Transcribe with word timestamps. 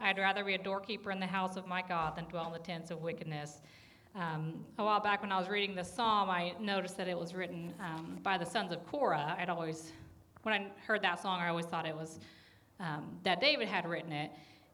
I'd 0.00 0.16
rather 0.16 0.42
be 0.42 0.54
a 0.54 0.58
doorkeeper 0.58 1.10
in 1.10 1.20
the 1.20 1.26
house 1.26 1.58
of 1.58 1.66
my 1.66 1.82
God 1.82 2.16
than 2.16 2.24
dwell 2.30 2.46
in 2.46 2.52
the 2.54 2.58
tents 2.58 2.90
of 2.90 3.02
wickedness. 3.02 3.60
Um, 4.14 4.64
a 4.78 4.84
while 4.84 5.00
back 5.00 5.20
when 5.20 5.30
I 5.30 5.38
was 5.38 5.50
reading 5.50 5.76
the 5.76 5.84
psalm, 5.84 6.30
I 6.30 6.54
noticed 6.58 6.96
that 6.96 7.08
it 7.08 7.18
was 7.18 7.34
written 7.34 7.74
um, 7.78 8.16
by 8.22 8.38
the 8.38 8.46
sons 8.46 8.72
of 8.72 8.86
Korah. 8.86 9.36
I'd 9.38 9.50
always, 9.50 9.92
when 10.44 10.54
I 10.54 10.68
heard 10.86 11.02
that 11.02 11.20
song, 11.20 11.40
I 11.40 11.48
always 11.48 11.66
thought 11.66 11.84
it 11.84 11.94
was 11.94 12.20
um, 12.80 13.18
that 13.22 13.38
David 13.38 13.68
had 13.68 13.86
written 13.86 14.12
it. 14.12 14.30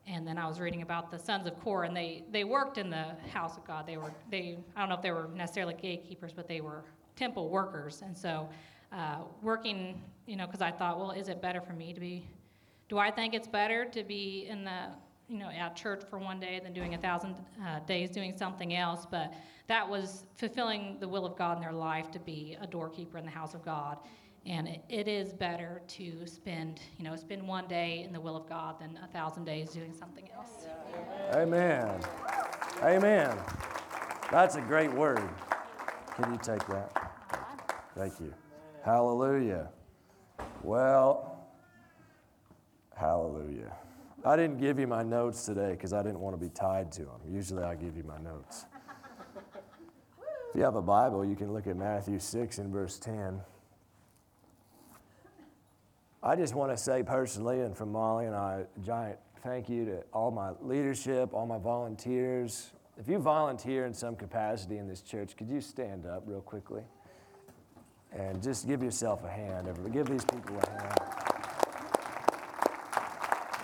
And 0.06 0.24
then 0.24 0.38
I 0.38 0.46
was 0.46 0.60
reading 0.60 0.82
about 0.82 1.10
the 1.10 1.18
sons 1.18 1.48
of 1.48 1.58
Korah, 1.60 1.88
and 1.88 1.96
they, 1.96 2.22
they 2.30 2.44
worked 2.44 2.78
in 2.78 2.90
the 2.90 3.06
house 3.32 3.56
of 3.56 3.66
God. 3.66 3.88
They 3.88 3.96
were 3.96 4.14
they 4.30 4.56
I 4.76 4.80
don't 4.80 4.88
know 4.88 4.94
if 4.94 5.02
they 5.02 5.10
were 5.10 5.30
necessarily 5.34 5.74
gatekeepers, 5.74 6.32
but 6.32 6.46
they 6.46 6.60
were 6.60 6.84
temple 7.16 7.48
workers. 7.48 8.02
And 8.04 8.16
so, 8.16 8.48
uh, 8.92 9.22
working, 9.42 10.00
you 10.26 10.36
know, 10.36 10.46
because 10.46 10.62
I 10.62 10.70
thought, 10.70 11.00
well, 11.00 11.10
is 11.10 11.28
it 11.28 11.42
better 11.42 11.60
for 11.60 11.72
me 11.72 11.92
to 11.92 11.98
be 11.98 12.24
do 12.94 13.00
I 13.00 13.10
think 13.10 13.34
it's 13.34 13.48
better 13.48 13.84
to 13.86 14.04
be 14.04 14.46
in 14.48 14.62
the, 14.62 14.86
you 15.28 15.36
know, 15.36 15.48
at 15.48 15.74
church 15.74 16.04
for 16.08 16.16
one 16.16 16.38
day 16.38 16.60
than 16.62 16.72
doing 16.72 16.94
a 16.94 16.98
thousand 16.98 17.34
uh, 17.60 17.80
days 17.80 18.08
doing 18.08 18.36
something 18.38 18.76
else? 18.76 19.04
But 19.10 19.34
that 19.66 19.88
was 19.88 20.26
fulfilling 20.36 20.98
the 21.00 21.08
will 21.08 21.26
of 21.26 21.36
God 21.36 21.56
in 21.56 21.62
their 21.62 21.72
life 21.72 22.12
to 22.12 22.20
be 22.20 22.56
a 22.60 22.68
doorkeeper 22.68 23.18
in 23.18 23.24
the 23.24 23.32
house 23.32 23.52
of 23.52 23.64
God. 23.64 23.98
And 24.46 24.68
it, 24.68 24.84
it 24.88 25.08
is 25.08 25.32
better 25.32 25.82
to 25.88 26.24
spend, 26.24 26.78
you 26.96 27.04
know, 27.04 27.16
spend 27.16 27.48
one 27.48 27.66
day 27.66 28.04
in 28.06 28.12
the 28.12 28.20
will 28.20 28.36
of 28.36 28.48
God 28.48 28.78
than 28.78 28.96
a 29.02 29.08
thousand 29.08 29.44
days 29.44 29.70
doing 29.70 29.92
something 29.92 30.28
else. 30.32 30.68
Amen. 31.32 32.00
Amen. 32.80 33.36
That's 34.30 34.54
a 34.54 34.60
great 34.60 34.92
word. 34.92 35.28
Can 36.14 36.32
you 36.32 36.38
take 36.40 36.64
that? 36.68 37.10
Thank 37.96 38.20
you. 38.20 38.32
Hallelujah. 38.84 39.70
Well, 40.62 41.33
Hallelujah. 42.96 43.72
I 44.24 44.36
didn't 44.36 44.58
give 44.58 44.78
you 44.78 44.86
my 44.86 45.02
notes 45.02 45.44
today 45.44 45.72
because 45.72 45.92
I 45.92 46.02
didn't 46.02 46.20
want 46.20 46.34
to 46.34 46.40
be 46.40 46.48
tied 46.48 46.90
to 46.92 47.02
them. 47.02 47.20
Usually 47.30 47.62
I 47.62 47.74
give 47.74 47.96
you 47.96 48.04
my 48.04 48.18
notes. 48.18 48.64
if 50.50 50.56
you 50.56 50.62
have 50.62 50.76
a 50.76 50.82
Bible, 50.82 51.24
you 51.24 51.36
can 51.36 51.52
look 51.52 51.66
at 51.66 51.76
Matthew 51.76 52.18
6 52.18 52.58
and 52.58 52.72
verse 52.72 52.98
10. 52.98 53.40
I 56.22 56.36
just 56.36 56.54
want 56.54 56.72
to 56.72 56.76
say 56.78 57.02
personally, 57.02 57.60
and 57.60 57.76
from 57.76 57.92
Molly 57.92 58.24
and 58.24 58.34
I, 58.34 58.62
a 58.74 58.80
giant 58.80 59.18
thank 59.42 59.68
you 59.68 59.84
to 59.84 60.02
all 60.14 60.30
my 60.30 60.52
leadership, 60.62 61.34
all 61.34 61.46
my 61.46 61.58
volunteers. 61.58 62.72
If 62.98 63.08
you 63.08 63.18
volunteer 63.18 63.84
in 63.84 63.92
some 63.92 64.16
capacity 64.16 64.78
in 64.78 64.88
this 64.88 65.02
church, 65.02 65.36
could 65.36 65.50
you 65.50 65.60
stand 65.60 66.06
up 66.06 66.22
real 66.24 66.40
quickly? 66.40 66.82
And 68.10 68.42
just 68.42 68.66
give 68.66 68.82
yourself 68.82 69.22
a 69.22 69.28
hand. 69.28 69.68
Give 69.92 70.06
these 70.06 70.24
people 70.24 70.56
a 70.56 70.70
hand. 70.70 71.33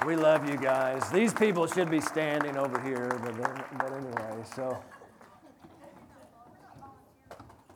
We 0.07 0.17
love 0.17 0.49
you 0.49 0.57
guys. 0.57 1.11
These 1.11 1.35
people 1.35 1.67
should 1.67 1.91
be 1.91 2.01
standing 2.01 2.57
over 2.57 2.81
here, 2.81 3.11
but, 3.23 3.37
but 3.79 3.93
anyway, 3.93 4.45
so. 4.57 4.83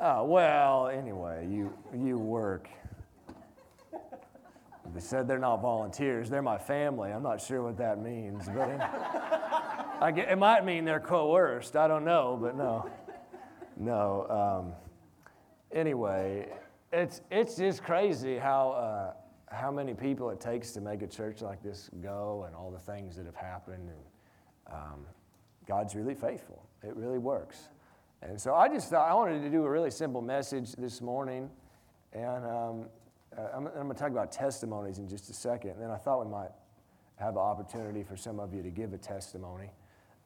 Oh, 0.00 0.24
well, 0.24 0.88
anyway, 0.88 1.46
you, 1.50 1.70
you 1.94 2.16
work. 2.16 2.70
They 3.92 5.00
said 5.00 5.28
they're 5.28 5.38
not 5.38 5.60
volunteers, 5.60 6.30
they're 6.30 6.40
my 6.40 6.56
family. 6.56 7.10
I'm 7.10 7.22
not 7.22 7.42
sure 7.42 7.62
what 7.62 7.76
that 7.76 8.00
means, 8.00 8.46
but 8.46 8.70
it, 8.70 8.80
I 8.80 10.10
get, 10.14 10.30
it 10.30 10.36
might 10.36 10.64
mean 10.64 10.86
they're 10.86 11.00
coerced. 11.00 11.76
I 11.76 11.86
don't 11.86 12.06
know, 12.06 12.38
but 12.40 12.56
no. 12.56 12.90
No. 13.76 14.64
Um, 14.64 14.72
anyway, 15.78 16.48
it's, 16.90 17.20
it's 17.30 17.56
just 17.56 17.82
crazy 17.82 18.38
how. 18.38 18.70
Uh, 18.70 19.23
how 19.54 19.70
many 19.70 19.94
people 19.94 20.30
it 20.30 20.40
takes 20.40 20.72
to 20.72 20.80
make 20.80 21.02
a 21.02 21.06
church 21.06 21.42
like 21.42 21.62
this 21.62 21.90
go 22.02 22.44
and 22.46 22.54
all 22.54 22.70
the 22.70 22.78
things 22.78 23.16
that 23.16 23.26
have 23.26 23.36
happened. 23.36 23.88
And 23.88 24.74
um, 24.74 25.06
God's 25.66 25.94
really 25.94 26.14
faithful, 26.14 26.66
it 26.82 26.94
really 26.96 27.18
works. 27.18 27.68
And 28.22 28.40
so 28.40 28.54
I 28.54 28.68
just 28.68 28.88
thought 28.88 29.08
I 29.08 29.14
wanted 29.14 29.42
to 29.42 29.50
do 29.50 29.64
a 29.64 29.70
really 29.70 29.90
simple 29.90 30.22
message 30.22 30.72
this 30.72 31.02
morning. 31.02 31.50
And 32.12 32.44
um, 32.46 32.86
I'm, 33.54 33.66
I'm 33.66 33.72
going 33.74 33.88
to 33.88 33.94
talk 33.94 34.10
about 34.10 34.32
testimonies 34.32 34.98
in 34.98 35.08
just 35.08 35.28
a 35.28 35.34
second. 35.34 35.72
And 35.72 35.82
then 35.82 35.90
I 35.90 35.96
thought 35.96 36.24
we 36.24 36.30
might 36.30 36.50
have 37.16 37.34
an 37.34 37.42
opportunity 37.42 38.02
for 38.02 38.16
some 38.16 38.40
of 38.40 38.54
you 38.54 38.62
to 38.62 38.70
give 38.70 38.92
a 38.94 38.98
testimony. 38.98 39.70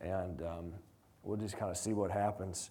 And 0.00 0.42
um, 0.42 0.72
we'll 1.22 1.38
just 1.38 1.56
kind 1.56 1.70
of 1.70 1.76
see 1.76 1.92
what 1.92 2.10
happens. 2.10 2.70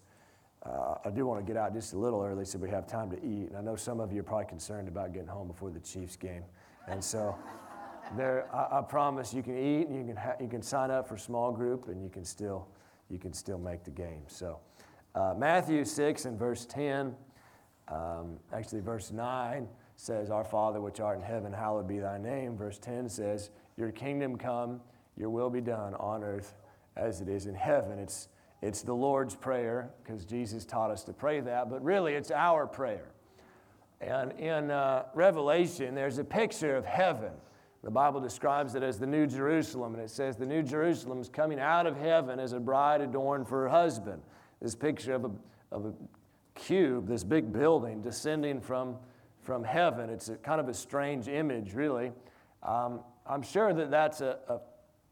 Uh, 0.63 0.95
I 1.05 1.09
do 1.09 1.25
want 1.25 1.45
to 1.45 1.45
get 1.45 1.57
out 1.57 1.73
just 1.73 1.93
a 1.93 1.97
little 1.97 2.21
early 2.21 2.43
so 2.43 2.57
we 2.57 2.69
have 2.69 2.87
time 2.87 3.09
to 3.11 3.17
eat. 3.17 3.49
And 3.49 3.57
I 3.57 3.61
know 3.61 3.75
some 3.75 3.99
of 3.99 4.11
you 4.11 4.19
are 4.19 4.23
probably 4.23 4.47
concerned 4.47 4.87
about 4.87 5.13
getting 5.13 5.27
home 5.27 5.47
before 5.47 5.69
the 5.69 5.79
Chiefs 5.79 6.15
game. 6.15 6.43
And 6.87 7.03
so 7.03 7.35
there, 8.17 8.53
I, 8.53 8.79
I 8.79 8.81
promise 8.81 9.33
you 9.33 9.43
can 9.43 9.57
eat 9.57 9.87
and 9.87 9.95
you 9.95 10.05
can, 10.05 10.15
ha- 10.15 10.35
you 10.39 10.47
can 10.47 10.61
sign 10.61 10.91
up 10.91 11.07
for 11.07 11.17
small 11.17 11.51
group 11.51 11.87
and 11.87 12.01
you 12.01 12.09
can 12.09 12.25
still, 12.25 12.67
you 13.09 13.17
can 13.17 13.33
still 13.33 13.59
make 13.59 13.83
the 13.83 13.91
game. 13.91 14.23
So 14.27 14.59
uh, 15.15 15.33
Matthew 15.37 15.85
6 15.85 16.25
and 16.25 16.37
verse 16.37 16.65
10, 16.65 17.15
um, 17.87 18.37
actually 18.51 18.81
verse 18.81 19.11
9 19.11 19.67
says, 19.95 20.29
Our 20.29 20.43
Father 20.43 20.81
which 20.81 20.99
art 20.99 21.17
in 21.17 21.23
heaven, 21.23 21.53
hallowed 21.53 21.87
be 21.87 21.99
thy 21.99 22.17
name. 22.17 22.57
Verse 22.57 22.77
10 22.77 23.09
says, 23.09 23.49
Your 23.77 23.91
kingdom 23.91 24.37
come, 24.37 24.81
your 25.15 25.29
will 25.29 25.49
be 25.49 25.61
done 25.61 25.93
on 25.95 26.23
earth 26.23 26.53
as 26.95 27.21
it 27.21 27.29
is 27.29 27.47
in 27.47 27.55
heaven. 27.55 27.99
It's 27.99 28.27
it's 28.61 28.81
the 28.81 28.93
Lord's 28.93 29.35
Prayer 29.35 29.91
because 30.03 30.25
Jesus 30.25 30.65
taught 30.65 30.89
us 30.89 31.03
to 31.03 31.13
pray 31.13 31.41
that, 31.41 31.69
but 31.69 31.83
really 31.83 32.13
it's 32.13 32.31
our 32.31 32.65
prayer. 32.65 33.11
And 34.01 34.31
in 34.33 34.71
uh, 34.71 35.03
Revelation, 35.13 35.95
there's 35.95 36.17
a 36.17 36.23
picture 36.23 36.75
of 36.75 36.85
heaven. 36.85 37.31
The 37.83 37.91
Bible 37.91 38.19
describes 38.19 38.75
it 38.75 38.83
as 38.83 38.99
the 38.99 39.07
New 39.07 39.27
Jerusalem, 39.27 39.93
and 39.93 40.03
it 40.03 40.09
says 40.09 40.35
the 40.35 40.45
New 40.45 40.63
Jerusalem 40.63 41.21
is 41.21 41.29
coming 41.29 41.59
out 41.59 41.85
of 41.85 41.97
heaven 41.97 42.39
as 42.39 42.53
a 42.53 42.59
bride 42.59 43.01
adorned 43.01 43.47
for 43.47 43.63
her 43.63 43.69
husband. 43.69 44.21
This 44.61 44.75
picture 44.75 45.13
of 45.13 45.25
a, 45.25 45.31
of 45.71 45.85
a 45.85 45.93
cube, 46.55 47.07
this 47.07 47.23
big 47.23 47.53
building 47.53 48.01
descending 48.01 48.59
from, 48.59 48.97
from 49.41 49.63
heaven. 49.63 50.09
It's 50.09 50.31
kind 50.43 50.59
of 50.59 50.67
a 50.67 50.73
strange 50.73 51.27
image, 51.27 51.73
really. 51.73 52.11
Um, 52.63 53.01
I'm 53.27 53.43
sure 53.43 53.73
that 53.73 53.91
that's 53.91 54.21
a, 54.21 54.39
a, 54.49 54.59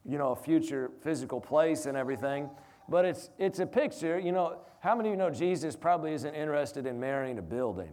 you 0.03 0.17
know, 0.17 0.31
a 0.31 0.35
future 0.35 0.91
physical 1.01 1.39
place 1.39 1.85
and 1.85 1.95
everything 1.95 2.49
but 2.87 3.05
it's, 3.05 3.29
it's 3.37 3.59
a 3.59 3.65
picture. 3.65 4.19
You 4.19 4.31
know, 4.31 4.59
how 4.79 4.95
many 4.95 5.09
of 5.09 5.13
you 5.13 5.17
know 5.17 5.29
Jesus 5.29 5.75
probably 5.75 6.13
isn't 6.13 6.33
interested 6.35 6.85
in 6.85 6.99
marrying 6.99 7.39
a 7.39 7.41
building? 7.41 7.91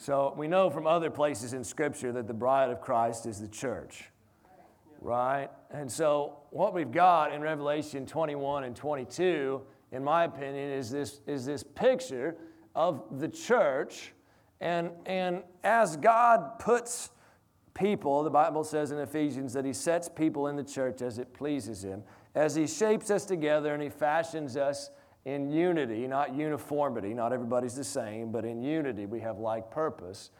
So 0.00 0.32
we 0.36 0.46
know 0.46 0.70
from 0.70 0.86
other 0.86 1.10
places 1.10 1.52
in 1.54 1.64
Scripture 1.64 2.12
that 2.12 2.28
the 2.28 2.32
bride 2.32 2.70
of 2.70 2.80
Christ 2.80 3.26
is 3.26 3.40
the 3.40 3.48
church, 3.48 4.04
right? 5.00 5.48
And 5.72 5.90
so 5.90 6.38
what 6.50 6.72
we've 6.72 6.92
got 6.92 7.32
in 7.32 7.42
Revelation 7.42 8.06
21 8.06 8.62
and 8.62 8.76
22, 8.76 9.60
in 9.90 10.04
my 10.04 10.22
opinion, 10.24 10.70
is 10.70 10.88
this, 10.88 11.20
is 11.26 11.44
this 11.44 11.64
picture 11.64 12.36
of 12.76 13.18
the 13.18 13.26
church. 13.26 14.12
And, 14.60 14.90
and 15.04 15.42
as 15.64 15.96
God 15.96 16.60
puts 16.60 17.10
people, 17.74 18.22
the 18.22 18.30
Bible 18.30 18.62
says 18.62 18.92
in 18.92 18.98
Ephesians 18.98 19.52
that 19.54 19.64
He 19.64 19.72
sets 19.72 20.08
people 20.08 20.46
in 20.46 20.54
the 20.54 20.64
church 20.64 21.02
as 21.02 21.18
it 21.18 21.34
pleases 21.34 21.82
Him 21.82 22.04
as 22.38 22.54
He 22.54 22.68
shapes 22.68 23.10
us 23.10 23.24
together 23.24 23.74
and 23.74 23.82
He 23.82 23.88
fashions 23.88 24.56
us 24.56 24.90
in 25.24 25.50
unity, 25.50 26.06
not 26.06 26.34
uniformity. 26.34 27.12
Not 27.12 27.32
everybody's 27.32 27.74
the 27.74 27.84
same, 27.84 28.30
but 28.30 28.44
in 28.44 28.62
unity 28.62 29.06
we 29.06 29.20
have 29.20 29.38
like 29.38 29.70
purpose. 29.70 30.30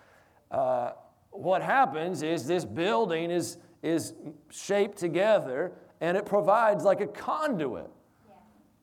Uh, 0.50 0.92
what 1.30 1.60
happens 1.60 2.22
is 2.22 2.46
this 2.46 2.64
building 2.64 3.32
is, 3.32 3.58
is 3.82 4.14
shaped 4.48 4.96
together 4.96 5.72
and 6.00 6.16
it 6.16 6.24
provides 6.24 6.84
like 6.84 7.00
a 7.00 7.06
conduit 7.06 7.90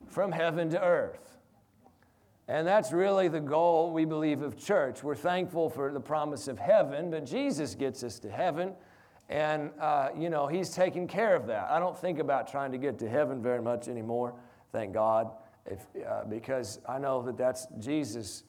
from 0.07 0.31
heaven 0.31 0.69
to 0.71 0.81
earth. 0.81 1.37
And 2.49 2.67
that's 2.67 2.91
really 2.91 3.29
the 3.29 3.39
goal, 3.39 3.91
we 3.91 4.03
believe, 4.03 4.41
of 4.41 4.57
church. 4.57 5.03
We're 5.03 5.15
thankful 5.15 5.69
for 5.69 5.91
the 5.91 6.01
promise 6.01 6.47
of 6.49 6.59
heaven, 6.59 7.09
but 7.09 7.25
Jesus 7.25 7.75
gets 7.75 8.03
us 8.03 8.19
to 8.19 8.29
heaven. 8.29 8.73
And, 9.29 9.71
uh, 9.79 10.09
you 10.17 10.29
know, 10.29 10.47
he's 10.47 10.69
taking 10.69 11.07
care 11.07 11.35
of 11.35 11.47
that. 11.47 11.69
I 11.69 11.79
don't 11.79 11.97
think 11.97 12.19
about 12.19 12.47
trying 12.47 12.71
to 12.73 12.77
get 12.77 12.99
to 12.99 13.09
heaven 13.09 13.41
very 13.41 13.61
much 13.61 13.87
anymore, 13.87 14.35
thank 14.71 14.93
God, 14.93 15.31
if, 15.65 15.79
uh, 16.07 16.25
because 16.25 16.79
I 16.87 16.99
know 16.99 17.23
that 17.23 17.37
that's 17.37 17.67
Jesus. 17.79 18.43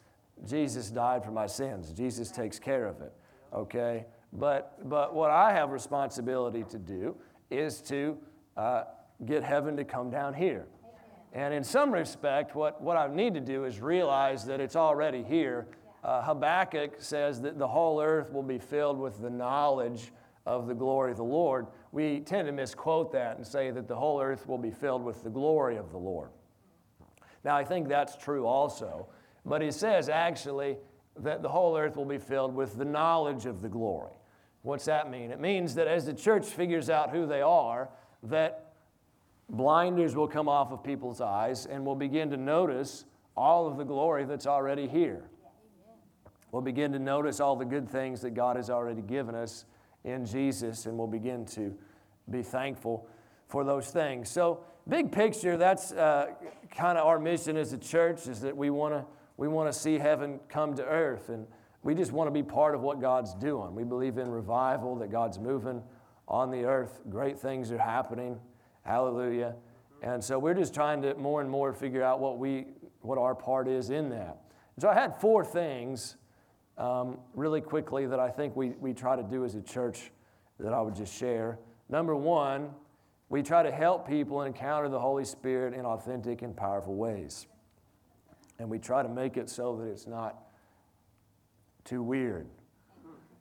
Jesus 0.46 0.90
died 0.90 1.24
for 1.24 1.30
my 1.30 1.46
sins. 1.46 1.92
Jesus 1.92 2.30
takes 2.30 2.58
care 2.58 2.86
of 2.86 3.00
it, 3.00 3.14
okay? 3.54 4.04
But, 4.34 4.86
but 4.88 5.14
what 5.14 5.30
I 5.30 5.52
have 5.52 5.70
responsibility 5.70 6.62
to 6.64 6.78
do 6.78 7.16
is 7.50 7.80
to 7.82 8.18
uh, 8.56 8.84
get 9.24 9.42
heaven 9.42 9.76
to 9.78 9.84
come 9.84 10.10
down 10.10 10.34
here. 10.34 10.66
And 11.32 11.54
in 11.54 11.64
some 11.64 11.90
respect, 11.90 12.54
what, 12.54 12.82
what 12.82 12.96
I 12.96 13.08
need 13.08 13.34
to 13.34 13.40
do 13.40 13.64
is 13.64 13.80
realize 13.80 14.44
that 14.46 14.60
it's 14.60 14.76
already 14.76 15.22
here. 15.22 15.66
Uh, 16.04 16.22
Habakkuk 16.22 16.96
says 16.98 17.40
that 17.42 17.58
the 17.58 17.66
whole 17.66 18.00
earth 18.00 18.32
will 18.32 18.42
be 18.42 18.58
filled 18.58 18.98
with 18.98 19.20
the 19.20 19.30
knowledge 19.30 20.12
of 20.46 20.68
the 20.68 20.74
glory 20.74 21.10
of 21.10 21.16
the 21.16 21.24
Lord, 21.24 21.66
we 21.92 22.20
tend 22.20 22.46
to 22.46 22.52
misquote 22.52 23.12
that 23.12 23.36
and 23.36 23.46
say 23.46 23.70
that 23.70 23.88
the 23.88 23.96
whole 23.96 24.20
earth 24.20 24.46
will 24.46 24.58
be 24.58 24.70
filled 24.70 25.04
with 25.04 25.22
the 25.22 25.30
glory 25.30 25.76
of 25.76 25.90
the 25.90 25.98
Lord. 25.98 26.30
Now, 27.44 27.56
I 27.56 27.64
think 27.64 27.88
that's 27.88 28.16
true 28.16 28.46
also, 28.46 29.08
but 29.44 29.60
he 29.60 29.70
says 29.70 30.08
actually 30.08 30.76
that 31.18 31.42
the 31.42 31.48
whole 31.48 31.76
earth 31.76 31.96
will 31.96 32.04
be 32.04 32.18
filled 32.18 32.54
with 32.54 32.76
the 32.76 32.84
knowledge 32.84 33.46
of 33.46 33.60
the 33.60 33.68
glory. 33.68 34.12
What's 34.62 34.84
that 34.86 35.10
mean? 35.10 35.30
It 35.30 35.40
means 35.40 35.74
that 35.76 35.86
as 35.86 36.06
the 36.06 36.14
church 36.14 36.46
figures 36.46 36.90
out 36.90 37.10
who 37.10 37.26
they 37.26 37.40
are, 37.40 37.88
that 38.24 38.72
blinders 39.48 40.16
will 40.16 40.26
come 40.26 40.48
off 40.48 40.72
of 40.72 40.82
people's 40.82 41.20
eyes 41.20 41.66
and 41.66 41.84
we'll 41.84 41.94
begin 41.94 42.30
to 42.30 42.36
notice 42.36 43.04
all 43.36 43.66
of 43.68 43.76
the 43.76 43.84
glory 43.84 44.24
that's 44.24 44.46
already 44.46 44.88
here. 44.88 45.30
We'll 46.50 46.62
begin 46.62 46.92
to 46.92 46.98
notice 46.98 47.38
all 47.38 47.54
the 47.54 47.64
good 47.64 47.88
things 47.88 48.20
that 48.22 48.30
God 48.30 48.56
has 48.56 48.70
already 48.70 49.02
given 49.02 49.34
us 49.34 49.64
in 50.06 50.24
Jesus, 50.24 50.86
and 50.86 50.96
we'll 50.96 51.06
begin 51.06 51.44
to 51.44 51.76
be 52.30 52.42
thankful 52.42 53.06
for 53.48 53.64
those 53.64 53.90
things. 53.90 54.30
So, 54.30 54.64
big 54.88 55.12
picture, 55.12 55.56
that's 55.56 55.92
uh, 55.92 56.28
kind 56.70 56.96
of 56.96 57.06
our 57.06 57.18
mission 57.18 57.56
as 57.56 57.72
a 57.72 57.78
church 57.78 58.26
is 58.28 58.40
that 58.40 58.56
we 58.56 58.70
want 58.70 58.94
to 58.94 59.04
we 59.36 59.48
want 59.48 59.70
to 59.70 59.78
see 59.78 59.98
heaven 59.98 60.40
come 60.48 60.74
to 60.76 60.84
earth, 60.84 61.28
and 61.28 61.46
we 61.82 61.94
just 61.94 62.12
want 62.12 62.28
to 62.28 62.30
be 62.30 62.42
part 62.42 62.74
of 62.74 62.80
what 62.80 63.00
God's 63.00 63.34
doing. 63.34 63.74
We 63.74 63.84
believe 63.84 64.16
in 64.16 64.30
revival, 64.30 64.96
that 64.96 65.10
God's 65.10 65.38
moving 65.38 65.82
on 66.26 66.50
the 66.50 66.64
earth. 66.64 67.00
Great 67.10 67.38
things 67.38 67.70
are 67.70 67.78
happening. 67.78 68.40
Hallelujah. 68.82 69.56
And 70.02 70.22
so 70.22 70.38
we're 70.38 70.54
just 70.54 70.72
trying 70.72 71.02
to 71.02 71.14
more 71.16 71.40
and 71.40 71.50
more 71.50 71.72
figure 71.74 72.02
out 72.02 72.20
what 72.20 72.38
we 72.38 72.66
what 73.02 73.18
our 73.18 73.34
part 73.34 73.68
is 73.68 73.90
in 73.90 74.08
that. 74.10 74.38
So 74.78 74.88
I 74.88 74.94
had 74.94 75.20
four 75.20 75.44
things 75.44 76.16
um, 76.78 77.18
really 77.34 77.60
quickly 77.60 78.06
that 78.06 78.20
I 78.20 78.30
think 78.30 78.54
we, 78.56 78.70
we 78.80 78.92
try 78.92 79.16
to 79.16 79.22
do 79.22 79.44
as 79.44 79.54
a 79.54 79.62
church 79.62 80.10
that 80.60 80.72
I 80.72 80.80
would 80.80 80.94
just 80.94 81.14
share. 81.14 81.58
Number 81.88 82.14
one, 82.16 82.70
we 83.28 83.42
try 83.42 83.62
to 83.62 83.70
help 83.70 84.08
people 84.08 84.42
encounter 84.42 84.88
the 84.88 85.00
Holy 85.00 85.24
Spirit 85.24 85.74
in 85.74 85.84
authentic 85.84 86.42
and 86.42 86.56
powerful 86.56 86.94
ways. 86.94 87.46
And 88.58 88.70
we 88.70 88.78
try 88.78 89.02
to 89.02 89.08
make 89.08 89.36
it 89.36 89.50
so 89.50 89.76
that 89.76 89.84
it's 89.84 90.06
not 90.06 90.38
too 91.84 92.02
weird. 92.02 92.46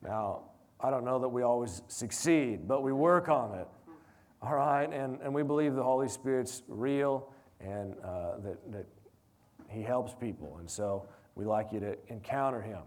Now, 0.01 0.43
I 0.79 0.89
don't 0.89 1.05
know 1.05 1.19
that 1.19 1.29
we 1.29 1.43
always 1.43 1.81
succeed, 1.87 2.67
but 2.67 2.83
we 2.83 2.91
work 2.91 3.29
on 3.29 3.57
it. 3.57 3.67
All 4.41 4.55
right? 4.55 4.91
And, 4.91 5.19
and 5.21 5.33
we 5.33 5.43
believe 5.43 5.75
the 5.75 5.83
Holy 5.83 6.09
Spirit's 6.09 6.63
real 6.67 7.31
and 7.59 7.95
uh, 8.03 8.37
that, 8.43 8.71
that 8.71 8.85
He 9.69 9.81
helps 9.81 10.13
people. 10.13 10.57
And 10.59 10.69
so 10.69 11.07
we 11.35 11.45
like 11.45 11.71
you 11.71 11.79
to 11.79 11.97
encounter 12.09 12.61
Him. 12.61 12.81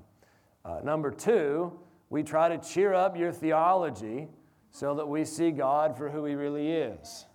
Uh, 0.64 0.80
number 0.84 1.10
two, 1.10 1.72
we 2.10 2.22
try 2.22 2.48
to 2.48 2.58
cheer 2.58 2.94
up 2.94 3.16
your 3.16 3.32
theology 3.32 4.28
so 4.70 4.94
that 4.94 5.08
we 5.08 5.24
see 5.24 5.50
God 5.50 5.96
for 5.96 6.08
who 6.10 6.24
He 6.24 6.34
really 6.34 6.70
is. 6.70 7.26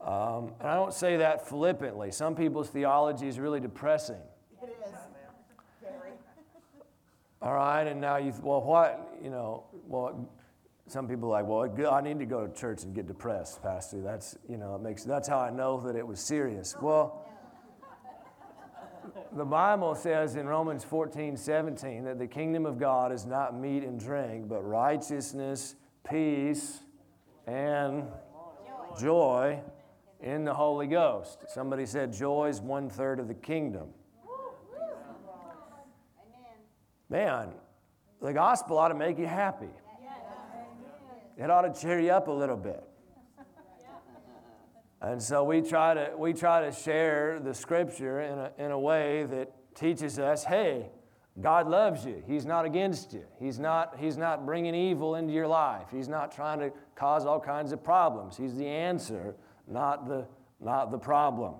Um, 0.00 0.52
and 0.60 0.68
I 0.68 0.74
don't 0.74 0.94
say 0.94 1.18
that 1.18 1.46
flippantly. 1.46 2.10
Some 2.10 2.34
people's 2.34 2.70
theology 2.70 3.28
is 3.28 3.38
really 3.38 3.60
depressing. 3.60 4.20
It 4.62 4.76
is. 4.86 4.94
All 7.42 7.54
right, 7.54 7.86
and 7.86 8.00
now 8.00 8.18
you, 8.18 8.34
well, 8.42 8.60
what, 8.60 9.16
you 9.22 9.30
know, 9.30 9.64
well, 9.86 10.28
some 10.86 11.08
people 11.08 11.32
are 11.32 11.42
like, 11.42 11.46
well, 11.46 11.94
I 11.94 12.02
need 12.02 12.18
to 12.18 12.26
go 12.26 12.46
to 12.46 12.52
church 12.52 12.82
and 12.82 12.94
get 12.94 13.06
depressed, 13.06 13.62
Pastor. 13.62 14.02
That's, 14.02 14.36
you 14.48 14.58
know, 14.58 14.74
it 14.74 14.82
makes, 14.82 15.04
that's 15.04 15.26
how 15.26 15.38
I 15.38 15.48
know 15.48 15.80
that 15.80 15.96
it 15.96 16.06
was 16.06 16.20
serious. 16.20 16.76
Well, 16.82 17.24
the 19.32 19.44
Bible 19.44 19.94
says 19.94 20.36
in 20.36 20.46
Romans 20.46 20.84
14, 20.84 21.36
17 21.36 22.04
that 22.04 22.18
the 22.18 22.26
kingdom 22.26 22.66
of 22.66 22.78
God 22.78 23.12
is 23.12 23.26
not 23.26 23.54
meat 23.54 23.82
and 23.82 23.98
drink, 23.98 24.48
but 24.48 24.60
righteousness, 24.62 25.76
peace, 26.08 26.80
and 27.46 28.04
joy 28.98 29.60
in 30.20 30.44
the 30.44 30.54
Holy 30.54 30.86
Ghost. 30.86 31.44
Somebody 31.48 31.86
said 31.86 32.12
joy 32.12 32.48
is 32.48 32.60
one 32.60 32.90
third 32.90 33.20
of 33.20 33.28
the 33.28 33.34
kingdom. 33.34 33.88
Man, 37.08 37.52
the 38.22 38.32
gospel 38.32 38.78
ought 38.78 38.88
to 38.88 38.94
make 38.94 39.18
you 39.18 39.26
happy. 39.26 39.70
It 41.36 41.50
ought 41.50 41.62
to 41.62 41.80
cheer 41.80 41.98
you 41.98 42.10
up 42.10 42.28
a 42.28 42.32
little 42.32 42.56
bit. 42.56 42.84
And 45.00 45.22
so 45.22 45.44
we 45.44 45.62
try 45.62 45.94
to, 45.94 46.12
we 46.16 46.32
try 46.32 46.60
to 46.62 46.72
share 46.72 47.40
the 47.40 47.54
scripture 47.54 48.20
in 48.20 48.38
a, 48.38 48.52
in 48.58 48.70
a 48.70 48.78
way 48.78 49.24
that 49.24 49.50
teaches 49.74 50.18
us 50.18 50.44
hey, 50.44 50.90
God 51.40 51.68
loves 51.68 52.04
you. 52.04 52.22
He's 52.26 52.44
not 52.44 52.64
against 52.66 53.12
you. 53.12 53.24
He's 53.38 53.58
not, 53.58 53.96
he's 53.98 54.18
not 54.18 54.44
bringing 54.44 54.74
evil 54.74 55.14
into 55.14 55.32
your 55.32 55.46
life. 55.46 55.86
He's 55.90 56.08
not 56.08 56.32
trying 56.32 56.58
to 56.58 56.72
cause 56.94 57.24
all 57.24 57.40
kinds 57.40 57.72
of 57.72 57.82
problems. 57.82 58.36
He's 58.36 58.56
the 58.56 58.66
answer, 58.66 59.36
not 59.66 60.06
the, 60.06 60.26
not 60.60 60.90
the 60.90 60.98
problem. 60.98 61.54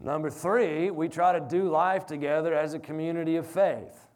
Number 0.00 0.30
three, 0.30 0.90
we 0.90 1.08
try 1.08 1.32
to 1.32 1.40
do 1.40 1.68
life 1.68 2.06
together 2.06 2.54
as 2.54 2.74
a 2.74 2.78
community 2.78 3.36
of 3.36 3.46
faith. 3.46 4.06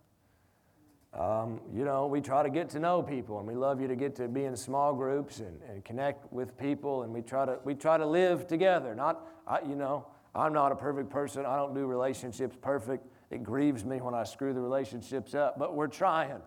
Um, 1.17 1.61
you 1.75 1.87
know, 1.87 2.07
we 2.07 2.21
try 2.21 2.43
to 2.43 2.51
get 2.51 2.69
to 2.71 2.79
know 2.79 3.03
people, 3.03 3.39
and 3.39 3.49
we 3.49 3.55
love 3.55 3.81
you 3.81 3.89
to 3.89 3.97
get 3.97 4.15
to 4.17 4.29
be 4.29 4.45
in 4.45 4.55
small 4.55 4.93
groups 4.93 5.41
and, 5.41 5.59
and 5.71 5.83
connect 5.83 6.31
with 6.31 6.59
people, 6.59 7.05
and 7.05 7.13
we 7.13 7.23
try 7.23 7.47
to 7.47 7.59
we 7.65 7.75
try 7.75 7.97
to 7.97 8.05
live 8.05 8.47
together. 8.47 8.95
Not, 8.95 9.27
I, 9.47 9.61
you 9.67 9.77
know, 9.77 10.07
I'm 10.35 10.53
not 10.53 10.73
a 10.73 10.77
perfect 10.77 11.09
person. 11.09 11.47
I 11.47 11.57
don't 11.57 11.75
do 11.75 11.87
relationships 11.87 12.55
perfect. 12.61 13.07
It 13.31 13.43
grieves 13.43 13.83
me 13.83 14.03
when 14.03 14.13
I 14.13 14.25
screw 14.25 14.53
the 14.53 14.61
relationships 14.61 15.35
up, 15.35 15.59
but 15.59 15.75
we're 15.75 15.87
trying. 15.87 16.43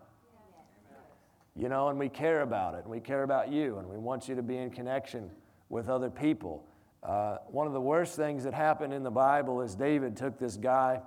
You 1.56 1.68
know, 1.68 1.88
and 1.88 1.98
we 1.98 2.08
care 2.08 2.42
about 2.42 2.74
it, 2.74 2.82
and 2.82 2.90
we 2.90 3.00
care 3.00 3.24
about 3.24 3.50
you, 3.50 3.78
and 3.78 3.88
we 3.88 3.98
want 3.98 4.28
you 4.28 4.36
to 4.36 4.42
be 4.42 4.56
in 4.56 4.70
connection 4.70 5.30
with 5.68 5.88
other 5.88 6.08
people. 6.08 6.64
Uh, 7.02 7.38
one 7.48 7.66
of 7.66 7.72
the 7.72 7.80
worst 7.80 8.14
things 8.14 8.44
that 8.44 8.54
happened 8.54 8.92
in 8.92 9.02
the 9.02 9.10
Bible 9.10 9.62
is 9.62 9.74
David 9.74 10.16
took 10.16 10.38
this 10.38 10.56
guy, 10.56 11.00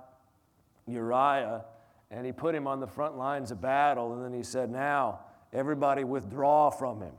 Uriah 0.86 1.64
and 2.14 2.24
he 2.24 2.30
put 2.30 2.54
him 2.54 2.68
on 2.68 2.78
the 2.78 2.86
front 2.86 3.18
lines 3.18 3.50
of 3.50 3.60
battle. 3.60 4.12
And 4.12 4.24
then 4.24 4.32
he 4.32 4.44
said, 4.44 4.70
Now, 4.70 5.20
everybody 5.52 6.04
withdraw 6.04 6.70
from 6.70 7.00
him. 7.00 7.14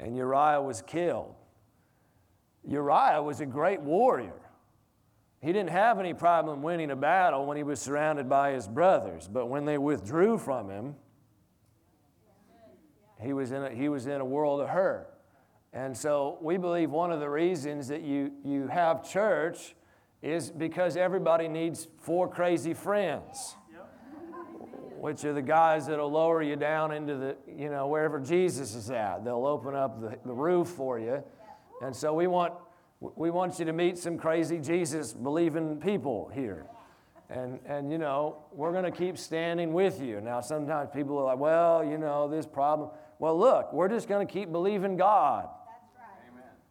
And 0.00 0.16
Uriah 0.16 0.60
was 0.60 0.82
killed. 0.82 1.34
Uriah 2.66 3.22
was 3.22 3.40
a 3.40 3.46
great 3.46 3.80
warrior. 3.80 4.40
He 5.40 5.52
didn't 5.52 5.70
have 5.70 6.00
any 6.00 6.14
problem 6.14 6.62
winning 6.62 6.90
a 6.90 6.96
battle 6.96 7.46
when 7.46 7.56
he 7.56 7.62
was 7.62 7.80
surrounded 7.80 8.28
by 8.28 8.52
his 8.52 8.66
brothers, 8.66 9.28
but 9.32 9.46
when 9.46 9.64
they 9.64 9.78
withdrew 9.78 10.38
from 10.38 10.68
him, 10.68 10.96
he 13.20 13.32
was 13.32 13.52
in 13.52 13.62
a, 13.62 13.70
he 13.70 13.88
was 13.88 14.06
in 14.06 14.20
a 14.20 14.24
world 14.24 14.60
of 14.60 14.68
hurt. 14.68 15.14
And 15.72 15.96
so 15.96 16.38
we 16.40 16.56
believe 16.56 16.90
one 16.90 17.12
of 17.12 17.20
the 17.20 17.30
reasons 17.30 17.86
that 17.88 18.02
you, 18.02 18.32
you 18.44 18.66
have 18.66 19.08
church 19.08 19.76
is 20.22 20.50
because 20.50 20.96
everybody 20.96 21.48
needs 21.48 21.86
four 21.98 22.28
crazy 22.28 22.74
friends, 22.74 23.54
which 24.98 25.24
are 25.24 25.32
the 25.32 25.42
guys 25.42 25.86
that'll 25.86 26.10
lower 26.10 26.42
you 26.42 26.56
down 26.56 26.92
into 26.92 27.16
the, 27.16 27.36
you 27.56 27.70
know, 27.70 27.86
wherever 27.86 28.18
Jesus 28.18 28.74
is 28.74 28.90
at. 28.90 29.24
They'll 29.24 29.46
open 29.46 29.74
up 29.74 30.00
the, 30.00 30.18
the 30.24 30.34
roof 30.34 30.68
for 30.68 30.98
you. 30.98 31.22
And 31.80 31.94
so 31.94 32.12
we 32.12 32.26
want, 32.26 32.54
we 33.00 33.30
want 33.30 33.60
you 33.60 33.64
to 33.66 33.72
meet 33.72 33.96
some 33.96 34.18
crazy 34.18 34.58
Jesus 34.58 35.12
believing 35.12 35.78
people 35.78 36.30
here. 36.34 36.66
And, 37.30 37.60
and 37.66 37.92
you 37.92 37.98
know, 37.98 38.38
we're 38.52 38.72
going 38.72 38.84
to 38.84 38.90
keep 38.90 39.18
standing 39.18 39.72
with 39.72 40.00
you. 40.00 40.20
Now, 40.20 40.40
sometimes 40.40 40.88
people 40.92 41.18
are 41.18 41.24
like, 41.24 41.38
well, 41.38 41.84
you 41.84 41.98
know, 41.98 42.26
this 42.26 42.46
problem. 42.46 42.90
Well, 43.18 43.38
look, 43.38 43.72
we're 43.72 43.88
just 43.88 44.08
going 44.08 44.26
to 44.26 44.32
keep 44.32 44.50
believing 44.50 44.96
God. 44.96 45.48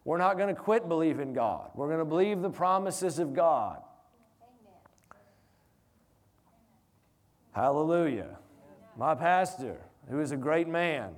We're 0.08 0.18
not 0.18 0.38
going 0.38 0.56
to 0.56 0.60
quit 0.60 0.88
believing 0.88 1.34
God. 1.34 1.72
We're 1.76 1.88
going 1.88 2.00
to 2.00 2.06
believe 2.06 2.42
the 2.42 2.50
promises 2.50 3.20
of 3.20 3.34
God. 3.34 3.82
Amen. 4.42 4.80
Hallelujah. 7.52 8.38
My 8.98 9.16
pastor, 9.16 9.82
who 10.10 10.22
is 10.22 10.32
a 10.32 10.38
great 10.38 10.70
man, 10.70 11.12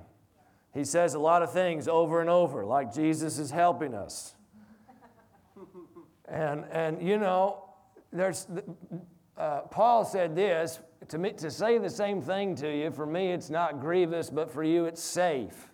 he 0.74 0.82
says 0.84 1.14
a 1.14 1.20
lot 1.20 1.40
of 1.40 1.52
things 1.52 1.86
over 1.86 2.20
and 2.20 2.28
over, 2.28 2.66
like 2.66 2.92
Jesus 2.92 3.38
is 3.38 3.52
helping 3.52 3.94
us. 3.94 4.34
and, 6.28 6.64
and 6.72 7.00
you 7.00 7.16
know, 7.16 7.62
there's, 8.12 8.48
uh, 9.38 9.60
Paul 9.70 10.04
said 10.04 10.34
this 10.34 10.80
to, 11.10 11.16
me, 11.16 11.30
to 11.34 11.52
say 11.52 11.78
the 11.78 11.88
same 11.88 12.20
thing 12.20 12.56
to 12.56 12.68
you, 12.68 12.90
for 12.90 13.06
me 13.06 13.30
it's 13.30 13.50
not 13.50 13.80
grievous, 13.80 14.30
but 14.30 14.50
for 14.50 14.64
you 14.64 14.86
it's 14.86 15.00
safe. 15.00 15.68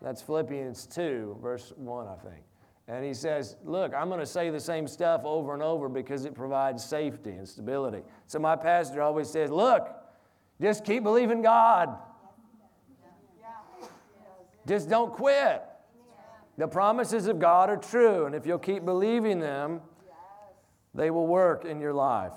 That's 0.00 0.22
Philippians 0.22 0.86
2, 0.86 1.36
verse 1.42 1.74
1, 1.76 2.08
I 2.08 2.14
think. 2.14 2.44
And 2.88 3.04
he 3.04 3.14
says, 3.14 3.56
Look, 3.64 3.94
I'm 3.94 4.08
going 4.08 4.20
to 4.20 4.26
say 4.26 4.50
the 4.50 4.60
same 4.60 4.86
stuff 4.86 5.22
over 5.24 5.54
and 5.54 5.62
over 5.62 5.88
because 5.88 6.24
it 6.24 6.34
provides 6.34 6.84
safety 6.84 7.30
and 7.30 7.48
stability. 7.48 8.02
So 8.26 8.38
my 8.38 8.56
pastor 8.56 9.02
always 9.02 9.30
says, 9.30 9.50
Look, 9.50 9.88
just 10.60 10.84
keep 10.84 11.02
believing 11.02 11.42
God. 11.42 11.96
Just 14.66 14.88
don't 14.88 15.12
quit. 15.12 15.62
The 16.58 16.68
promises 16.68 17.26
of 17.26 17.38
God 17.38 17.70
are 17.70 17.76
true, 17.76 18.26
and 18.26 18.34
if 18.34 18.46
you'll 18.46 18.58
keep 18.58 18.84
believing 18.84 19.40
them, 19.40 19.80
they 20.94 21.10
will 21.10 21.26
work 21.26 21.64
in 21.64 21.80
your 21.80 21.94
life. 21.94 22.34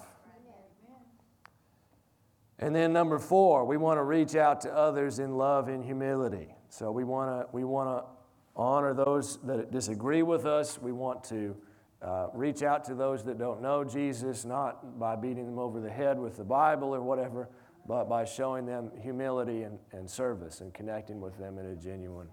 And 2.57 2.73
then 2.73 2.93
number 2.93 3.19
four, 3.19 3.65
we 3.65 3.75
want 3.75 3.97
to 3.97 4.03
reach 4.03 4.35
out 4.35 4.61
to 4.61 4.73
others 4.73 5.19
in 5.19 5.37
love 5.37 5.67
and 5.67 5.83
humility. 5.83 6.55
So 6.69 6.91
we 6.91 7.03
want 7.03 7.29
to 7.29 7.47
we 7.51 7.65
want 7.65 7.89
to 7.89 8.14
honor 8.55 8.93
those 8.93 9.37
that 9.43 9.71
disagree 9.71 10.23
with 10.23 10.45
us. 10.45 10.79
We 10.81 10.91
want 10.91 11.23
to 11.25 11.55
uh, 12.01 12.27
reach 12.33 12.63
out 12.63 12.85
to 12.85 12.95
those 12.95 13.23
that 13.23 13.37
don't 13.37 13.61
know 13.61 13.83
Jesus, 13.83 14.45
not 14.45 14.99
by 14.99 15.15
beating 15.15 15.45
them 15.45 15.59
over 15.59 15.79
the 15.79 15.89
head 15.89 16.19
with 16.19 16.37
the 16.37 16.43
Bible 16.43 16.93
or 16.93 17.01
whatever, 17.01 17.49
but 17.87 18.05
by 18.05 18.25
showing 18.25 18.65
them 18.65 18.91
humility 19.01 19.63
and, 19.63 19.79
and 19.91 20.09
service 20.09 20.61
and 20.61 20.73
connecting 20.73 21.19
with 21.19 21.37
them 21.37 21.57
in 21.57 21.65
a 21.67 21.75
genuine, 21.75 22.27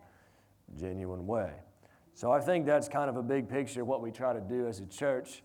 genuine 0.78 1.26
way. 1.26 1.52
So 2.14 2.30
I 2.30 2.40
think 2.40 2.66
that's 2.66 2.88
kind 2.88 3.08
of 3.08 3.16
a 3.16 3.22
big 3.22 3.48
picture 3.48 3.82
of 3.82 3.88
what 3.88 4.02
we 4.02 4.10
try 4.10 4.32
to 4.32 4.40
do 4.40 4.68
as 4.68 4.80
a 4.80 4.86
church. 4.86 5.42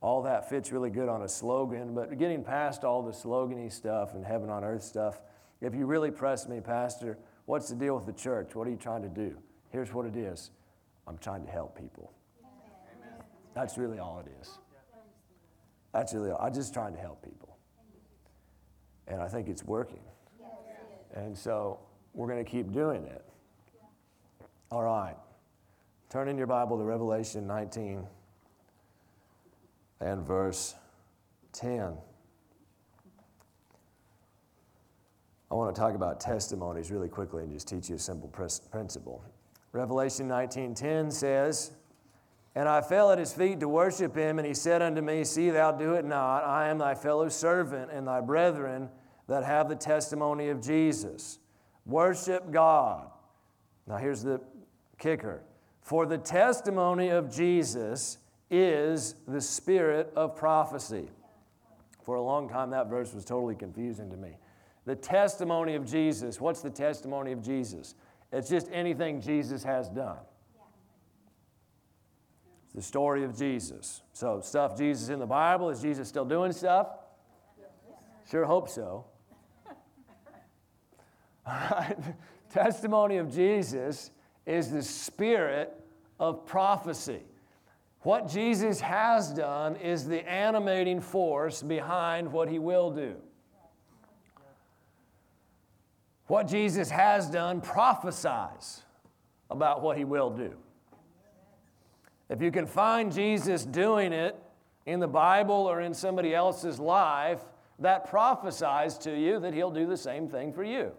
All 0.00 0.22
that 0.22 0.48
fits 0.48 0.70
really 0.70 0.90
good 0.90 1.08
on 1.08 1.22
a 1.22 1.28
slogan, 1.28 1.94
but 1.94 2.16
getting 2.18 2.44
past 2.44 2.84
all 2.84 3.02
the 3.02 3.12
slogany 3.12 3.72
stuff 3.72 4.14
and 4.14 4.24
heaven 4.24 4.50
on 4.50 4.62
earth 4.62 4.82
stuff, 4.82 5.20
if 5.60 5.74
you 5.74 5.86
really 5.86 6.10
press 6.10 6.46
me, 6.46 6.60
Pastor, 6.60 7.18
what's 7.46 7.68
the 7.68 7.74
deal 7.74 7.96
with 7.96 8.06
the 8.06 8.12
church? 8.12 8.54
What 8.54 8.68
are 8.68 8.70
you 8.70 8.76
trying 8.76 9.02
to 9.02 9.08
do? 9.08 9.36
Here's 9.70 9.92
what 9.92 10.06
it 10.06 10.16
is 10.16 10.50
I'm 11.06 11.18
trying 11.18 11.44
to 11.44 11.50
help 11.50 11.76
people. 11.76 12.12
That's 13.54 13.78
really 13.78 13.98
all 13.98 14.22
it 14.24 14.30
is. 14.40 14.58
That's 15.92 16.12
really 16.12 16.30
all. 16.30 16.40
I'm 16.40 16.52
just 16.52 16.74
trying 16.74 16.92
to 16.94 17.00
help 17.00 17.22
people. 17.24 17.56
And 19.08 19.22
I 19.22 19.28
think 19.28 19.48
it's 19.48 19.64
working. 19.64 20.02
And 21.14 21.36
so 21.36 21.78
we're 22.12 22.26
going 22.26 22.44
to 22.44 22.50
keep 22.50 22.72
doing 22.72 23.06
it. 23.06 23.24
All 24.70 24.82
right. 24.82 25.16
Turn 26.10 26.28
in 26.28 26.36
your 26.36 26.46
Bible 26.46 26.76
to 26.76 26.84
Revelation 26.84 27.46
19 27.46 28.06
and 30.00 30.26
verse 30.26 30.74
10. 31.52 31.96
I 35.50 35.54
want 35.54 35.74
to 35.74 35.80
talk 35.80 35.94
about 35.94 36.20
testimonies 36.20 36.90
really 36.90 37.08
quickly 37.08 37.44
and 37.44 37.52
just 37.52 37.68
teach 37.68 37.88
you 37.88 37.96
a 37.96 37.98
simple 37.98 38.28
principle. 38.28 39.24
Revelation 39.76 40.26
19:10 40.26 41.10
says, 41.10 41.72
"And 42.54 42.66
I 42.66 42.80
fell 42.80 43.10
at 43.10 43.18
his 43.18 43.34
feet 43.34 43.60
to 43.60 43.68
worship 43.68 44.16
him, 44.16 44.38
and 44.38 44.46
he 44.46 44.54
said 44.54 44.80
unto 44.80 45.02
me, 45.02 45.22
See 45.22 45.50
thou 45.50 45.72
do 45.72 45.92
it 45.94 46.04
not. 46.06 46.44
I 46.44 46.68
am 46.68 46.78
thy 46.78 46.94
fellow 46.94 47.28
servant 47.28 47.90
and 47.90 48.08
thy 48.08 48.22
brethren 48.22 48.88
that 49.26 49.44
have 49.44 49.68
the 49.68 49.76
testimony 49.76 50.48
of 50.48 50.62
Jesus. 50.62 51.38
Worship 51.84 52.50
God." 52.50 53.10
Now 53.86 53.98
here's 53.98 54.22
the 54.22 54.40
kicker. 54.98 55.42
For 55.82 56.06
the 56.06 56.18
testimony 56.18 57.10
of 57.10 57.30
Jesus 57.30 58.18
is 58.50 59.14
the 59.28 59.40
spirit 59.40 60.10
of 60.16 60.36
prophecy. 60.36 61.10
For 62.02 62.14
a 62.14 62.22
long 62.22 62.48
time, 62.48 62.70
that 62.70 62.86
verse 62.86 63.12
was 63.12 63.24
totally 63.24 63.56
confusing 63.56 64.10
to 64.10 64.16
me. 64.16 64.38
The 64.86 64.96
testimony 64.96 65.74
of 65.74 65.84
Jesus. 65.84 66.40
What's 66.40 66.62
the 66.62 66.70
testimony 66.70 67.32
of 67.32 67.42
Jesus? 67.42 67.94
It's 68.32 68.48
just 68.48 68.68
anything 68.72 69.20
Jesus 69.20 69.62
has 69.64 69.88
done. 69.88 70.18
It's 72.64 72.74
the 72.74 72.82
story 72.82 73.24
of 73.24 73.36
Jesus. 73.36 74.02
So, 74.12 74.40
stuff 74.42 74.76
Jesus 74.76 75.08
in 75.08 75.18
the 75.18 75.26
Bible. 75.26 75.70
Is 75.70 75.80
Jesus 75.80 76.08
still 76.08 76.24
doing 76.24 76.52
stuff? 76.52 76.88
Sure 78.30 78.44
hope 78.44 78.68
so. 78.68 79.06
All 81.46 81.52
right. 81.70 81.96
testimony 82.50 83.18
of 83.18 83.32
Jesus 83.32 84.10
is 84.46 84.70
the 84.70 84.82
spirit 84.82 85.72
of 86.18 86.46
prophecy. 86.46 87.22
What 88.00 88.28
Jesus 88.28 88.80
has 88.80 89.32
done 89.32 89.76
is 89.76 90.06
the 90.06 90.26
animating 90.28 91.00
force 91.00 91.62
behind 91.62 92.32
what 92.32 92.48
he 92.48 92.58
will 92.58 92.90
do. 92.90 93.16
What 96.26 96.48
Jesus 96.48 96.90
has 96.90 97.30
done 97.30 97.60
prophesies 97.60 98.82
about 99.50 99.82
what 99.82 99.96
he 99.96 100.04
will 100.04 100.30
do. 100.30 100.52
If 102.28 102.42
you 102.42 102.50
can 102.50 102.66
find 102.66 103.12
Jesus 103.12 103.64
doing 103.64 104.12
it 104.12 104.36
in 104.86 104.98
the 104.98 105.06
Bible 105.08 105.54
or 105.54 105.80
in 105.80 105.94
somebody 105.94 106.34
else's 106.34 106.80
life, 106.80 107.40
that 107.78 108.08
prophesies 108.08 108.98
to 108.98 109.16
you 109.16 109.38
that 109.40 109.54
he'll 109.54 109.70
do 109.70 109.86
the 109.86 109.96
same 109.96 110.28
thing 110.28 110.52
for 110.52 110.64
you. 110.64 110.92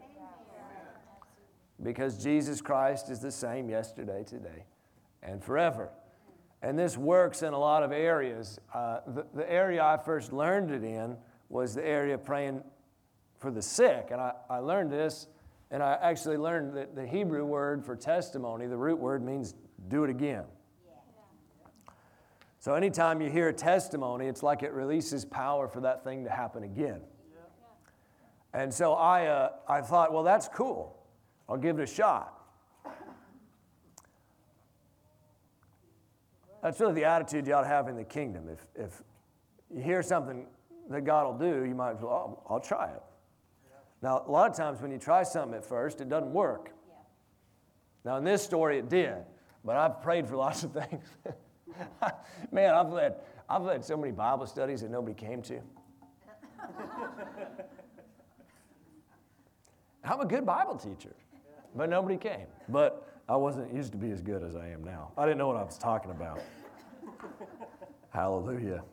Because 1.84 2.24
Jesus 2.24 2.62
Christ 2.62 3.10
is 3.10 3.20
the 3.20 3.32
same 3.32 3.70
yesterday, 3.70 4.24
today, 4.24 4.64
and 5.22 5.44
forever. 5.44 5.90
And 6.62 6.78
this 6.78 6.98
works 6.98 7.44
in 7.44 7.54
a 7.54 7.60
lot 7.60 7.84
of 7.84 7.92
areas. 7.92 8.60
Uh, 8.74 9.00
the, 9.08 9.26
the 9.36 9.52
area 9.52 9.84
I 9.84 9.98
first 9.98 10.34
learned 10.34 10.72
it 10.72 10.84
in 10.84 11.18
was 11.50 11.76
the 11.76 11.86
area 11.86 12.16
of 12.16 12.24
praying 12.24 12.64
for 13.38 13.51
the 13.51 13.62
sick. 13.62 14.10
And 14.12 14.20
I, 14.20 14.34
I 14.50 14.60
learned 14.60 14.91
this, 14.91 15.27
and 15.72 15.82
I 15.84 15.98
actually 16.01 16.38
learned 16.38 16.75
that 16.75 16.96
the 16.96 17.06
Hebrew 17.06 17.46
word 17.46 17.86
for 17.86 17.96
testimony, 17.96 18.67
the 18.67 18.77
root 18.77 19.00
word 19.00 19.24
means 19.24 19.56
do 19.88 20.03
it 20.03 20.10
again. 20.10 20.44
So 22.60 22.74
anytime 22.74 23.22
you 23.22 23.29
hear 23.29 23.48
a 23.48 23.53
testimony, 23.53 24.27
it's 24.27 24.44
like 24.44 24.63
it 24.63 24.74
releases 24.74 25.24
power 25.24 25.67
for 25.67 25.79
that 25.82 26.03
thing 26.03 26.24
to 26.25 26.29
happen 26.29 26.63
again. 26.63 27.01
And 28.53 28.74
so 28.74 28.94
I, 28.94 29.27
uh, 29.27 29.50
I 29.67 29.82
thought, 29.82 30.12
well, 30.12 30.24
that's 30.24 30.48
cool. 30.48 30.98
I'll 31.48 31.58
give 31.58 31.79
it 31.79 31.84
a 31.84 31.88
shot. 31.88 32.34
That's 36.63 36.79
really 36.79 36.94
the 36.94 37.06
attitude 37.06 37.48
you 37.48 37.53
ought 37.53 37.62
to 37.62 37.67
have 37.67 37.88
in 37.88 37.96
the 37.96 38.03
kingdom. 38.03 38.50
If, 38.50 38.65
if 38.75 39.03
you 39.74 39.82
hear 39.82 40.01
something 40.01 40.48
that 40.89 41.06
God 41.06 41.25
will 41.25 41.38
do, 41.38 41.65
you 41.65 41.75
might 41.75 42.01
well, 42.01 42.41
oh, 42.41 42.53
I'll 42.53 42.60
try 42.60 42.89
it. 42.89 43.01
Now, 44.01 44.24
a 44.25 44.32
lot 44.32 44.50
of 44.50 44.56
times 44.56 44.82
when 44.82 44.92
you 44.92 44.98
try 44.98 45.24
something 45.24 45.58
at 45.58 45.66
first, 45.66 46.01
it 46.01 46.10
doesn't 46.10 46.32
work. 46.32 46.72
Now, 48.06 48.18
in 48.18 48.24
this 48.24 48.44
story, 48.44 48.77
it 48.77 48.89
did, 48.89 49.16
but 49.66 49.75
I've 49.75 50.01
prayed 50.01 50.27
for 50.27 50.36
lots 50.46 50.63
of 50.63 50.72
things. 50.74 51.04
Man, 52.51 52.74
I've 52.74 52.89
led, 52.89 53.16
I've 53.50 53.63
led 53.63 53.84
so 53.84 53.98
many 53.98 54.12
Bible 54.12 54.46
studies 54.46 54.82
that 54.82 54.92
nobody 54.92 55.13
came 55.13 55.42
to. 55.44 55.60
I'm 60.04 60.22
a 60.22 60.25
good 60.25 60.46
Bible 60.46 60.75
teacher, 60.75 61.13
but 61.75 61.89
nobody 61.89 62.18
came. 62.18 62.48
But 62.70 63.08
I 63.27 63.36
wasn't 63.36 63.74
used 63.74 63.92
to 63.92 63.98
be 63.98 64.12
as 64.12 64.22
good 64.22 64.42
as 64.42 64.56
I 64.56 64.70
am 64.70 64.84
now. 64.84 65.12
I 65.18 65.25
didn't 65.25 65.39
know 65.39 65.48
what 65.48 65.58
I 65.58 65.63
was 65.63 65.77
talking 65.77 66.12
about. 66.12 66.39
Hallelujah. 68.12 68.84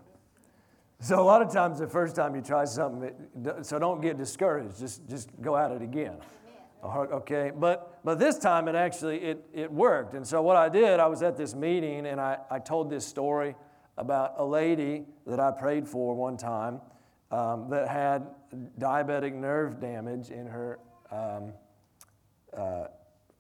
So 1.05 1.21
a 1.21 1.23
lot 1.23 1.43
of 1.43 1.53
times, 1.53 1.81
the 1.81 1.87
first 1.87 2.17
time 2.17 2.35
you 2.35 2.41
try 2.41 2.65
something, 2.65 3.13
so 3.61 3.79
don't 3.79 4.01
get 4.01 4.17
discouraged. 4.17 4.79
Just 4.79 5.07
just 5.07 5.29
go 5.43 5.55
at 5.55 5.71
it 5.71 5.83
again. 5.83 6.17
Okay, 6.83 7.53
but 7.55 8.01
but 8.03 8.19
this 8.19 8.39
time 8.39 8.69
it 8.69 8.75
actually 8.75 9.19
it 9.19 9.45
it 9.53 9.71
worked. 9.71 10.15
And 10.15 10.27
so 10.27 10.41
what 10.41 10.57
I 10.57 10.71
did, 10.71 11.01
I 11.01 11.07
was 11.07 11.23
at 11.23 11.37
this 11.37 11.55
meeting 11.55 12.07
and 12.07 12.19
I 12.19 12.39
I 12.51 12.59
told 12.59 12.89
this 12.89 13.07
story 13.07 13.55
about 13.99 14.37
a 14.39 14.45
lady 14.47 15.05
that 15.27 15.39
I 15.39 15.51
prayed 15.51 15.87
for 15.87 16.15
one 16.15 16.39
time 16.39 16.81
um, 17.31 17.69
that 17.69 17.87
had 17.87 18.27
diabetic 18.79 19.35
nerve 19.35 19.81
damage 19.81 20.31
in 20.31 20.47
her 20.47 20.79
um, 21.11 21.53
uh, 22.57 22.87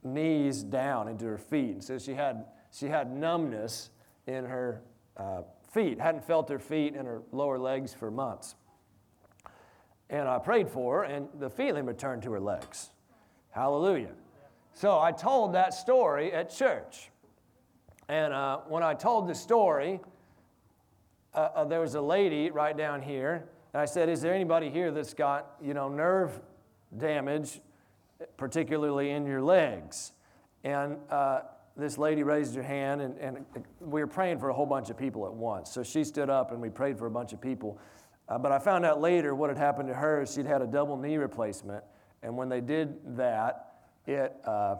knees 0.02 0.62
down 0.62 1.08
into 1.08 1.24
her 1.24 1.38
feet. 1.38 1.70
And 1.70 1.84
so 1.84 1.98
she 1.98 2.12
had 2.12 2.44
she 2.70 2.88
had 2.88 3.10
numbness 3.10 3.88
in 4.26 4.44
her 4.44 4.82
uh, 5.16 5.42
feet, 5.74 6.00
hadn't 6.00 6.24
felt 6.24 6.48
her 6.48 6.58
feet 6.58 6.94
and 6.94 7.06
her 7.06 7.22
lower 7.32 7.58
legs 7.58 7.92
for 7.92 8.10
months. 8.10 8.54
And 10.08 10.28
I 10.28 10.38
prayed 10.38 10.68
for 10.68 10.98
her, 10.98 11.02
and 11.04 11.28
the 11.38 11.50
feeling 11.50 11.84
returned 11.84 12.22
to 12.22 12.32
her 12.32 12.40
legs. 12.40 12.90
Hallelujah. 13.50 14.12
So 14.72 15.00
I 15.00 15.12
told 15.12 15.54
that 15.54 15.74
story 15.74 16.32
at 16.32 16.50
church. 16.50 17.10
And 18.08 18.32
uh, 18.32 18.58
when 18.68 18.82
I 18.82 18.94
told 18.94 19.28
the 19.28 19.34
story, 19.34 20.00
uh, 21.34 21.48
uh, 21.54 21.64
there 21.64 21.80
was 21.80 21.94
a 21.94 22.00
lady 22.00 22.50
right 22.50 22.76
down 22.76 23.02
here, 23.02 23.48
and 23.72 23.80
I 23.80 23.86
said, 23.86 24.08
Is 24.08 24.20
there 24.20 24.34
anybody 24.34 24.70
here 24.70 24.90
that's 24.92 25.14
got, 25.14 25.56
you 25.62 25.74
know, 25.74 25.88
nerve 25.88 26.40
damage, 26.96 27.60
particularly 28.36 29.10
in 29.10 29.26
your 29.26 29.42
legs? 29.42 30.12
And 30.62 30.98
uh, 31.10 31.40
this 31.76 31.98
lady 31.98 32.22
raised 32.22 32.54
her 32.54 32.62
hand, 32.62 33.00
and, 33.00 33.18
and 33.18 33.44
we 33.80 34.00
were 34.00 34.06
praying 34.06 34.38
for 34.38 34.48
a 34.48 34.54
whole 34.54 34.66
bunch 34.66 34.90
of 34.90 34.96
people 34.96 35.26
at 35.26 35.32
once. 35.32 35.70
So 35.70 35.82
she 35.82 36.04
stood 36.04 36.30
up, 36.30 36.52
and 36.52 36.60
we 36.60 36.70
prayed 36.70 36.98
for 36.98 37.06
a 37.06 37.10
bunch 37.10 37.32
of 37.32 37.40
people. 37.40 37.78
Uh, 38.28 38.38
but 38.38 38.52
I 38.52 38.58
found 38.58 38.84
out 38.84 39.00
later 39.00 39.34
what 39.34 39.50
had 39.50 39.58
happened 39.58 39.88
to 39.88 39.94
her 39.94 40.24
she'd 40.24 40.46
had 40.46 40.62
a 40.62 40.66
double 40.66 40.96
knee 40.96 41.16
replacement, 41.16 41.84
and 42.22 42.36
when 42.36 42.48
they 42.48 42.60
did 42.60 43.16
that, 43.16 43.74
it 44.06 44.34
uh, 44.46 44.76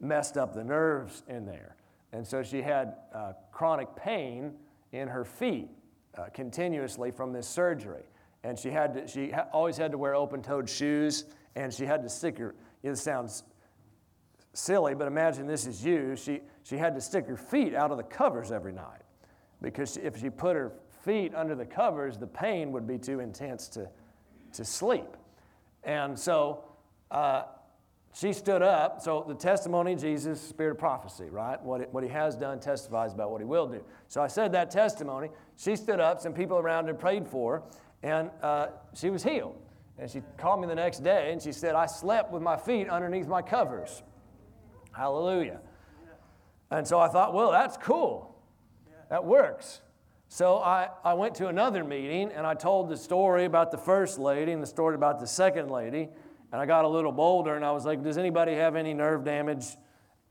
messed 0.00 0.36
up 0.36 0.54
the 0.54 0.64
nerves 0.64 1.22
in 1.28 1.44
there. 1.44 1.76
And 2.12 2.26
so 2.26 2.42
she 2.42 2.62
had 2.62 2.94
uh, 3.14 3.32
chronic 3.52 3.94
pain 3.96 4.52
in 4.92 5.08
her 5.08 5.24
feet 5.24 5.68
uh, 6.16 6.26
continuously 6.32 7.10
from 7.10 7.32
this 7.32 7.48
surgery. 7.48 8.04
And 8.44 8.58
she, 8.58 8.70
had 8.70 8.94
to, 8.94 9.08
she 9.08 9.30
ha- 9.30 9.46
always 9.52 9.76
had 9.76 9.90
to 9.92 9.98
wear 9.98 10.14
open 10.14 10.42
toed 10.42 10.68
shoes, 10.68 11.24
and 11.56 11.72
she 11.72 11.84
had 11.84 12.02
to 12.02 12.08
stick 12.08 12.38
her, 12.38 12.54
it 12.82 12.96
sounds 12.96 13.44
silly, 14.54 14.94
but 14.94 15.06
imagine 15.06 15.46
this 15.46 15.66
is 15.66 15.84
you. 15.84 16.16
She, 16.16 16.40
she 16.62 16.76
had 16.76 16.94
to 16.94 17.00
stick 17.00 17.26
her 17.26 17.36
feet 17.36 17.74
out 17.74 17.90
of 17.90 17.96
the 17.96 18.02
covers 18.02 18.50
every 18.50 18.72
night 18.72 19.02
because 19.60 19.96
if 19.96 20.20
she 20.20 20.30
put 20.30 20.56
her 20.56 20.72
feet 21.04 21.34
under 21.34 21.54
the 21.54 21.66
covers, 21.66 22.16
the 22.16 22.26
pain 22.26 22.72
would 22.72 22.86
be 22.86 22.98
too 22.98 23.20
intense 23.20 23.68
to, 23.68 23.88
to 24.52 24.64
sleep. 24.64 25.16
And 25.82 26.18
so 26.18 26.64
uh, 27.10 27.44
she 28.14 28.32
stood 28.32 28.62
up. 28.62 29.00
So 29.02 29.24
the 29.26 29.34
testimony 29.34 29.94
of 29.94 30.00
Jesus, 30.00 30.40
spirit 30.40 30.72
of 30.72 30.78
prophecy, 30.78 31.28
right? 31.30 31.60
What, 31.62 31.82
it, 31.82 31.92
what 31.92 32.04
he 32.04 32.10
has 32.10 32.36
done 32.36 32.60
testifies 32.60 33.12
about 33.12 33.30
what 33.30 33.40
he 33.40 33.44
will 33.44 33.66
do. 33.66 33.84
So 34.08 34.22
I 34.22 34.28
said 34.28 34.52
that 34.52 34.70
testimony. 34.70 35.30
She 35.56 35.76
stood 35.76 36.00
up. 36.00 36.20
Some 36.20 36.32
people 36.32 36.58
around 36.58 36.86
her 36.86 36.94
prayed 36.94 37.26
for 37.26 37.58
her, 37.58 37.62
and 38.02 38.30
uh, 38.42 38.68
she 38.94 39.10
was 39.10 39.22
healed. 39.22 39.60
And 39.98 40.10
she 40.10 40.22
called 40.36 40.60
me 40.60 40.66
the 40.66 40.74
next 40.74 41.04
day 41.04 41.30
and 41.30 41.40
she 41.40 41.52
said, 41.52 41.74
I 41.74 41.86
slept 41.86 42.32
with 42.32 42.42
my 42.42 42.56
feet 42.56 42.88
underneath 42.88 43.28
my 43.28 43.42
covers. 43.42 44.02
Hallelujah. 44.96 45.60
And 46.70 46.86
so 46.86 46.98
I 46.98 47.08
thought, 47.08 47.34
well, 47.34 47.50
that's 47.50 47.76
cool. 47.76 48.34
That 49.10 49.24
works. 49.24 49.80
So 50.28 50.58
I, 50.58 50.88
I 51.04 51.14
went 51.14 51.34
to 51.36 51.48
another 51.48 51.84
meeting 51.84 52.32
and 52.32 52.46
I 52.46 52.54
told 52.54 52.88
the 52.88 52.96
story 52.96 53.44
about 53.44 53.70
the 53.70 53.78
first 53.78 54.18
lady 54.18 54.52
and 54.52 54.62
the 54.62 54.66
story 54.66 54.94
about 54.94 55.20
the 55.20 55.26
second 55.26 55.70
lady. 55.70 56.08
And 56.52 56.60
I 56.60 56.66
got 56.66 56.84
a 56.84 56.88
little 56.88 57.12
bolder 57.12 57.54
and 57.54 57.64
I 57.64 57.72
was 57.72 57.84
like, 57.84 58.02
does 58.02 58.18
anybody 58.18 58.54
have 58.54 58.76
any 58.76 58.94
nerve 58.94 59.24
damage 59.24 59.66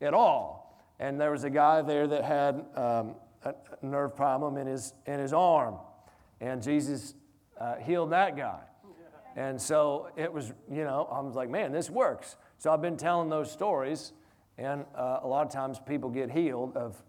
at 0.00 0.12
all? 0.12 0.82
And 0.98 1.20
there 1.20 1.30
was 1.30 1.44
a 1.44 1.50
guy 1.50 1.82
there 1.82 2.06
that 2.06 2.24
had 2.24 2.64
um, 2.76 3.14
a 3.44 3.54
nerve 3.82 4.14
problem 4.14 4.56
in 4.56 4.66
his, 4.66 4.92
in 5.06 5.18
his 5.18 5.32
arm. 5.32 5.76
And 6.40 6.62
Jesus 6.62 7.14
uh, 7.58 7.76
healed 7.76 8.10
that 8.10 8.36
guy. 8.36 8.60
And 9.36 9.60
so 9.60 10.10
it 10.16 10.32
was, 10.32 10.52
you 10.70 10.84
know, 10.84 11.08
I 11.10 11.20
was 11.20 11.34
like, 11.34 11.50
man, 11.50 11.72
this 11.72 11.90
works. 11.90 12.36
So 12.58 12.72
I've 12.72 12.82
been 12.82 12.96
telling 12.96 13.28
those 13.28 13.50
stories, 13.50 14.12
and 14.58 14.84
uh, 14.96 15.20
a 15.22 15.26
lot 15.26 15.46
of 15.46 15.52
times 15.52 15.80
people 15.84 16.10
get 16.10 16.30
healed 16.30 16.76
of, 16.76 17.02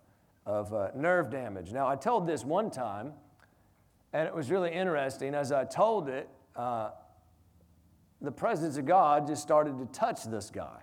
of 0.45 0.73
uh, 0.73 0.89
nerve 0.95 1.29
damage. 1.29 1.71
Now, 1.71 1.87
I 1.87 1.95
told 1.95 2.27
this 2.27 2.43
one 2.43 2.71
time, 2.71 3.13
and 4.13 4.27
it 4.27 4.33
was 4.33 4.49
really 4.49 4.71
interesting. 4.71 5.35
As 5.35 5.51
I 5.51 5.65
told 5.65 6.09
it, 6.09 6.29
uh, 6.55 6.91
the 8.21 8.31
presence 8.31 8.77
of 8.77 8.85
God 8.85 9.27
just 9.27 9.41
started 9.41 9.77
to 9.77 9.85
touch 9.87 10.23
this 10.23 10.49
guy 10.49 10.79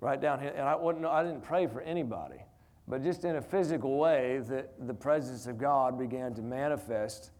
right 0.00 0.20
down 0.20 0.40
here. 0.40 0.52
And 0.54 0.68
I, 0.68 0.76
wouldn't, 0.76 1.06
I 1.06 1.22
didn't 1.22 1.42
pray 1.42 1.66
for 1.66 1.80
anybody, 1.80 2.42
but 2.86 3.02
just 3.02 3.24
in 3.24 3.36
a 3.36 3.42
physical 3.42 3.96
way, 3.96 4.40
the, 4.46 4.66
the 4.86 4.92
presence 4.92 5.46
of 5.46 5.58
God 5.58 5.98
began 5.98 6.34
to 6.34 6.42
manifest 6.42 7.30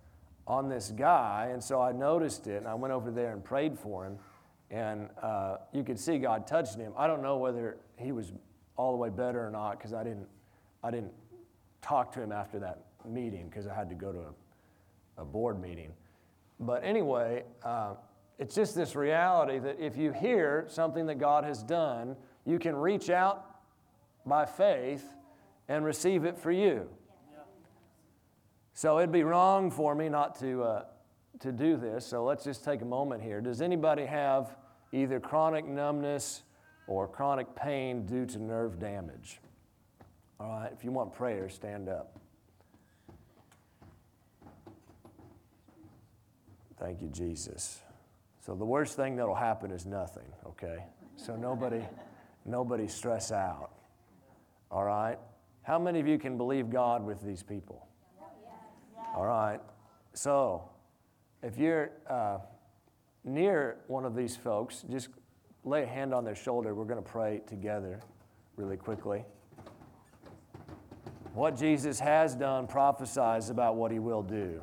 on 0.46 0.68
this 0.68 0.90
guy. 0.90 1.50
And 1.52 1.62
so 1.62 1.80
I 1.80 1.92
noticed 1.92 2.46
it, 2.46 2.58
and 2.58 2.68
I 2.68 2.74
went 2.74 2.92
over 2.92 3.10
there 3.10 3.32
and 3.32 3.44
prayed 3.44 3.78
for 3.78 4.06
him. 4.06 4.18
And 4.74 5.08
uh, 5.22 5.58
you 5.72 5.84
could 5.84 6.00
see 6.00 6.18
God 6.18 6.48
touching 6.48 6.80
him. 6.80 6.92
I 6.98 7.06
don't 7.06 7.22
know 7.22 7.36
whether 7.36 7.76
he 7.96 8.10
was 8.10 8.32
all 8.76 8.90
the 8.90 8.98
way 8.98 9.08
better 9.08 9.46
or 9.46 9.50
not 9.50 9.78
because 9.78 9.92
I 9.92 10.02
didn't, 10.02 10.26
I 10.82 10.90
didn't 10.90 11.12
talk 11.80 12.10
to 12.14 12.20
him 12.20 12.32
after 12.32 12.58
that 12.58 12.86
meeting 13.08 13.48
because 13.48 13.68
I 13.68 13.74
had 13.74 13.88
to 13.90 13.94
go 13.94 14.10
to 14.10 14.18
a, 14.18 15.22
a 15.22 15.24
board 15.24 15.62
meeting. 15.62 15.92
But 16.58 16.82
anyway, 16.82 17.44
uh, 17.62 17.94
it's 18.40 18.56
just 18.56 18.74
this 18.74 18.96
reality 18.96 19.60
that 19.60 19.78
if 19.78 19.96
you 19.96 20.10
hear 20.10 20.64
something 20.66 21.06
that 21.06 21.20
God 21.20 21.44
has 21.44 21.62
done, 21.62 22.16
you 22.44 22.58
can 22.58 22.74
reach 22.74 23.10
out 23.10 23.46
by 24.26 24.44
faith 24.44 25.04
and 25.68 25.84
receive 25.84 26.24
it 26.24 26.36
for 26.36 26.50
you. 26.50 26.88
So 28.72 28.98
it'd 28.98 29.12
be 29.12 29.22
wrong 29.22 29.70
for 29.70 29.94
me 29.94 30.08
not 30.08 30.36
to, 30.40 30.64
uh, 30.64 30.84
to 31.38 31.52
do 31.52 31.76
this. 31.76 32.04
So 32.04 32.24
let's 32.24 32.42
just 32.42 32.64
take 32.64 32.82
a 32.82 32.84
moment 32.84 33.22
here. 33.22 33.40
Does 33.40 33.62
anybody 33.62 34.04
have 34.04 34.56
either 34.94 35.20
chronic 35.20 35.66
numbness 35.66 36.42
or 36.86 37.08
chronic 37.08 37.54
pain 37.54 38.06
due 38.06 38.26
to 38.26 38.38
nerve 38.38 38.78
damage? 38.78 39.40
All 40.40 40.48
right, 40.48 40.70
if 40.72 40.84
you 40.84 40.90
want 40.90 41.12
prayer, 41.12 41.48
stand 41.48 41.88
up. 41.88 42.18
Thank 46.78 47.00
you, 47.00 47.08
Jesus. 47.08 47.80
So 48.44 48.54
the 48.54 48.64
worst 48.64 48.96
thing 48.96 49.16
that'll 49.16 49.34
happen 49.34 49.70
is 49.70 49.86
nothing, 49.86 50.26
okay? 50.46 50.84
So 51.16 51.34
nobody, 51.34 51.80
nobody 52.44 52.88
stress 52.88 53.32
out. 53.32 53.70
All 54.70 54.84
right? 54.84 55.18
How 55.62 55.78
many 55.78 55.98
of 55.98 56.06
you 56.06 56.18
can 56.18 56.36
believe 56.36 56.68
God 56.68 57.04
with 57.04 57.22
these 57.22 57.42
people? 57.42 57.86
All 59.14 59.24
right. 59.24 59.60
So, 60.12 60.68
if 61.42 61.56
you're 61.56 61.92
uh, 62.10 62.38
near 63.24 63.78
one 63.86 64.04
of 64.04 64.14
these 64.14 64.36
folks, 64.36 64.84
just 64.90 65.08
lay 65.64 65.82
a 65.82 65.86
hand 65.86 66.12
on 66.14 66.24
their 66.24 66.34
shoulder. 66.34 66.74
We're 66.74 66.84
going 66.84 67.02
to 67.02 67.10
pray 67.10 67.40
together 67.46 68.00
really 68.56 68.76
quickly. 68.76 69.24
What 71.32 71.56
Jesus 71.56 71.98
has 72.00 72.34
done 72.34 72.66
prophesies 72.66 73.50
about 73.50 73.76
what 73.76 73.90
he 73.90 73.98
will 73.98 74.22
do. 74.22 74.62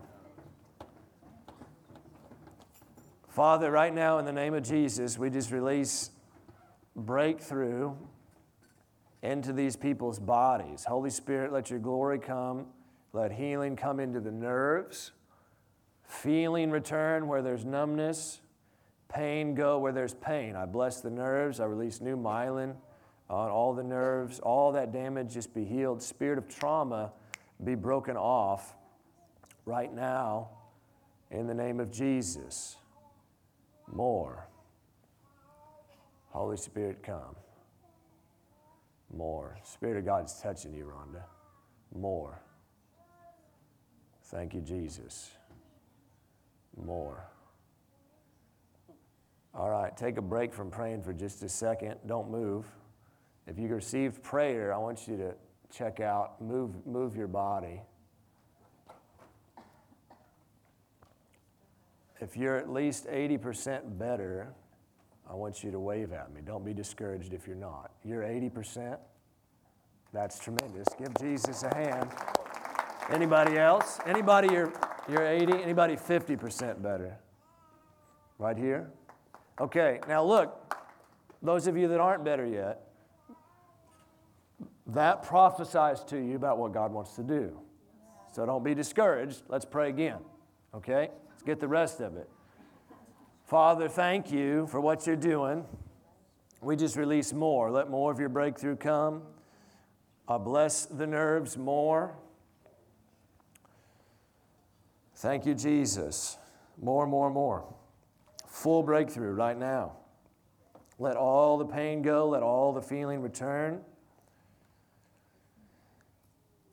Father, 3.30 3.72
right 3.72 3.94
now, 3.94 4.20
in 4.20 4.26
the 4.26 4.34
name 4.34 4.54
of 4.54 4.64
Jesus, 4.64 5.18
we 5.18 5.30
just 5.30 5.52
release 5.52 6.12
breakthrough 6.96 7.94
into 9.24 9.54
these 9.54 9.76
people's 9.76 10.20
bodies. 10.20 10.84
Holy 10.84 11.10
Spirit, 11.10 11.54
let 11.54 11.70
your 11.70 11.80
glory 11.80 12.20
come. 12.20 12.68
Let 13.14 13.32
healing 13.32 13.76
come 13.76 14.00
into 14.00 14.20
the 14.20 14.32
nerves, 14.32 15.12
feeling 16.04 16.72
return 16.72 17.28
where 17.28 17.42
there's 17.42 17.66
numbness, 17.66 18.41
pain 19.14 19.54
go 19.54 19.80
where 19.80 19.92
there's 19.92 20.14
pain. 20.14 20.56
I 20.56 20.66
bless 20.66 21.02
the 21.02 21.10
nerves. 21.10 21.60
I 21.60 21.66
release 21.66 22.02
new 22.02 22.16
myelin 22.16 22.76
on 23.30 23.50
all 23.50 23.74
the 23.74 23.84
nerves. 23.84 24.40
All 24.40 24.72
that 24.72 24.92
damage 24.92 25.34
just 25.34 25.54
be 25.54 25.66
healed. 25.66 26.02
Spirit 26.02 26.38
of 26.38 26.48
trauma 26.48 27.12
be 27.64 27.76
broken 27.76 28.18
off 28.18 28.76
right 29.66 29.94
now 29.94 30.50
in 31.30 31.48
the 31.48 31.54
name 31.54 31.80
of 31.80 31.92
Jesus. 31.92 32.78
More. 33.92 34.48
Holy 36.30 36.58
Spirit, 36.58 37.04
come. 37.04 37.36
More. 39.14 39.58
Spirit 39.64 39.98
of 39.98 40.06
God's 40.06 40.40
touching 40.42 40.74
you, 40.74 40.86
Rhonda. 40.86 41.24
More. 41.94 42.42
Thank 44.26 44.54
you, 44.54 44.62
Jesus. 44.62 45.32
More. 46.82 47.31
Right, 49.92 49.98
take 49.98 50.18
a 50.18 50.22
break 50.22 50.54
from 50.54 50.70
praying 50.70 51.04
for 51.04 51.14
just 51.14 51.44
a 51.44 51.50
second. 51.50 51.96
Don't 52.06 52.30
move. 52.30 52.66
If 53.48 53.60
you 53.60 53.68
received 53.68 54.24
prayer, 54.24 54.74
I 54.74 54.78
want 54.78 55.08
you 55.08 55.18
to 55.18 55.34
check 55.72 56.00
out, 56.00 56.42
move, 56.42 56.86
move 56.86 57.16
your 57.16 57.28
body. 57.28 57.82
If 62.20 62.38
you're 62.38 62.56
at 62.56 62.72
least 62.72 63.08
80% 63.08 63.98
better, 63.98 64.54
I 65.30 65.34
want 65.34 65.64
you 65.64 65.72
to 65.72 65.80
wave 65.80 66.14
at 66.14 66.34
me. 66.34 66.42
Don't 66.46 66.64
be 66.64 66.74
discouraged 66.74 67.34
if 67.34 67.48
you're 67.48 67.56
not. 67.56 67.92
You're 68.04 68.24
80%? 68.24 68.98
That's 70.14 70.40
tremendous. 70.40 70.88
Give 70.98 71.14
Jesus 71.20 71.64
a 71.64 71.76
hand. 71.76 72.10
Anybody 73.10 73.58
else? 73.58 74.00
Anybody 74.06 74.54
you're, 74.54 74.72
you're 75.10 75.26
80? 75.26 75.64
Anybody 75.64 75.96
50% 75.96 76.82
better? 76.82 77.18
Right 78.38 78.58
here? 78.58 78.92
Okay, 79.62 80.00
now 80.08 80.24
look, 80.24 80.76
those 81.44 81.68
of 81.68 81.78
you 81.78 81.88
that 81.90 82.00
aren't 82.00 82.24
better 82.24 82.48
yet, 82.48 82.82
that 84.88 85.22
prophesies 85.22 86.04
to 86.06 86.18
you 86.18 86.36
about 86.36 86.58
what 86.58 86.74
God 86.74 86.92
wants 86.92 87.16
to 87.18 87.22
do. 87.22 87.60
So 88.34 88.44
don't 88.44 88.64
be 88.64 88.74
discouraged. 88.74 89.44
Let's 89.50 89.66
pray 89.66 89.90
again. 89.90 90.18
Okay? 90.74 91.12
Let's 91.30 91.44
get 91.44 91.60
the 91.60 91.68
rest 91.68 92.00
of 92.00 92.18
it. 92.18 92.28
Father, 93.46 93.88
thank 93.88 94.32
you 94.32 94.66
for 94.66 94.82
what 94.82 95.06
you're 95.06 95.16
doing. 95.16 95.64
We 96.60 96.76
just 96.76 96.96
release 96.96 97.32
more. 97.32 97.70
Let 97.70 97.88
more 97.88 98.12
of 98.12 98.20
your 98.20 98.30
breakthrough 98.30 98.78
come. 98.78 99.22
I 100.28 100.40
bless 100.40 100.88
the 100.88 101.06
nerves 101.06 101.56
more. 101.56 102.16
Thank 105.18 105.46
you, 105.46 105.54
Jesus. 105.54 106.40
More, 106.82 107.06
more, 107.06 107.30
more. 107.30 107.64
Full 108.62 108.84
breakthrough 108.84 109.32
right 109.32 109.58
now. 109.58 109.94
Let 111.00 111.18
all 111.18 111.58
the 111.58 111.66
pain 111.66 112.04
go, 112.04 112.30
let 112.30 112.44
all 112.44 112.74
the 112.74 112.82
feeling 112.82 113.20
return. 113.20 113.82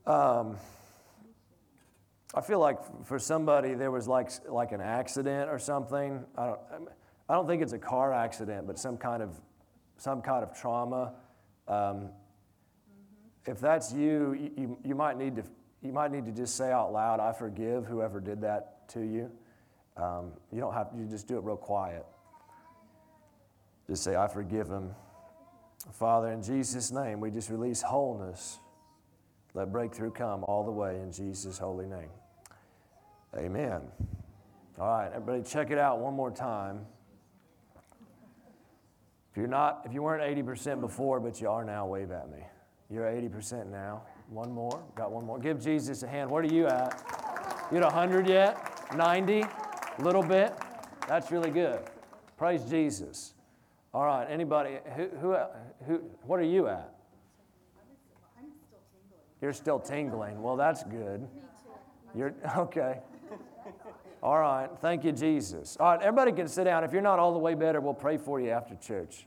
Um, 0.05 0.59
I 2.35 2.43
feel 2.43 2.59
like 2.59 3.07
for 3.07 3.19
somebody 3.19 3.73
there 3.73 3.91
was 3.91 4.07
like, 4.07 4.31
like 4.47 4.73
an 4.73 4.83
accident 4.83 5.49
or 5.49 5.59
something. 5.59 6.27
I 6.37 6.49
don't, 6.49 6.61
I 7.27 7.33
don't 7.33 7.47
think 7.47 7.63
it's 7.63 7.73
a 7.73 7.79
car 7.79 8.13
accident, 8.13 8.67
but 8.67 8.79
some 8.79 8.99
kind 8.99 9.23
of, 9.23 9.41
some 9.97 10.21
kind 10.21 10.43
of 10.43 10.55
trauma. 10.55 11.15
Um, 11.69 12.11
if 13.47 13.61
that's 13.61 13.95
you, 13.95 14.53
you, 14.59 14.79
you 14.85 14.95
might 14.95 15.17
need 15.17 15.37
to 15.37 15.45
you 15.81 15.95
might 15.95 16.13
need 16.13 16.27
to 16.27 16.33
just 16.33 16.55
say 16.55 16.71
out 16.71 16.93
loud, 16.93 17.19
I 17.19 17.33
forgive 17.33 17.87
whoever 17.87 18.21
did 18.21 18.43
that 18.43 18.91
to 18.91 19.01
you. 19.01 19.31
Um, 19.99 20.33
you 20.53 20.61
don't 20.61 20.73
have, 20.73 20.89
you 20.97 21.07
just 21.07 21.27
do 21.27 21.37
it 21.37 21.45
real 21.45 21.57
quiet. 21.57 22.07
Just 23.89 24.05
say, 24.05 24.17
I 24.17 24.29
forgive 24.29 24.69
him. 24.69 24.95
Father, 25.93 26.29
in 26.33 26.43
Jesus' 26.43 26.93
name, 26.93 27.21
we 27.21 27.31
just 27.31 27.51
release 27.51 27.83
wholeness. 27.83 28.59
Let 29.55 29.73
breakthrough 29.73 30.13
come 30.13 30.45
all 30.45 30.65
the 30.65 30.71
way 30.71 31.01
in 31.01 31.11
Jesus' 31.11 31.59
holy 31.59 31.87
name. 31.87 32.11
Amen. 33.37 33.83
All 34.79 34.89
right, 34.89 35.11
everybody, 35.13 35.43
check 35.43 35.71
it 35.71 35.79
out 35.79 35.99
one 35.99 36.15
more 36.15 36.31
time. 36.31 36.87
If 39.33 39.37
you're 39.37 39.47
not, 39.47 39.83
if 39.85 39.93
you 39.93 40.03
weren't 40.03 40.23
80% 40.23 40.81
before, 40.81 41.19
but 41.19 41.41
you 41.41 41.49
are 41.49 41.65
now, 41.65 41.87
wave 41.87 42.11
at 42.11 42.31
me. 42.31 42.39
You're 42.91 43.05
80% 43.05 43.71
now. 43.71 44.03
One 44.31 44.53
more. 44.53 44.83
Got 44.95 45.11
one 45.11 45.25
more. 45.25 45.39
Give 45.39 45.63
Jesus 45.63 46.03
a 46.03 46.09
hand. 46.09 46.31
Where 46.31 46.43
are 46.43 46.47
you 46.47 46.67
at? 46.67 47.69
You 47.71 47.79
at 47.79 47.85
100 47.85 48.29
yet? 48.29 48.97
90? 48.97 49.45
A 49.99 50.03
little 50.03 50.23
bit? 50.23 50.55
That's 51.09 51.33
really 51.33 51.51
good. 51.51 51.81
Praise 52.37 52.63
Jesus. 52.65 53.35
All 53.93 54.05
right, 54.05 54.27
anybody, 54.31 54.79
who, 54.95 55.09
who, 55.21 55.37
who 55.87 55.97
what 56.23 56.39
are 56.39 56.45
you 56.45 56.69
at? 56.69 56.95
You're 59.41 59.53
still 59.53 59.79
tingling. 59.79 60.41
Well, 60.43 60.57
that's 60.57 60.85
good. 60.85 61.27
You're 62.15 62.35
okay. 62.57 63.01
All 64.23 64.39
right. 64.39 64.69
Thank 64.81 65.05
you, 65.05 65.13
Jesus. 65.13 65.77
All 65.79 65.93
right, 65.93 66.03
everybody 66.03 66.33
can 66.33 66.49
sit 66.49 66.65
down. 66.65 66.85
If 66.85 66.93
you're 66.93 67.03
not 67.03 67.19
all 67.19 67.33
the 67.33 67.39
way 67.39 67.55
better, 67.55 67.81
we'll 67.81 67.95
pray 67.95 68.17
for 68.17 68.41
you 68.41 68.51
after 68.51 68.75
church. 68.75 69.27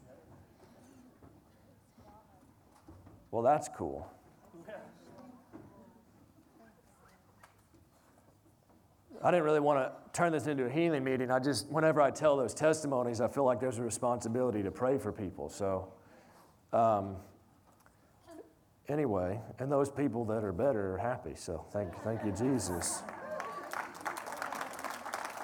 Well, 3.32 3.44
that's 3.44 3.70
cool. 3.70 4.12
I 9.24 9.32
didn't 9.32 9.44
really 9.44 9.60
want 9.60 9.80
to 9.80 9.92
turn 10.14 10.32
this 10.32 10.48
into 10.48 10.66
a 10.66 10.70
healing 10.70 11.04
meeting. 11.04 11.30
I 11.30 11.40
just, 11.40 11.70
whenever 11.70 12.02
I 12.02 12.12
tell 12.12 12.36
those 12.38 12.54
testimonies, 12.54 13.22
I 13.22 13.28
feel 13.28 13.44
like 13.44 13.60
there's 13.60 13.78
a 13.78 13.84
responsibility 13.84 14.64
to 14.64 14.72
pray 14.72 14.98
for 14.98 15.12
people. 15.12 15.50
So, 15.50 15.94
um, 16.74 17.18
anyway, 18.88 19.40
and 19.60 19.72
those 19.72 19.92
people 19.92 20.26
that 20.26 20.44
are 20.44 20.52
better 20.52 20.96
are 20.96 20.98
happy. 20.98 21.34
So, 21.36 21.66
thank, 21.72 21.94
thank 22.04 22.26
you, 22.26 22.32
Jesus. 22.32 23.04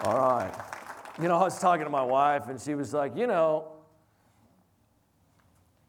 All 0.03 0.17
right. 0.17 0.53
You 1.21 1.27
know, 1.27 1.37
I 1.37 1.43
was 1.43 1.59
talking 1.59 1.85
to 1.85 1.89
my 1.89 2.03
wife, 2.03 2.47
and 2.47 2.59
she 2.59 2.75
was 2.75 2.93
like, 2.93 3.15
you 3.15 3.27
know, 3.27 3.73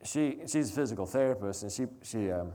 she, 0.04 0.38
she's 0.46 0.70
a 0.70 0.72
physical 0.72 1.06
therapist, 1.06 1.62
and 1.62 1.72
she, 1.72 1.86
she 2.02 2.30
um, 2.30 2.52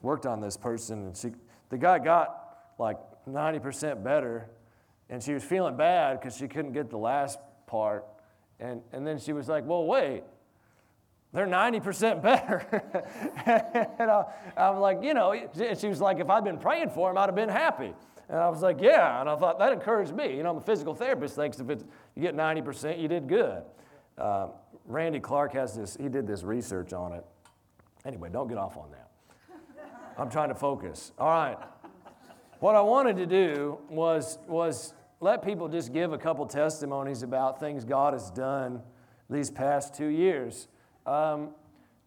worked 0.00 0.26
on 0.26 0.40
this 0.40 0.56
person, 0.56 1.06
and 1.06 1.16
she, 1.16 1.32
the 1.70 1.78
guy 1.78 1.98
got 1.98 2.74
like 2.78 2.98
90% 3.28 4.02
better, 4.02 4.48
and 5.08 5.22
she 5.22 5.34
was 5.34 5.42
feeling 5.42 5.76
bad 5.76 6.20
because 6.20 6.36
she 6.36 6.48
couldn't 6.48 6.72
get 6.72 6.90
the 6.90 6.98
last 6.98 7.38
part. 7.66 8.06
And, 8.60 8.82
and 8.92 9.06
then 9.06 9.18
she 9.18 9.32
was 9.32 9.48
like, 9.48 9.66
Well, 9.66 9.84
wait, 9.84 10.22
they're 11.32 11.46
90% 11.46 12.22
better. 12.22 12.64
and 13.98 14.10
I, 14.10 14.24
I'm 14.56 14.78
like, 14.78 15.02
You 15.02 15.14
know, 15.14 15.32
and 15.32 15.78
she 15.78 15.88
was 15.88 16.00
like, 16.00 16.18
If 16.18 16.30
I'd 16.30 16.44
been 16.44 16.58
praying 16.58 16.90
for 16.90 17.10
him, 17.10 17.18
I'd 17.18 17.26
have 17.26 17.34
been 17.34 17.48
happy. 17.48 17.92
And 18.28 18.38
I 18.38 18.48
was 18.48 18.62
like, 18.62 18.80
Yeah. 18.80 19.20
And 19.20 19.28
I 19.28 19.36
thought, 19.36 19.58
That 19.58 19.72
encouraged 19.72 20.14
me. 20.14 20.36
You 20.36 20.42
know, 20.42 20.54
the 20.54 20.60
physical 20.60 20.94
therapist 20.94 21.36
thinks 21.36 21.60
if 21.60 21.68
it's, 21.70 21.84
you 22.14 22.22
get 22.22 22.36
90%, 22.36 23.00
you 23.00 23.08
did 23.08 23.28
good. 23.28 23.62
Uh, 24.16 24.48
Randy 24.86 25.20
Clark 25.20 25.52
has 25.54 25.74
this, 25.74 25.96
he 25.96 26.08
did 26.08 26.26
this 26.26 26.42
research 26.42 26.92
on 26.92 27.12
it. 27.12 27.24
Anyway, 28.04 28.28
don't 28.32 28.48
get 28.48 28.58
off 28.58 28.76
on 28.76 28.90
that. 28.90 29.08
I'm 30.18 30.28
trying 30.28 30.48
to 30.50 30.54
focus. 30.54 31.12
All 31.18 31.28
right. 31.28 31.56
What 32.62 32.76
I 32.76 32.80
wanted 32.80 33.16
to 33.16 33.26
do 33.26 33.80
was, 33.90 34.38
was 34.46 34.94
let 35.18 35.44
people 35.44 35.66
just 35.66 35.92
give 35.92 36.12
a 36.12 36.16
couple 36.16 36.46
testimonies 36.46 37.24
about 37.24 37.58
things 37.58 37.84
God 37.84 38.12
has 38.12 38.30
done 38.30 38.82
these 39.28 39.50
past 39.50 39.96
two 39.96 40.06
years. 40.06 40.68
Um, 41.04 41.56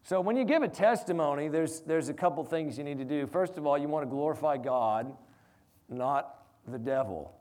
so, 0.03 0.21
when 0.21 0.37
you 0.37 0.45
give 0.45 0.63
a 0.63 0.69
testimony, 0.69 1.49
there's, 1.49 1.81
there's 1.81 2.07
a 2.07 2.13
couple 2.13 2.41
things 2.45 2.77
you 2.77 2.85
need 2.85 2.99
to 2.99 3.03
do. 3.03 3.27
First 3.27 3.57
of 3.57 3.65
all, 3.65 3.77
you 3.77 3.89
want 3.89 4.05
to 4.05 4.09
glorify 4.09 4.55
God, 4.55 5.11
not 5.89 6.45
the 6.69 6.79
devil. 6.79 7.35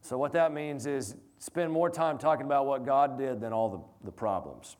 So, 0.00 0.16
what 0.16 0.32
that 0.34 0.52
means 0.52 0.86
is 0.86 1.16
spend 1.40 1.72
more 1.72 1.90
time 1.90 2.18
talking 2.18 2.46
about 2.46 2.66
what 2.66 2.86
God 2.86 3.18
did 3.18 3.40
than 3.40 3.52
all 3.52 3.68
the, 3.68 3.80
the 4.04 4.12
problems. 4.12 4.76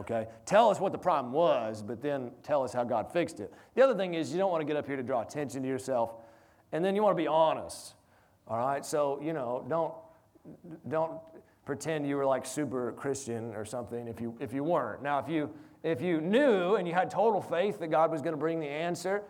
Okay? 0.00 0.26
Tell 0.44 0.68
us 0.68 0.78
what 0.78 0.92
the 0.92 0.98
problem 0.98 1.32
was, 1.32 1.82
but 1.82 2.02
then 2.02 2.30
tell 2.42 2.62
us 2.62 2.74
how 2.74 2.84
God 2.84 3.10
fixed 3.10 3.40
it. 3.40 3.54
The 3.74 3.82
other 3.82 3.94
thing 3.94 4.12
is, 4.12 4.32
you 4.32 4.38
don't 4.38 4.50
want 4.50 4.60
to 4.60 4.66
get 4.66 4.76
up 4.76 4.86
here 4.86 4.96
to 4.96 5.02
draw 5.02 5.22
attention 5.22 5.62
to 5.62 5.68
yourself. 5.68 6.16
And 6.72 6.84
then 6.84 6.96
you 6.96 7.02
want 7.02 7.16
to 7.16 7.22
be 7.22 7.28
honest. 7.28 7.94
All 8.48 8.58
right? 8.58 8.84
So, 8.84 9.20
you 9.22 9.32
know, 9.32 9.64
don't 9.68 9.94
don't 10.88 11.20
pretend 11.64 12.06
you 12.06 12.16
were 12.16 12.26
like 12.26 12.44
super 12.44 12.92
Christian 12.92 13.54
or 13.54 13.64
something 13.64 14.08
if 14.08 14.20
you 14.20 14.34
if 14.40 14.52
you 14.52 14.64
weren't. 14.64 15.02
Now, 15.02 15.18
if 15.18 15.28
you 15.28 15.50
if 15.82 16.00
you 16.00 16.20
knew 16.20 16.76
and 16.76 16.86
you 16.86 16.94
had 16.94 17.10
total 17.10 17.40
faith 17.40 17.78
that 17.80 17.88
God 17.88 18.10
was 18.10 18.22
going 18.22 18.34
to 18.34 18.38
bring 18.38 18.60
the 18.60 18.68
answer, 18.68 19.22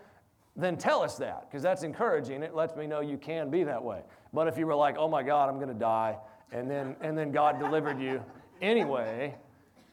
then 0.57 0.77
tell 0.77 1.03
us 1.03 1.17
that 1.17 1.51
because 1.51 1.63
that's 1.63 1.83
encouraging. 1.83 2.43
It 2.43 2.55
lets 2.55 2.77
me 2.77 2.87
know 2.87 3.01
you 3.01 3.17
can 3.17 3.51
be 3.51 3.65
that 3.65 3.83
way. 3.83 4.03
But 4.33 4.49
if 4.49 4.59
you 4.59 4.67
were 4.67 4.75
like, 4.75 4.97
"Oh 4.99 5.09
my 5.09 5.23
God, 5.23 5.49
I'm 5.49 5.57
going 5.57 5.69
to 5.69 5.75
die," 5.75 6.19
and 6.53 6.71
then 6.71 6.97
and 7.01 7.17
then 7.17 7.33
God 7.33 7.59
delivered 7.59 8.01
you 8.01 8.23
anyway, 8.61 9.35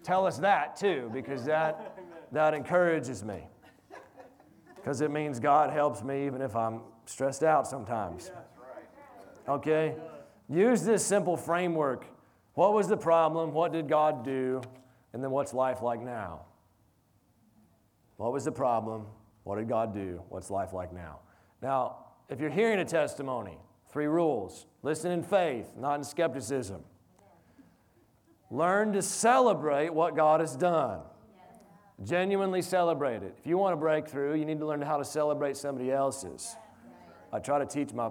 tell 0.03 0.25
us 0.25 0.37
that 0.39 0.75
too 0.75 1.09
because 1.13 1.45
that 1.45 1.97
that 2.31 2.53
encourages 2.53 3.23
me. 3.23 3.47
Because 4.75 5.01
it 5.01 5.11
means 5.11 5.39
God 5.39 5.71
helps 5.71 6.03
me 6.03 6.25
even 6.25 6.41
if 6.41 6.55
I'm 6.55 6.81
stressed 7.09 7.43
out 7.43 7.67
sometimes. 7.67 8.31
Okay? 9.47 9.95
Use 10.47 10.83
this 10.83 11.05
simple 11.05 11.35
framework. 11.35 12.05
What 12.53 12.73
was 12.73 12.87
the 12.87 12.97
problem? 12.97 13.51
What 13.51 13.73
did 13.73 13.89
God 13.89 14.23
do? 14.23 14.61
And 15.13 15.23
then 15.23 15.31
what's 15.31 15.53
life 15.53 15.81
like 15.81 16.01
now? 16.01 16.41
What 18.17 18.31
was 18.31 18.45
the 18.45 18.51
problem? 18.51 19.07
What 19.43 19.57
did 19.57 19.67
God 19.67 19.93
do? 19.93 20.21
What's 20.29 20.51
life 20.51 20.71
like 20.71 20.93
now? 20.93 21.19
Now, 21.63 22.05
if 22.29 22.39
you're 22.39 22.49
hearing 22.51 22.79
a 22.79 22.85
testimony, 22.85 23.57
three 23.91 24.05
rules 24.05 24.67
listen 24.83 25.11
in 25.11 25.23
faith, 25.23 25.71
not 25.75 25.95
in 25.95 26.03
skepticism. 26.03 26.83
Learn 28.51 28.93
to 28.93 29.01
celebrate 29.01 29.93
what 29.93 30.15
God 30.15 30.41
has 30.41 30.55
done. 30.55 31.01
Genuinely 32.03 32.61
celebrate 32.61 33.23
it. 33.23 33.35
If 33.37 33.47
you 33.47 33.57
want 33.57 33.73
a 33.73 33.77
breakthrough, 33.77 34.35
you 34.37 34.45
need 34.45 34.59
to 34.59 34.65
learn 34.65 34.81
how 34.81 34.97
to 34.97 35.05
celebrate 35.05 35.57
somebody 35.57 35.91
else's. 35.91 36.55
I 37.31 37.39
try 37.39 37.59
to 37.59 37.65
teach 37.65 37.93
my 37.93 38.09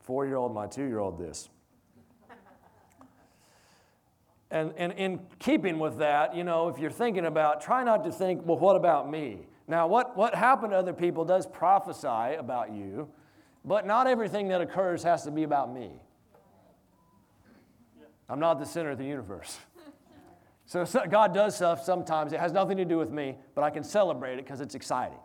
four 0.00 0.26
year 0.26 0.36
old, 0.36 0.54
my 0.54 0.66
two 0.66 0.84
year 0.84 0.98
old 0.98 1.18
this. 1.18 1.48
And, 4.50 4.72
and 4.76 4.92
in 4.92 5.20
keeping 5.40 5.78
with 5.78 5.98
that, 5.98 6.36
you 6.36 6.44
know, 6.44 6.68
if 6.68 6.78
you're 6.78 6.90
thinking 6.90 7.26
about, 7.26 7.60
try 7.60 7.82
not 7.82 8.04
to 8.04 8.12
think, 8.12 8.46
well, 8.46 8.58
what 8.58 8.76
about 8.76 9.10
me? 9.10 9.48
Now, 9.66 9.88
what, 9.88 10.16
what 10.16 10.34
happened 10.34 10.70
to 10.70 10.76
other 10.76 10.92
people 10.92 11.24
does 11.24 11.46
prophesy 11.46 12.36
about 12.36 12.72
you, 12.72 13.08
but 13.64 13.86
not 13.86 14.06
everything 14.06 14.48
that 14.48 14.60
occurs 14.60 15.02
has 15.02 15.24
to 15.24 15.32
be 15.32 15.42
about 15.42 15.74
me. 15.74 16.00
I'm 18.28 18.38
not 18.38 18.60
the 18.60 18.66
center 18.66 18.90
of 18.90 18.98
the 18.98 19.04
universe. 19.04 19.58
So, 20.68 20.84
so 20.84 21.06
God 21.08 21.32
does 21.32 21.54
stuff 21.54 21.84
sometimes, 21.84 22.32
it 22.32 22.40
has 22.40 22.50
nothing 22.50 22.76
to 22.78 22.84
do 22.84 22.98
with 22.98 23.12
me, 23.12 23.36
but 23.54 23.62
I 23.62 23.70
can 23.70 23.84
celebrate 23.84 24.32
it 24.32 24.44
because 24.44 24.60
it's 24.60 24.74
exciting. 24.74 25.20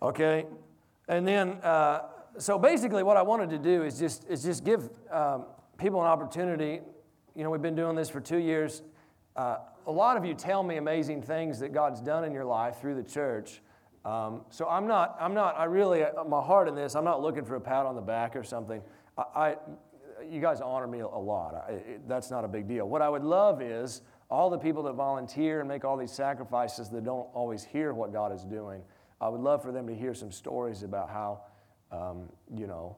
Okay? 0.00 0.46
And 1.08 1.26
then, 1.26 1.52
uh, 1.62 2.02
so 2.38 2.58
basically, 2.58 3.02
what 3.02 3.16
I 3.16 3.22
wanted 3.22 3.50
to 3.50 3.58
do 3.58 3.82
is 3.82 3.98
just, 3.98 4.28
is 4.28 4.42
just 4.42 4.64
give 4.64 4.90
um, 5.10 5.46
people 5.78 6.00
an 6.00 6.06
opportunity. 6.06 6.80
You 7.34 7.44
know, 7.44 7.50
we've 7.50 7.62
been 7.62 7.74
doing 7.74 7.96
this 7.96 8.10
for 8.10 8.20
two 8.20 8.38
years. 8.38 8.82
Uh, 9.34 9.58
a 9.86 9.92
lot 9.92 10.16
of 10.16 10.24
you 10.24 10.34
tell 10.34 10.62
me 10.62 10.76
amazing 10.76 11.22
things 11.22 11.58
that 11.60 11.72
God's 11.72 12.00
done 12.00 12.24
in 12.24 12.32
your 12.32 12.44
life 12.44 12.78
through 12.80 12.94
the 12.94 13.02
church. 13.02 13.62
Um, 14.04 14.42
so 14.50 14.68
I'm 14.68 14.86
not, 14.86 15.16
I'm 15.18 15.34
not, 15.34 15.58
I 15.58 15.64
really, 15.64 16.02
uh, 16.02 16.24
my 16.24 16.42
heart 16.42 16.68
in 16.68 16.74
this, 16.74 16.94
I'm 16.94 17.04
not 17.04 17.22
looking 17.22 17.44
for 17.44 17.56
a 17.56 17.60
pat 17.60 17.86
on 17.86 17.94
the 17.94 18.02
back 18.02 18.36
or 18.36 18.44
something. 18.44 18.82
I, 19.16 19.22
I 19.34 19.56
you 20.28 20.40
guys 20.40 20.60
honor 20.60 20.86
me 20.86 21.00
a 21.00 21.06
lot. 21.06 21.54
I, 21.54 21.72
it, 21.72 22.08
that's 22.08 22.30
not 22.30 22.44
a 22.44 22.48
big 22.48 22.68
deal. 22.68 22.88
What 22.88 23.02
I 23.02 23.08
would 23.08 23.24
love 23.24 23.62
is 23.62 24.02
all 24.30 24.50
the 24.50 24.58
people 24.58 24.82
that 24.84 24.92
volunteer 24.92 25.60
and 25.60 25.68
make 25.68 25.84
all 25.84 25.96
these 25.96 26.12
sacrifices 26.12 26.90
that 26.90 27.04
don't 27.04 27.28
always 27.32 27.64
hear 27.64 27.94
what 27.94 28.12
God 28.12 28.32
is 28.32 28.44
doing 28.44 28.82
I 29.20 29.28
would 29.28 29.40
love 29.40 29.62
for 29.62 29.72
them 29.72 29.86
to 29.86 29.94
hear 29.94 30.14
some 30.14 30.30
stories 30.30 30.82
about 30.82 31.10
how, 31.10 31.40
um, 31.90 32.28
you 32.54 32.66
know, 32.66 32.96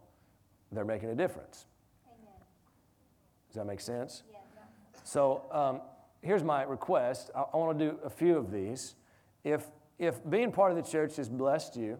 they're 0.72 0.84
making 0.84 1.10
a 1.10 1.14
difference. 1.14 1.66
Amen. 2.06 2.34
Does 3.48 3.56
that 3.56 3.66
make 3.66 3.80
sense? 3.80 4.22
Yeah. 4.30 4.38
So 5.04 5.42
um, 5.50 5.80
here's 6.22 6.44
my 6.44 6.62
request. 6.62 7.30
I, 7.34 7.44
I 7.52 7.56
want 7.56 7.78
to 7.78 7.90
do 7.90 7.98
a 8.04 8.10
few 8.10 8.36
of 8.36 8.52
these. 8.52 8.94
If, 9.44 9.64
if 9.98 10.20
being 10.28 10.52
part 10.52 10.70
of 10.70 10.76
the 10.76 10.88
church 10.88 11.16
has 11.16 11.28
blessed 11.28 11.76
you 11.76 11.98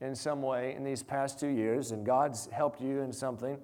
in 0.00 0.14
some 0.14 0.42
way 0.42 0.74
in 0.74 0.84
these 0.84 1.02
past 1.02 1.40
two 1.40 1.48
years 1.48 1.90
and 1.90 2.06
God's 2.06 2.46
helped 2.46 2.80
you 2.80 3.00
in 3.00 3.12
something, 3.12 3.58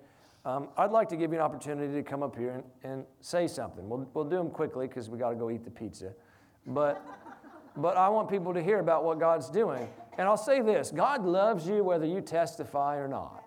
um, 0.44 0.68
I'd 0.76 0.90
like 0.90 1.08
to 1.10 1.16
give 1.16 1.30
you 1.30 1.38
an 1.38 1.44
opportunity 1.44 1.94
to 1.94 2.02
come 2.02 2.22
up 2.22 2.36
here 2.36 2.50
and, 2.50 2.64
and 2.82 3.04
say 3.20 3.46
something. 3.46 3.88
We'll, 3.88 4.08
we'll 4.12 4.24
do 4.24 4.36
them 4.36 4.50
quickly 4.50 4.88
because 4.88 5.08
we 5.08 5.18
got 5.18 5.30
to 5.30 5.36
go 5.36 5.50
eat 5.50 5.64
the 5.64 5.70
pizza. 5.70 6.12
But 6.66 7.04
but 7.76 7.96
I 7.96 8.08
want 8.08 8.28
people 8.28 8.52
to 8.54 8.62
hear 8.62 8.80
about 8.80 9.04
what 9.04 9.18
God's 9.18 9.48
doing. 9.48 9.88
And 10.18 10.28
I'll 10.28 10.36
say 10.36 10.60
this 10.60 10.90
God 10.90 11.24
loves 11.24 11.66
you 11.66 11.82
whether 11.82 12.06
you 12.06 12.20
testify 12.20 12.96
or 12.96 13.08
not. 13.08 13.44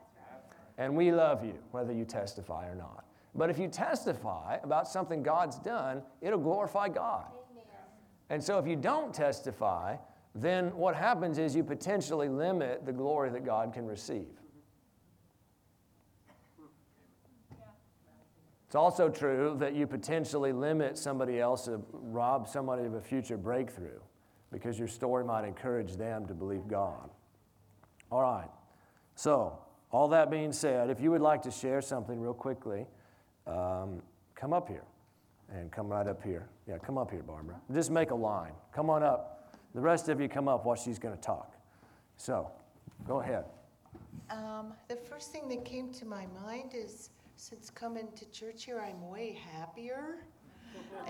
And 0.77 0.95
we 0.95 1.11
love 1.11 1.45
you 1.45 1.55
whether 1.71 1.93
you 1.93 2.05
testify 2.05 2.67
or 2.67 2.75
not. 2.75 3.05
But 3.33 3.49
if 3.49 3.57
you 3.57 3.67
testify 3.67 4.57
about 4.63 4.87
something 4.87 5.21
God's 5.21 5.59
done, 5.59 6.01
it'll 6.21 6.39
glorify 6.39 6.89
God. 6.89 7.25
And 8.29 8.43
so 8.43 8.57
if 8.57 8.67
you 8.67 8.75
don't 8.75 9.13
testify, 9.13 9.97
then 10.33 10.75
what 10.75 10.95
happens 10.95 11.37
is 11.37 11.55
you 11.55 11.63
potentially 11.63 12.27
limit 12.27 12.85
the 12.85 12.91
glory 12.91 13.29
that 13.29 13.45
God 13.45 13.73
can 13.73 13.85
receive. 13.85 14.27
It's 18.65 18.75
also 18.75 19.09
true 19.09 19.55
that 19.59 19.75
you 19.75 19.85
potentially 19.85 20.51
limit 20.51 20.97
somebody 20.97 21.39
else, 21.39 21.67
uh, 21.67 21.77
rob 21.93 22.49
somebody 22.49 22.83
of 22.85 22.95
a 22.95 23.01
future 23.01 23.37
breakthrough 23.37 23.99
because 24.55 24.79
your 24.79 24.87
story 24.87 25.25
might 25.25 25.43
encourage 25.43 25.97
them 25.97 26.25
to 26.25 26.33
believe 26.33 26.65
God. 26.65 27.09
All 28.09 28.21
right. 28.21 28.47
So, 29.15 29.59
all 29.91 30.07
that 30.07 30.31
being 30.31 30.53
said, 30.53 30.89
if 30.89 31.01
you 31.01 31.11
would 31.11 31.21
like 31.21 31.41
to 31.41 31.51
share 31.51 31.81
something 31.81 32.17
real 32.17 32.33
quickly, 32.33 32.85
um, 33.45 34.01
come 34.33 34.53
up 34.53 34.69
here 34.69 34.85
and 35.53 35.69
come 35.73 35.89
right 35.89 36.07
up 36.07 36.23
here. 36.23 36.47
Yeah, 36.69 36.77
come 36.77 36.97
up 36.97 37.11
here, 37.11 37.21
Barbara. 37.21 37.59
Just 37.73 37.91
make 37.91 38.11
a 38.11 38.15
line. 38.15 38.53
Come 38.73 38.89
on 38.89 39.03
up. 39.03 39.53
The 39.73 39.81
rest 39.81 40.07
of 40.07 40.21
you 40.21 40.29
come 40.29 40.47
up 40.47 40.65
while 40.65 40.77
she's 40.77 40.99
going 40.99 41.13
to 41.13 41.21
talk. 41.21 41.53
So, 42.15 42.49
go 43.05 43.19
ahead. 43.19 43.43
Um, 44.29 44.71
the 44.87 44.95
first 44.95 45.33
thing 45.33 45.49
that 45.49 45.65
came 45.65 45.91
to 45.95 46.05
my 46.05 46.27
mind 46.45 46.71
is 46.73 47.09
since 47.35 47.69
coming 47.69 48.07
to 48.15 48.25
church 48.31 48.63
here, 48.63 48.79
I'm 48.79 49.09
way 49.09 49.37
happier. 49.51 50.25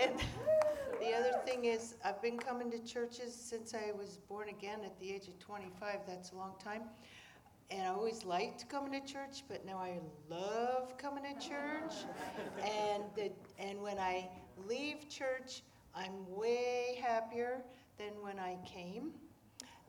And 0.01 0.11
the 0.99 1.13
other 1.13 1.37
thing 1.45 1.65
is, 1.65 1.95
I've 2.03 2.21
been 2.21 2.37
coming 2.37 2.71
to 2.71 2.79
churches 2.79 3.33
since 3.33 3.73
I 3.73 3.91
was 3.91 4.19
born 4.29 4.49
again 4.49 4.79
at 4.83 4.99
the 4.99 5.11
age 5.11 5.27
of 5.27 5.37
25. 5.39 5.99
That's 6.07 6.31
a 6.31 6.35
long 6.35 6.53
time. 6.63 6.83
And 7.71 7.81
I 7.81 7.87
always 7.87 8.23
liked 8.23 8.69
coming 8.69 8.91
to 8.91 9.11
church, 9.11 9.43
but 9.47 9.65
now 9.65 9.77
I 9.77 9.99
love 10.29 10.97
coming 10.97 11.23
to 11.23 11.33
church. 11.33 11.93
and, 12.63 13.03
the, 13.15 13.31
and 13.57 13.81
when 13.81 13.97
I 13.97 14.29
leave 14.67 15.09
church, 15.09 15.63
I'm 15.95 16.13
way 16.29 16.99
happier 17.01 17.61
than 17.97 18.11
when 18.21 18.39
I 18.39 18.57
came. 18.65 19.11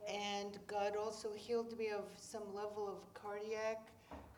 And 0.09 0.59
God 0.69 0.95
also 0.97 1.29
healed 1.35 1.77
me 1.79 1.89
of 1.89 2.05
some 2.17 2.55
level 2.55 2.89
of 2.89 3.13
cardiac 3.13 3.89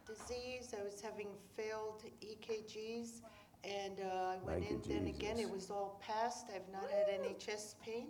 disease. 0.07 0.75
I 0.79 0.83
was 0.83 1.01
having 1.01 1.29
failed 1.57 2.03
EKGs, 2.23 3.21
and 3.69 4.01
uh, 4.01 4.05
I 4.05 4.37
went 4.45 4.65
Thank 4.65 4.87
in. 4.87 4.93
Then 4.95 5.07
again, 5.07 5.37
Jesus. 5.37 5.51
it 5.51 5.55
was 5.55 5.71
all 5.71 6.01
past. 6.05 6.47
I've 6.55 6.71
not 6.73 6.91
had 6.91 7.07
any 7.09 7.35
chest 7.35 7.81
pain, 7.81 8.07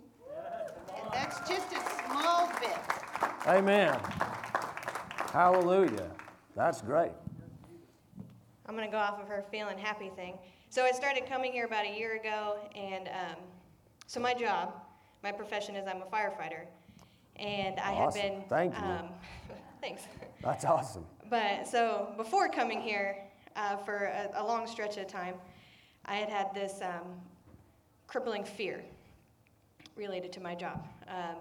and 0.95 1.11
that's 1.11 1.39
just 1.49 1.71
a 1.73 2.07
small 2.07 2.47
bit. 2.59 2.77
Amen. 3.47 3.99
Hallelujah. 5.31 6.09
That's 6.55 6.81
great. 6.81 7.11
I'm 8.65 8.75
going 8.75 8.87
to 8.87 8.91
go 8.91 8.97
off 8.97 9.19
of 9.19 9.27
her 9.27 9.43
feeling 9.51 9.77
happy 9.77 10.09
thing. 10.15 10.37
So 10.69 10.83
I 10.83 10.91
started 10.91 11.25
coming 11.27 11.51
here 11.51 11.65
about 11.65 11.85
a 11.85 11.97
year 11.97 12.15
ago, 12.15 12.57
and 12.75 13.07
um, 13.07 13.43
so 14.05 14.19
my 14.19 14.33
job, 14.33 14.73
my 15.23 15.31
profession 15.31 15.75
is 15.75 15.87
I'm 15.87 16.01
a 16.01 16.05
firefighter, 16.05 16.65
and 17.35 17.79
I 17.79 17.93
Awesome. 17.93 18.21
had 18.21 18.31
been. 18.31 18.43
Thank 18.49 18.75
you. 18.75 18.83
Um, 18.83 19.09
thanks. 19.81 20.03
That's 20.43 20.65
awesome. 20.65 21.05
But 21.29 21.67
so 21.67 22.13
before 22.17 22.49
coming 22.49 22.81
here 22.81 23.28
uh, 23.59 23.77
for 23.77 24.05
a, 24.05 24.29
a 24.35 24.43
long 24.43 24.67
stretch 24.67 24.97
of 24.97 25.07
time, 25.07 25.35
I 26.05 26.15
had 26.15 26.29
had 26.29 26.53
this 26.53 26.79
um, 26.81 27.19
crippling 28.07 28.43
fear 28.43 28.83
related 29.95 30.31
to 30.33 30.39
my 30.39 30.55
job, 30.55 30.87
um, 31.07 31.35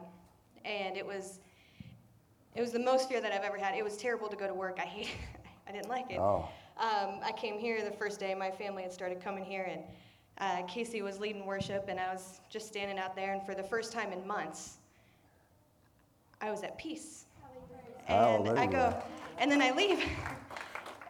and 0.64 0.96
it 0.96 1.06
was 1.06 1.40
it 2.54 2.60
was 2.60 2.72
the 2.72 2.80
most 2.80 3.08
fear 3.08 3.20
that 3.20 3.32
I've 3.32 3.44
ever 3.44 3.56
had. 3.56 3.76
It 3.76 3.84
was 3.84 3.96
terrible 3.96 4.28
to 4.28 4.36
go 4.36 4.46
to 4.48 4.54
work. 4.54 4.78
I 4.80 4.86
hate. 4.86 5.10
I 5.68 5.72
didn't 5.72 5.88
like 5.88 6.10
it. 6.10 6.18
Oh, 6.18 6.48
Um, 6.78 7.20
I 7.22 7.32
came 7.36 7.58
here 7.58 7.84
the 7.84 7.96
first 7.96 8.18
day. 8.18 8.34
My 8.34 8.50
family 8.50 8.82
had 8.82 8.92
started 8.92 9.22
coming 9.22 9.44
here, 9.44 9.70
and 9.70 9.82
uh, 10.38 10.66
Casey 10.66 11.02
was 11.02 11.20
leading 11.20 11.44
worship, 11.44 11.84
and 11.88 12.00
I 12.00 12.10
was 12.12 12.40
just 12.48 12.66
standing 12.66 12.98
out 12.98 13.14
there. 13.14 13.34
And 13.34 13.44
for 13.44 13.54
the 13.54 13.62
first 13.62 13.92
time 13.92 14.12
in 14.12 14.26
months, 14.26 14.78
I 16.40 16.50
was 16.50 16.62
at 16.62 16.78
peace. 16.78 17.26
And 18.08 18.58
I 18.58 18.66
go, 18.66 19.02
and 19.38 19.50
then 19.52 19.60
I 19.60 19.70
leave. 19.72 20.02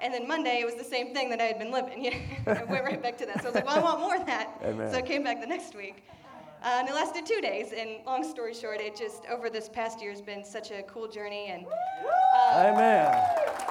And 0.00 0.14
then 0.14 0.28
Monday, 0.28 0.61
it 0.61 0.64
was 0.64 0.76
the 0.76 0.84
same 0.84 1.12
thing 1.12 1.28
that 1.30 1.40
I 1.40 1.44
had 1.44 1.58
been 1.58 1.72
living. 1.72 2.04
You 2.04 2.11
know, 2.12 2.52
I 2.52 2.64
went 2.64 2.84
right 2.84 3.02
back 3.02 3.18
to 3.18 3.26
that. 3.26 3.42
So 3.42 3.48
I 3.48 3.50
was 3.50 3.54
like, 3.56 3.66
well, 3.66 3.78
I 3.78 3.82
want 3.82 4.00
more 4.00 4.16
of 4.16 4.26
that. 4.26 4.61
Amen. 4.64 4.90
So 4.90 4.98
I 4.98 5.02
came 5.02 5.24
back 5.24 5.40
the 5.40 5.46
next 5.46 5.74
week. 5.74 6.04
Uh, 6.62 6.78
and 6.78 6.88
it 6.88 6.94
lasted 6.94 7.26
two 7.26 7.40
days. 7.40 7.72
And 7.76 8.04
long 8.06 8.24
story 8.24 8.54
short, 8.54 8.80
it 8.80 8.96
just, 8.96 9.26
over 9.26 9.50
this 9.50 9.68
past 9.68 10.00
year, 10.00 10.11
has 10.11 10.22
been 10.22 10.44
such 10.44 10.70
a 10.70 10.82
cool 10.84 11.08
journey. 11.08 11.46
And 11.46 11.66
amen. 12.52 13.12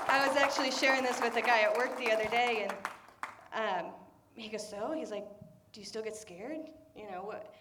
I 0.09 0.25
was 0.25 0.37
actually 0.37 0.71
sharing 0.71 1.03
this 1.03 1.19
with 1.21 1.35
a 1.35 1.41
guy 1.41 1.61
at 1.61 1.75
work 1.77 1.97
the 1.97 2.11
other 2.11 2.27
day, 2.29 2.67
and 2.69 3.85
um, 3.85 3.91
he 4.35 4.47
goes, 4.47 4.67
"So?" 4.67 4.93
He's 4.95 5.11
like, 5.11 5.25
"Do 5.73 5.81
you 5.81 5.85
still 5.85 6.01
get 6.01 6.15
scared? 6.15 6.59
You 6.95 7.11
know 7.11 7.23
what?" 7.23 7.53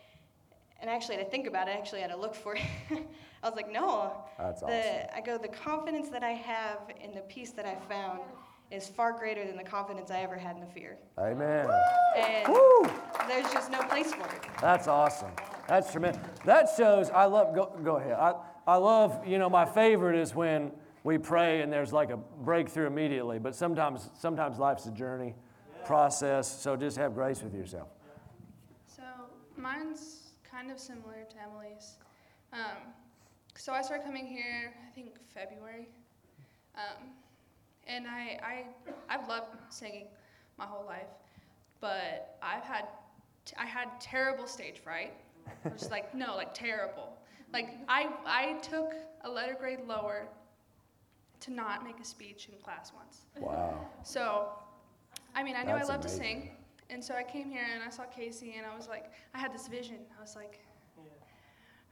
And 0.80 0.88
actually, 0.88 1.16
to 1.16 1.24
think 1.24 1.46
about 1.46 1.68
it, 1.68 1.72
I 1.72 1.74
actually 1.74 2.02
had 2.02 2.10
to 2.10 2.16
look 2.16 2.34
for 2.34 2.54
it. 2.54 2.62
I 3.42 3.48
was 3.48 3.56
like, 3.56 3.70
"No." 3.70 4.12
That's 4.38 4.60
the, 4.60 4.66
awesome. 4.66 5.10
I 5.14 5.20
go, 5.20 5.38
"The 5.38 5.48
confidence 5.48 6.08
that 6.10 6.22
I 6.22 6.32
have 6.32 6.78
in 7.02 7.14
the 7.14 7.22
peace 7.22 7.50
that 7.52 7.66
I 7.66 7.74
found 7.88 8.20
is 8.70 8.88
far 8.88 9.12
greater 9.12 9.46
than 9.46 9.56
the 9.56 9.62
confidence 9.62 10.10
I 10.10 10.20
ever 10.20 10.36
had 10.36 10.56
in 10.56 10.60
the 10.60 10.66
fear, 10.66 10.98
Amen. 11.18 11.68
and 12.16 12.48
Woo! 12.48 12.90
there's 13.28 13.50
just 13.52 13.70
no 13.70 13.80
place 13.82 14.12
for 14.12 14.26
it." 14.26 14.42
That's 14.60 14.88
awesome. 14.88 15.30
That's 15.68 15.90
tremendous. 15.90 16.20
That 16.44 16.68
shows, 16.76 17.10
I 17.10 17.24
love, 17.24 17.54
go, 17.54 17.72
go 17.82 17.96
ahead. 17.96 18.12
I, 18.12 18.34
I 18.66 18.76
love, 18.76 19.26
you 19.26 19.38
know, 19.38 19.48
my 19.50 19.64
favorite 19.64 20.16
is 20.16 20.34
when 20.34 20.72
we 21.04 21.18
pray 21.18 21.62
and 21.62 21.72
there's 21.72 21.92
like 21.92 22.10
a 22.10 22.16
breakthrough 22.16 22.86
immediately, 22.86 23.38
but 23.38 23.54
sometimes, 23.54 24.10
sometimes 24.18 24.58
life's 24.58 24.86
a 24.86 24.90
journey, 24.90 25.34
process, 25.84 26.48
so 26.60 26.76
just 26.76 26.96
have 26.96 27.14
grace 27.14 27.42
with 27.42 27.54
yourself. 27.54 27.88
So 28.86 29.02
mine's 29.56 30.32
kind 30.48 30.70
of 30.70 30.78
similar 30.80 31.24
to 31.30 31.36
Emily's. 31.42 31.94
Um, 32.52 32.92
so 33.56 33.72
I 33.72 33.82
started 33.82 34.04
coming 34.04 34.26
here, 34.26 34.74
I 34.86 34.90
think 34.94 35.16
February, 35.32 35.88
um, 36.74 37.10
and 37.86 38.06
I, 38.06 38.38
I 38.42 38.64
I've 39.08 39.28
loved 39.28 39.56
singing 39.68 40.06
my 40.58 40.64
whole 40.64 40.84
life, 40.86 41.08
but 41.80 42.36
I've 42.42 42.64
had 42.64 42.86
t- 43.44 43.54
I 43.58 43.66
had 43.66 44.00
terrible 44.00 44.46
stage 44.46 44.78
fright. 44.78 45.14
I 45.64 45.68
was 45.68 45.80
just 45.80 45.90
like 45.90 46.14
no, 46.14 46.36
like 46.36 46.54
terrible. 46.54 47.16
Like 47.52 47.68
I 47.88 48.08
I 48.26 48.54
took 48.60 48.92
a 49.22 49.30
letter 49.30 49.56
grade 49.58 49.80
lower 49.86 50.26
to 51.40 51.52
not 51.52 51.84
make 51.84 52.00
a 52.00 52.04
speech 52.04 52.48
in 52.50 52.58
class 52.62 52.92
once. 52.94 53.20
Wow. 53.38 53.78
So, 54.02 54.48
I 55.34 55.42
mean, 55.42 55.54
I 55.54 55.62
knew 55.62 55.74
That's 55.74 55.88
I 55.88 55.92
loved 55.92 56.04
amazing. 56.06 56.20
to 56.20 56.26
sing, 56.46 56.50
and 56.90 57.04
so 57.04 57.14
I 57.14 57.22
came 57.22 57.50
here 57.50 57.66
and 57.74 57.82
I 57.84 57.90
saw 57.90 58.04
Casey, 58.04 58.54
and 58.56 58.66
I 58.66 58.74
was 58.74 58.88
like, 58.88 59.12
I 59.34 59.38
had 59.38 59.52
this 59.52 59.68
vision. 59.68 59.98
I 60.18 60.22
was 60.22 60.34
like, 60.34 60.60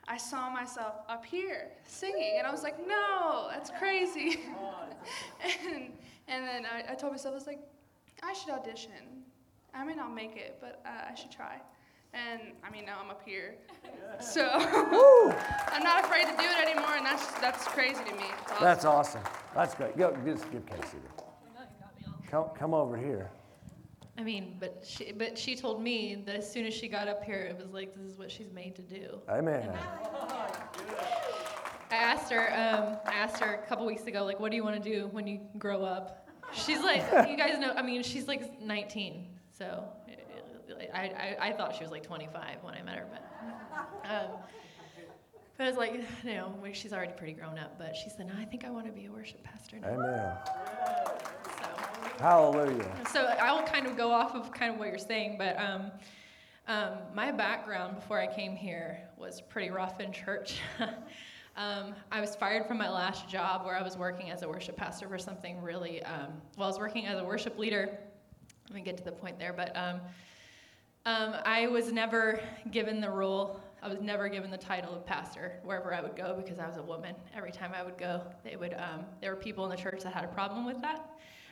I 0.06 0.18
saw 0.18 0.50
myself 0.50 0.96
up 1.08 1.24
here 1.24 1.70
singing, 1.86 2.34
and 2.38 2.46
I 2.46 2.50
was 2.50 2.62
like, 2.62 2.78
no, 2.86 3.48
that's 3.50 3.70
crazy. 3.78 4.40
and 5.66 5.90
and 6.28 6.46
then 6.46 6.66
I, 6.66 6.92
I 6.92 6.94
told 6.94 7.12
myself, 7.12 7.32
I 7.32 7.36
was 7.36 7.46
like, 7.46 7.60
I 8.22 8.32
should 8.32 8.50
audition. 8.50 9.24
I 9.74 9.84
may 9.84 9.94
not 9.94 10.14
make 10.14 10.36
it, 10.36 10.58
but 10.60 10.80
uh, 10.86 11.10
I 11.10 11.14
should 11.14 11.30
try. 11.30 11.60
And 12.12 12.40
I 12.62 12.70
mean, 12.70 12.86
now 12.86 12.98
I'm 13.02 13.10
up 13.10 13.22
here, 13.26 13.56
so 14.20 14.48
I'm 14.52 15.82
not 15.82 16.04
afraid 16.04 16.26
to 16.26 16.36
do 16.36 16.44
it 16.44 16.68
anymore, 16.68 16.94
and 16.96 17.04
that's 17.04 17.32
that's 17.40 17.66
crazy 17.66 18.04
to 18.04 18.14
me. 18.14 18.24
Awesome. 18.44 18.56
That's 18.64 18.84
awesome. 18.84 19.22
That's 19.54 19.74
great. 19.74 19.96
Go, 19.96 20.16
just 20.24 20.50
give 20.52 20.64
Casey 20.64 20.98
the. 21.02 21.24
Come, 22.30 22.48
come 22.56 22.74
over 22.74 22.96
here. 22.96 23.30
I 24.16 24.22
mean, 24.22 24.56
but 24.60 24.84
she, 24.86 25.12
but 25.12 25.36
she 25.36 25.56
told 25.56 25.82
me 25.82 26.22
that 26.26 26.36
as 26.36 26.50
soon 26.50 26.66
as 26.66 26.74
she 26.74 26.88
got 26.88 27.08
up 27.08 27.24
here, 27.24 27.40
it 27.40 27.58
was 27.58 27.72
like, 27.72 27.94
this 27.94 28.04
is 28.04 28.16
what 28.16 28.30
she's 28.30 28.52
made 28.52 28.76
to 28.76 28.82
do. 28.82 29.20
Amen. 29.28 29.72
I 31.90 31.96
asked 31.96 32.30
her, 32.32 32.48
um, 32.52 32.98
I 33.06 33.14
asked 33.14 33.38
her 33.42 33.54
a 33.54 33.66
couple 33.68 33.86
weeks 33.86 34.04
ago, 34.04 34.24
like, 34.24 34.40
what 34.40 34.50
do 34.50 34.56
you 34.56 34.64
want 34.64 34.82
to 34.82 34.90
do 34.90 35.08
when 35.12 35.26
you 35.26 35.40
grow 35.58 35.84
up? 35.84 36.28
She's 36.52 36.80
like, 36.80 37.02
you 37.28 37.36
guys 37.36 37.58
know, 37.58 37.72
I 37.76 37.82
mean, 37.82 38.02
she's 38.02 38.28
like 38.28 38.60
19, 38.60 39.26
so 39.50 39.84
I, 40.92 40.98
I, 40.98 41.36
I 41.48 41.52
thought 41.52 41.74
she 41.74 41.82
was 41.82 41.90
like 41.90 42.02
25 42.02 42.58
when 42.62 42.74
I 42.74 42.82
met 42.82 42.96
her, 42.96 43.06
but, 43.10 44.10
um, 44.10 44.30
but 45.56 45.66
I 45.66 45.68
was 45.68 45.78
like, 45.78 45.94
you 46.24 46.34
know, 46.34 46.54
she's 46.72 46.92
already 46.92 47.12
pretty 47.12 47.32
grown 47.32 47.58
up, 47.58 47.78
but 47.78 47.94
she 47.96 48.10
said, 48.10 48.26
no, 48.28 48.34
I 48.38 48.44
think 48.44 48.64
I 48.64 48.70
want 48.70 48.86
to 48.86 48.92
be 48.92 49.06
a 49.06 49.12
worship 49.12 49.42
pastor 49.44 49.78
now. 49.78 49.88
Amen. 49.88 50.36
So. 51.44 51.64
Hallelujah. 52.18 52.90
So 53.12 53.24
I'll 53.40 53.64
kind 53.64 53.86
of 53.86 53.96
go 53.96 54.10
off 54.10 54.34
of 54.34 54.52
kind 54.52 54.72
of 54.72 54.78
what 54.78 54.88
you're 54.88 54.98
saying, 54.98 55.36
but 55.38 55.58
um, 55.60 55.90
um, 56.66 56.92
my 57.14 57.30
background 57.30 57.96
before 57.96 58.18
I 58.18 58.26
came 58.26 58.56
here 58.56 58.98
was 59.16 59.40
pretty 59.40 59.70
rough 59.70 60.00
in 60.00 60.12
church. 60.12 60.60
um, 61.56 61.94
I 62.10 62.20
was 62.20 62.34
fired 62.34 62.66
from 62.66 62.78
my 62.78 62.90
last 62.90 63.28
job 63.28 63.64
where 63.64 63.76
I 63.76 63.82
was 63.82 63.96
working 63.96 64.30
as 64.30 64.42
a 64.42 64.48
worship 64.48 64.76
pastor 64.76 65.08
for 65.08 65.18
something 65.18 65.60
really, 65.62 66.02
um, 66.02 66.32
well, 66.56 66.66
I 66.66 66.70
was 66.70 66.78
working 66.78 67.06
as 67.06 67.18
a 67.18 67.24
worship 67.24 67.58
leader. 67.58 67.96
Let 68.68 68.74
me 68.74 68.82
get 68.82 68.96
to 68.96 69.04
the 69.04 69.12
point 69.12 69.38
there, 69.38 69.52
but 69.52 69.76
um, 69.76 70.00
um, 71.06 71.36
I 71.44 71.68
was 71.68 71.92
never 71.92 72.40
given 72.70 73.00
the 73.00 73.10
role, 73.10 73.60
I 73.82 73.88
was 73.88 74.00
never 74.00 74.28
given 74.28 74.50
the 74.50 74.58
title 74.58 74.94
of 74.94 75.06
pastor 75.06 75.60
wherever 75.62 75.94
I 75.94 76.00
would 76.00 76.16
go 76.16 76.34
because 76.34 76.58
I 76.58 76.66
was 76.66 76.78
a 76.78 76.82
woman. 76.82 77.14
Every 77.36 77.52
time 77.52 77.72
I 77.76 77.82
would 77.82 77.98
go, 77.98 78.22
they 78.42 78.56
would, 78.56 78.74
um, 78.74 79.04
there 79.20 79.30
were 79.30 79.40
people 79.40 79.64
in 79.64 79.70
the 79.70 79.76
church 79.76 80.02
that 80.02 80.12
had 80.12 80.24
a 80.24 80.28
problem 80.28 80.64
with 80.64 80.80
that. 80.80 81.10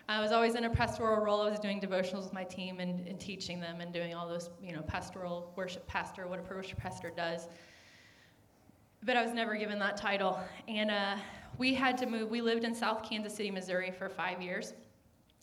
I 0.09 0.21
was 0.21 0.33
always 0.33 0.57
in 0.57 0.65
a 0.65 0.71
pastoral 0.71 1.23
role. 1.25 1.43
I 1.43 1.51
was 1.51 1.61
doing 1.61 1.81
devotionals 1.81 2.25
with 2.25 2.33
my 2.33 2.45
team 2.45 2.81
and, 2.81 3.07
and 3.07 3.21
teaching 3.21 3.61
them 3.61 3.81
and 3.81 3.93
doing 3.93 4.15
all 4.15 4.27
those, 4.27 4.51
you 4.61 4.73
know, 4.73 4.83
pastoral 4.83 5.53
worship 5.55 5.87
pastor, 5.87 6.27
what 6.27 6.41
a 6.41 6.43
worship 6.43 6.79
pastor 6.79 7.13
does. 7.15 7.47
But 9.05 9.17
I 9.17 9.23
was 9.25 9.33
never 9.33 9.57
given 9.57 9.79
that 9.81 9.97
title. 9.97 10.39
And 10.69 10.91
uh, 10.91 11.17
we 11.59 11.75
had 11.75 11.99
to 11.99 12.07
move. 12.07 12.31
We 12.31 12.41
lived 12.41 12.65
in 12.65 12.75
South 12.75 13.03
Kansas 13.03 13.35
City, 13.35 13.51
Missouri 13.51 13.91
for 13.91 14.09
five 14.09 14.41
years. 14.41 14.75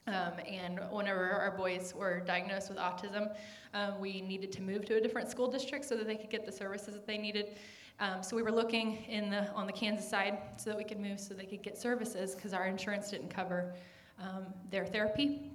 Um, 0.07 0.33
and 0.47 0.79
whenever 0.89 1.29
our 1.29 1.51
boys 1.51 1.93
were 1.93 2.21
diagnosed 2.21 2.69
with 2.69 2.77
autism, 2.77 3.35
um, 3.73 3.99
we 3.99 4.21
needed 4.21 4.51
to 4.53 4.61
move 4.61 4.85
to 4.85 4.95
a 4.95 5.01
different 5.01 5.29
school 5.29 5.51
district 5.51 5.85
so 5.85 5.95
that 5.97 6.07
they 6.07 6.15
could 6.15 6.29
get 6.29 6.45
the 6.45 6.51
services 6.51 6.93
that 6.93 7.05
they 7.05 7.17
needed. 7.17 7.57
Um, 7.99 8.23
so 8.23 8.35
we 8.35 8.41
were 8.41 8.51
looking 8.51 9.03
in 9.09 9.29
the, 9.29 9.51
on 9.51 9.67
the 9.67 9.73
Kansas 9.73 10.09
side 10.09 10.37
so 10.57 10.69
that 10.69 10.77
we 10.77 10.85
could 10.85 10.99
move 10.99 11.19
so 11.19 11.33
they 11.33 11.45
could 11.45 11.61
get 11.61 11.77
services 11.77 12.33
because 12.33 12.53
our 12.53 12.65
insurance 12.65 13.11
didn't 13.11 13.29
cover 13.29 13.73
um, 14.19 14.45
their 14.71 14.85
therapy. 14.85 15.51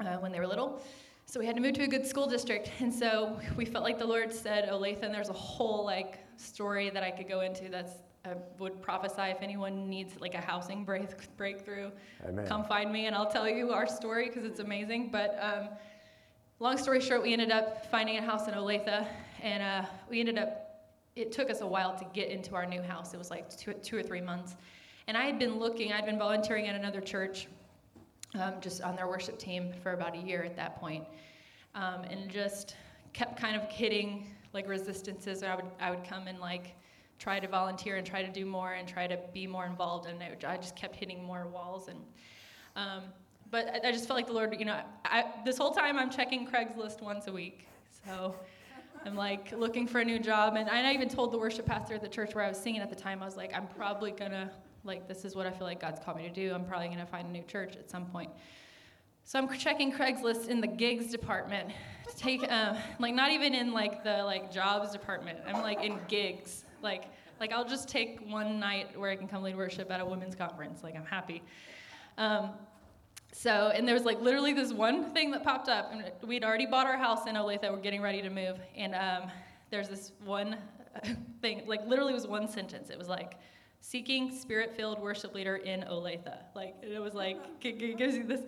uh, 0.00 0.16
when 0.16 0.32
they 0.32 0.40
were 0.40 0.46
little. 0.46 0.82
So 1.26 1.38
we 1.38 1.46
had 1.46 1.54
to 1.56 1.62
move 1.62 1.74
to 1.74 1.84
a 1.84 1.88
good 1.88 2.06
school 2.06 2.26
district, 2.26 2.72
and 2.80 2.92
so 2.92 3.38
we 3.56 3.64
felt 3.64 3.84
like 3.84 3.98
the 3.98 4.06
Lord 4.06 4.32
said, 4.32 4.68
"Olathe," 4.68 5.02
and 5.02 5.14
there's 5.14 5.28
a 5.28 5.34
whole 5.34 5.84
like 5.84 6.18
story 6.40 6.90
that 6.90 7.02
I 7.02 7.10
could 7.10 7.28
go 7.28 7.40
into. 7.40 7.68
That's 7.68 7.92
I 8.24 8.34
would 8.58 8.82
prophesy 8.82 9.30
if 9.30 9.38
anyone 9.40 9.88
needs 9.88 10.12
like 10.20 10.34
a 10.34 10.40
housing 10.40 10.84
break, 10.84 11.08
breakthrough, 11.38 11.90
Amen. 12.26 12.46
come 12.46 12.64
find 12.64 12.92
me 12.92 13.06
and 13.06 13.16
I'll 13.16 13.30
tell 13.30 13.48
you 13.48 13.72
our 13.72 13.86
story 13.86 14.26
because 14.26 14.44
it's 14.44 14.60
amazing. 14.60 15.08
But 15.10 15.38
um, 15.40 15.68
long 16.58 16.76
story 16.76 17.00
short, 17.00 17.22
we 17.22 17.32
ended 17.32 17.50
up 17.50 17.90
finding 17.90 18.18
a 18.18 18.22
house 18.22 18.46
in 18.46 18.54
Olathe, 18.54 19.06
and 19.42 19.62
uh, 19.62 19.88
we 20.08 20.20
ended 20.20 20.38
up. 20.38 20.66
It 21.16 21.32
took 21.32 21.50
us 21.50 21.60
a 21.60 21.66
while 21.66 21.96
to 21.96 22.06
get 22.12 22.28
into 22.28 22.54
our 22.54 22.66
new 22.66 22.82
house. 22.82 23.14
It 23.14 23.18
was 23.18 23.30
like 23.30 23.54
two, 23.56 23.72
two 23.72 23.96
or 23.96 24.02
three 24.02 24.20
months, 24.20 24.54
and 25.08 25.16
I 25.16 25.24
had 25.24 25.38
been 25.38 25.58
looking. 25.58 25.92
I'd 25.92 26.06
been 26.06 26.18
volunteering 26.18 26.66
at 26.68 26.76
another 26.76 27.00
church, 27.00 27.48
um, 28.34 28.54
just 28.60 28.82
on 28.82 28.96
their 28.96 29.08
worship 29.08 29.38
team 29.38 29.72
for 29.82 29.92
about 29.92 30.14
a 30.14 30.18
year 30.18 30.42
at 30.42 30.56
that 30.56 30.78
point, 30.78 31.04
um, 31.74 32.02
and 32.04 32.30
just 32.30 32.76
kept 33.12 33.40
kind 33.40 33.56
of 33.56 33.68
hitting 33.70 34.26
like 34.52 34.68
resistances. 34.68 35.42
I 35.42 35.54
would 35.54 35.66
I 35.80 35.90
would 35.90 36.04
come 36.04 36.26
and 36.26 36.38
like 36.38 36.76
try 37.18 37.38
to 37.38 37.48
volunteer 37.48 37.96
and 37.96 38.06
try 38.06 38.22
to 38.22 38.32
do 38.32 38.46
more 38.46 38.72
and 38.72 38.88
try 38.88 39.06
to 39.06 39.18
be 39.32 39.46
more 39.46 39.66
involved, 39.66 40.06
and 40.06 40.20
it, 40.22 40.44
I 40.46 40.56
just 40.56 40.76
kept 40.76 40.96
hitting 40.96 41.22
more 41.24 41.46
walls 41.46 41.88
and. 41.88 41.98
Um, 42.76 43.02
but 43.50 43.66
I, 43.84 43.88
I 43.88 43.92
just 43.92 44.06
felt 44.06 44.16
like 44.16 44.26
the 44.26 44.32
Lord, 44.32 44.54
you 44.58 44.64
know, 44.64 44.80
I, 45.04 45.24
this 45.44 45.58
whole 45.58 45.72
time 45.72 45.98
I'm 45.98 46.10
checking 46.10 46.46
Craigslist 46.46 47.02
once 47.02 47.26
a 47.26 47.32
week. 47.32 47.66
So 48.06 48.36
I'm 49.04 49.16
like 49.16 49.52
looking 49.52 49.86
for 49.86 50.00
a 50.00 50.04
new 50.04 50.18
job. 50.18 50.56
And 50.56 50.68
I 50.68 50.92
even 50.92 51.08
told 51.08 51.32
the 51.32 51.38
worship 51.38 51.66
pastor 51.66 51.94
at 51.94 52.02
the 52.02 52.08
church 52.08 52.34
where 52.34 52.44
I 52.44 52.48
was 52.48 52.58
singing 52.58 52.80
at 52.80 52.90
the 52.90 52.96
time, 52.96 53.22
I 53.22 53.26
was 53.26 53.36
like, 53.36 53.54
I'm 53.54 53.66
probably 53.66 54.12
gonna, 54.12 54.50
like, 54.84 55.08
this 55.08 55.24
is 55.24 55.34
what 55.34 55.46
I 55.46 55.50
feel 55.50 55.66
like 55.66 55.80
God's 55.80 56.00
called 56.04 56.16
me 56.16 56.22
to 56.24 56.34
do. 56.34 56.52
I'm 56.54 56.64
probably 56.64 56.88
gonna 56.88 57.06
find 57.06 57.28
a 57.28 57.30
new 57.30 57.42
church 57.42 57.76
at 57.76 57.90
some 57.90 58.06
point. 58.06 58.30
So 59.30 59.38
I'm 59.38 59.48
checking 59.56 59.92
Craigslist 59.92 60.48
in 60.48 60.60
the 60.60 60.66
gigs 60.66 61.06
department. 61.06 61.70
To 62.08 62.16
take, 62.16 62.42
um, 62.50 62.76
like, 62.98 63.14
not 63.14 63.30
even 63.30 63.54
in 63.54 63.72
like 63.72 64.02
the 64.02 64.24
like 64.24 64.50
jobs 64.50 64.90
department. 64.90 65.38
I'm 65.46 65.62
like 65.62 65.84
in 65.84 66.00
gigs. 66.08 66.64
Like, 66.82 67.04
like 67.38 67.52
I'll 67.52 67.64
just 67.64 67.88
take 67.88 68.18
one 68.28 68.58
night 68.58 68.98
where 68.98 69.08
I 69.08 69.14
can 69.14 69.28
come 69.28 69.44
lead 69.44 69.56
worship 69.56 69.88
at 69.92 70.00
a 70.00 70.04
women's 70.04 70.34
conference. 70.34 70.82
Like 70.82 70.96
I'm 70.96 71.04
happy. 71.04 71.44
Um, 72.18 72.50
so, 73.30 73.70
and 73.72 73.86
there 73.86 73.94
was 73.94 74.04
like 74.04 74.20
literally 74.20 74.52
this 74.52 74.72
one 74.72 75.14
thing 75.14 75.30
that 75.30 75.44
popped 75.44 75.68
up, 75.68 75.92
and 75.92 76.10
we'd 76.26 76.42
already 76.42 76.66
bought 76.66 76.88
our 76.88 76.98
house 76.98 77.28
in 77.28 77.36
Olathe. 77.36 77.62
We're 77.70 77.76
getting 77.76 78.02
ready 78.02 78.22
to 78.22 78.30
move, 78.30 78.58
and 78.76 78.96
um, 78.96 79.30
there's 79.70 79.88
this 79.88 80.10
one 80.24 80.56
thing, 81.40 81.62
like 81.68 81.86
literally 81.86 82.14
was 82.14 82.26
one 82.26 82.48
sentence. 82.48 82.90
It 82.90 82.98
was 82.98 83.08
like, 83.08 83.34
"Seeking 83.80 84.36
spirit-filled 84.36 84.98
worship 84.98 85.36
leader 85.36 85.54
in 85.54 85.82
Olathe." 85.82 86.36
Like 86.56 86.74
it 86.82 87.00
was 87.00 87.14
like 87.14 87.36
g- 87.60 87.94
gives 87.96 88.16
you 88.16 88.24
this. 88.24 88.40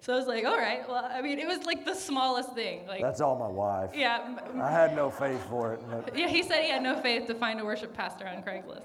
So 0.00 0.12
I 0.12 0.16
was 0.16 0.26
like, 0.26 0.44
"All 0.44 0.56
right." 0.56 0.88
Well, 0.88 1.04
I 1.04 1.20
mean, 1.22 1.38
it 1.38 1.46
was 1.46 1.64
like 1.64 1.84
the 1.84 1.94
smallest 1.94 2.52
thing. 2.54 2.86
Like, 2.86 3.00
That's 3.02 3.20
all 3.20 3.36
my 3.36 3.48
wife. 3.48 3.90
yeah, 3.94 4.36
I 4.60 4.70
had 4.70 4.94
no 4.94 5.10
faith 5.10 5.42
for 5.48 5.74
it. 5.74 5.80
but- 5.90 6.16
yeah, 6.16 6.28
he 6.28 6.42
said 6.42 6.62
he 6.62 6.70
had 6.70 6.82
no 6.82 7.00
faith 7.00 7.26
to 7.28 7.34
find 7.34 7.60
a 7.60 7.64
worship 7.64 7.94
pastor 7.94 8.26
on 8.26 8.42
Craigslist. 8.42 8.84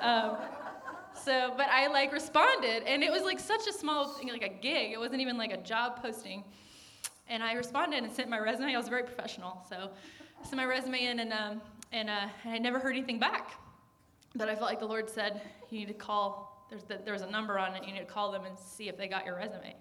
Um, 0.00 0.36
so, 1.14 1.52
but 1.56 1.66
I 1.68 1.88
like 1.88 2.12
responded, 2.12 2.84
and 2.84 3.02
it 3.02 3.10
was 3.12 3.22
like 3.22 3.38
such 3.40 3.66
a 3.66 3.72
small 3.72 4.08
thing, 4.08 4.28
like 4.28 4.42
a 4.44 4.48
gig. 4.48 4.92
It 4.92 4.98
wasn't 4.98 5.20
even 5.20 5.36
like 5.36 5.52
a 5.52 5.58
job 5.58 6.00
posting. 6.02 6.44
And 7.28 7.42
I 7.42 7.52
responded 7.52 8.02
and 8.02 8.12
sent 8.12 8.28
my 8.28 8.38
resume. 8.38 8.74
I 8.74 8.78
was 8.78 8.88
very 8.88 9.04
professional, 9.04 9.64
so 9.68 9.90
I 10.40 10.44
sent 10.44 10.56
my 10.56 10.64
resume 10.64 11.04
in, 11.04 11.20
and 11.20 11.32
um, 11.32 11.60
and 11.92 12.08
uh, 12.08 12.28
I 12.44 12.58
never 12.58 12.78
heard 12.78 12.94
anything 12.96 13.18
back. 13.18 13.50
But 14.34 14.48
I 14.48 14.54
felt 14.54 14.68
like 14.70 14.78
the 14.80 14.86
Lord 14.86 15.10
said 15.10 15.40
you 15.70 15.80
need 15.80 15.88
to 15.88 15.94
call. 15.94 16.66
There's 16.70 16.84
the, 16.84 17.00
there 17.04 17.12
was 17.12 17.22
a 17.22 17.30
number 17.30 17.58
on 17.58 17.74
it. 17.74 17.84
You 17.84 17.92
need 17.92 17.98
to 18.00 18.04
call 18.04 18.30
them 18.30 18.44
and 18.44 18.56
see 18.58 18.88
if 18.88 18.96
they 18.96 19.08
got 19.08 19.26
your 19.26 19.36
resume. 19.36 19.74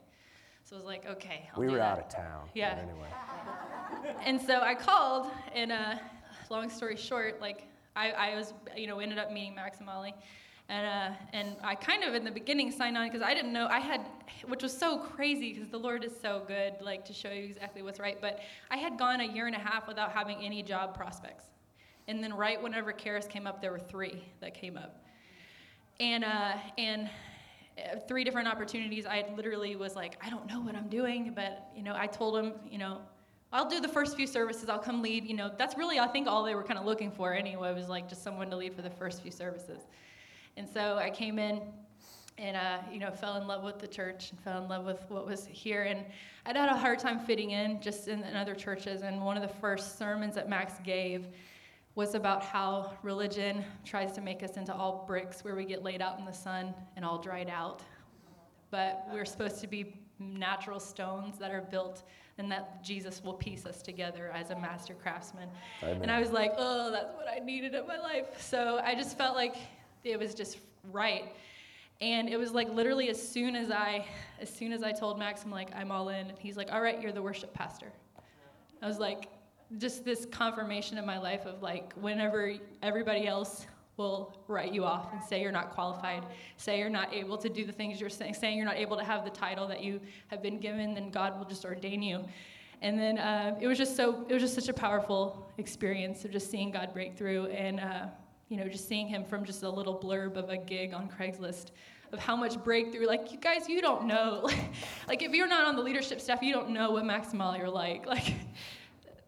So 0.70 0.76
I 0.76 0.80
was 0.80 0.86
like, 0.86 1.08
okay, 1.08 1.50
I'll 1.52 1.60
we 1.60 1.68
were 1.68 1.78
that. 1.78 1.98
out 1.98 2.00
of 2.00 2.10
town. 2.10 2.42
but 2.46 2.56
Yeah. 2.56 2.78
anyway. 2.78 3.08
And 4.24 4.40
so 4.40 4.62
I 4.62 4.76
called, 4.76 5.32
and 5.56 5.72
uh, 5.72 5.96
long 6.52 6.70
story 6.70 6.96
short, 6.96 7.42
like 7.42 7.64
I, 7.96 8.12
I 8.12 8.36
was, 8.36 8.54
you 8.78 8.86
know, 8.86 9.00
ended 9.00 9.18
up 9.18 9.32
meeting 9.32 9.56
Max 9.56 9.78
and 9.78 9.88
Molly, 9.88 10.14
and 10.68 10.86
uh, 10.86 11.18
and 11.34 11.56
I 11.64 11.74
kind 11.74 12.04
of 12.04 12.14
in 12.14 12.24
the 12.24 12.30
beginning 12.30 12.72
signed 12.72 12.98
on 12.98 13.08
because 13.08 13.24
I 13.24 13.34
didn't 13.34 13.52
know 13.52 13.66
I 13.66 13.80
had, 13.80 14.06
which 14.48 14.62
was 14.62 14.78
so 14.78 15.00
crazy 15.00 15.54
because 15.54 15.70
the 15.70 15.80
Lord 15.80 16.04
is 16.04 16.12
so 16.22 16.44
good, 16.48 16.74
like 16.82 17.04
to 17.06 17.14
show 17.14 17.32
you 17.32 17.46
exactly 17.46 17.82
what's 17.82 18.00
right. 18.00 18.20
But 18.22 18.42
I 18.70 18.78
had 18.78 19.00
gone 19.00 19.22
a 19.22 19.26
year 19.26 19.48
and 19.48 19.56
a 19.56 19.60
half 19.60 19.88
without 19.88 20.12
having 20.12 20.38
any 20.38 20.62
job 20.62 20.96
prospects, 20.96 21.46
and 22.08 22.24
then 22.24 22.36
right 22.36 22.62
whenever 22.62 22.94
Karis 22.94 23.28
came 23.28 23.48
up, 23.48 23.60
there 23.60 23.72
were 23.72 23.80
three 23.80 24.24
that 24.40 24.54
came 24.54 24.78
up, 24.78 25.04
and 26.00 26.24
uh, 26.24 26.54
and 26.78 27.10
three 28.08 28.24
different 28.24 28.48
opportunities. 28.48 29.06
I 29.06 29.26
literally 29.36 29.76
was 29.76 29.96
like, 29.96 30.18
I 30.24 30.30
don't 30.30 30.48
know 30.48 30.60
what 30.62 30.76
I'm 30.76 30.88
doing, 30.88 31.34
but 31.36 31.70
you 31.76 31.84
know, 31.84 31.96
I 31.96 32.08
told 32.08 32.36
them, 32.36 32.54
you 32.70 32.78
know, 32.78 33.00
I'll 33.52 33.70
do 33.70 33.80
the 33.80 33.88
first 33.88 34.16
few 34.16 34.28
services. 34.28 34.70
I'll 34.70 34.80
come 34.80 35.02
lead. 35.02 35.26
You 35.26 35.36
know, 35.36 35.52
that's 35.58 35.78
really 35.78 36.00
I 36.00 36.08
think 36.08 36.28
all 36.28 36.44
they 36.44 36.56
were 36.56 36.64
kind 36.64 36.80
of 36.80 36.86
looking 36.86 37.12
for 37.12 37.34
anyway 37.34 37.74
was 37.74 37.90
like 37.90 38.08
just 38.08 38.24
someone 38.24 38.50
to 38.52 38.56
lead 38.56 38.76
for 38.76 38.82
the 38.82 38.90
first 38.90 39.22
few 39.22 39.32
services. 39.32 39.82
And 40.58 40.68
so 40.68 40.98
I 40.98 41.10
came 41.10 41.40
in 41.40 41.62
and 42.40 42.56
uh, 42.56 42.78
you 42.92 43.00
know 43.00 43.12
fell 43.12 43.36
in 43.36 43.48
love 43.48 43.64
with 43.64 43.80
the 43.80 43.88
church 43.88 44.32
and 44.32 44.40
fell 44.40 44.64
in 44.64 44.70
love 44.70 44.86
with 44.86 45.04
what 45.10 45.26
was 45.26 45.46
here 45.46 45.84
and 45.84 46.06
i'd 46.46 46.56
had 46.56 46.70
a 46.70 46.78
hard 46.78 46.98
time 46.98 47.20
fitting 47.20 47.52
in 47.52 47.82
just 47.82 48.08
in, 48.08 48.24
in 48.24 48.36
other 48.36 48.56
churches 48.56 49.02
and 49.02 49.22
one 49.24 49.36
of 49.36 49.44
the 49.44 49.56
first 49.60 50.00
sermons 50.00 50.36
that 50.36 50.48
max 50.48 50.74
gave 50.84 51.28
was 52.00 52.16
about 52.16 52.42
how 52.42 52.94
religion 53.04 53.62
tries 53.84 54.14
to 54.14 54.22
make 54.22 54.42
us 54.42 54.56
into 54.56 54.74
all 54.74 55.04
bricks 55.06 55.44
where 55.44 55.54
we 55.54 55.66
get 55.66 55.84
laid 55.84 56.02
out 56.02 56.18
in 56.18 56.24
the 56.24 56.32
sun 56.32 56.74
and 56.96 57.04
all 57.04 57.18
dried 57.18 57.50
out 57.50 57.82
but 58.72 59.06
we're 59.12 59.26
supposed 59.26 59.60
to 59.60 59.68
be 59.68 60.00
natural 60.18 60.80
stones 60.80 61.38
that 61.38 61.52
are 61.52 61.60
built 61.60 62.04
and 62.38 62.50
that 62.50 62.82
jesus 62.82 63.22
will 63.22 63.34
piece 63.34 63.66
us 63.66 63.82
together 63.82 64.32
as 64.34 64.50
a 64.50 64.56
master 64.62 64.94
craftsman 64.94 65.50
Amen. 65.84 66.04
and 66.04 66.10
i 66.10 66.22
was 66.22 66.32
like 66.32 66.54
oh 66.56 66.90
that's 66.90 67.14
what 67.18 67.28
i 67.28 67.44
needed 67.44 67.76
in 67.76 67.86
my 67.86 68.00
life 68.00 68.42
so 68.42 68.80
i 68.86 68.96
just 68.96 69.18
felt 69.18 69.36
like 69.36 69.58
it 70.06 70.18
was 70.18 70.34
just 70.34 70.58
right 70.94 71.26
and 72.00 72.30
it 72.30 72.38
was 72.38 72.54
like 72.54 72.70
literally 72.70 73.10
as 73.10 73.22
soon 73.22 73.58
as 73.58 73.72
I, 73.72 74.08
as 74.40 74.50
soon 74.50 74.72
as 74.72 74.84
I 74.84 74.94
told 74.94 75.20
Max, 75.20 75.44
I'm 75.44 75.52
like, 75.52 75.76
I'm 75.76 75.92
all 75.92 76.08
in. 76.08 76.30
And 76.30 76.40
he's 76.40 76.56
like, 76.56 76.72
all 76.72 76.82
right, 76.82 77.02
you're 77.02 77.12
the 77.12 77.22
worship 77.22 77.54
pastor. 77.54 77.92
I 78.82 78.88
was 78.88 79.00
like, 79.00 79.28
just 79.78 80.04
this 80.04 80.26
confirmation 80.32 80.98
in 80.98 81.06
my 81.06 81.20
life 81.20 81.46
of 81.46 81.62
like, 81.62 81.94
whenever 81.94 82.56
everybody 82.82 83.28
else 83.28 83.68
will 83.98 84.34
write 84.48 84.74
you 84.74 84.86
off 84.86 85.12
and 85.12 85.22
say 85.24 85.42
you're 85.42 85.52
not 85.52 85.72
qualified, 85.72 86.26
say 86.58 86.80
you're 86.80 86.90
not 86.90 87.14
able 87.14 87.38
to 87.38 87.50
do 87.50 87.66
the 87.66 87.72
things 87.72 88.00
you're 88.00 88.10
saying, 88.10 88.34
saying 88.34 88.58
you're 88.58 88.66
not 88.66 88.78
able 88.78 88.98
to 88.98 89.04
have 89.04 89.24
the 89.24 89.30
title 89.30 89.68
that 89.68 89.84
you 89.84 90.00
have 90.28 90.42
been 90.42 90.58
given, 90.58 90.94
then 90.94 91.10
God 91.12 91.38
will 91.38 91.46
just 91.46 91.66
ordain 91.66 92.02
you. 92.02 92.24
And 92.82 92.98
then 92.98 93.18
uh, 93.18 93.58
it 93.60 93.68
was 93.68 93.78
just 93.78 93.98
so, 93.98 94.26
it 94.30 94.34
was 94.34 94.42
just 94.42 94.56
such 94.56 94.70
a 94.70 94.74
powerful 94.74 95.52
experience 95.58 96.24
of 96.24 96.32
just 96.32 96.50
seeing 96.50 96.72
God 96.72 96.94
break 96.94 97.18
through 97.18 97.48
and, 97.48 97.80
uh, 97.80 98.06
you 98.48 98.56
know, 98.58 98.68
just 98.70 98.88
seeing 98.88 99.08
him 99.08 99.26
from 99.26 99.44
just 99.44 99.64
a 99.64 99.70
little 99.70 100.00
blurb 100.00 100.38
of 100.38 100.50
a 100.50 100.58
gig 100.58 100.94
on 100.94 101.10
Craigslist 101.10 101.68
of 102.14 102.20
how 102.20 102.36
much 102.36 102.64
breakthrough. 102.64 103.06
Like, 103.06 103.32
you 103.32 103.38
guys, 103.38 103.68
you 103.68 103.82
don't 103.82 104.06
know. 104.06 104.50
like, 105.08 105.22
if 105.22 105.34
you're 105.34 105.48
not 105.48 105.66
on 105.66 105.76
the 105.76 105.82
leadership 105.82 106.22
staff, 106.22 106.42
you 106.42 106.54
don't 106.54 106.70
know 106.70 106.92
what 106.92 107.06
Max 107.06 107.34
Molly 107.34 107.60
are 107.60 107.70
like. 107.70 108.06
Like, 108.10 108.34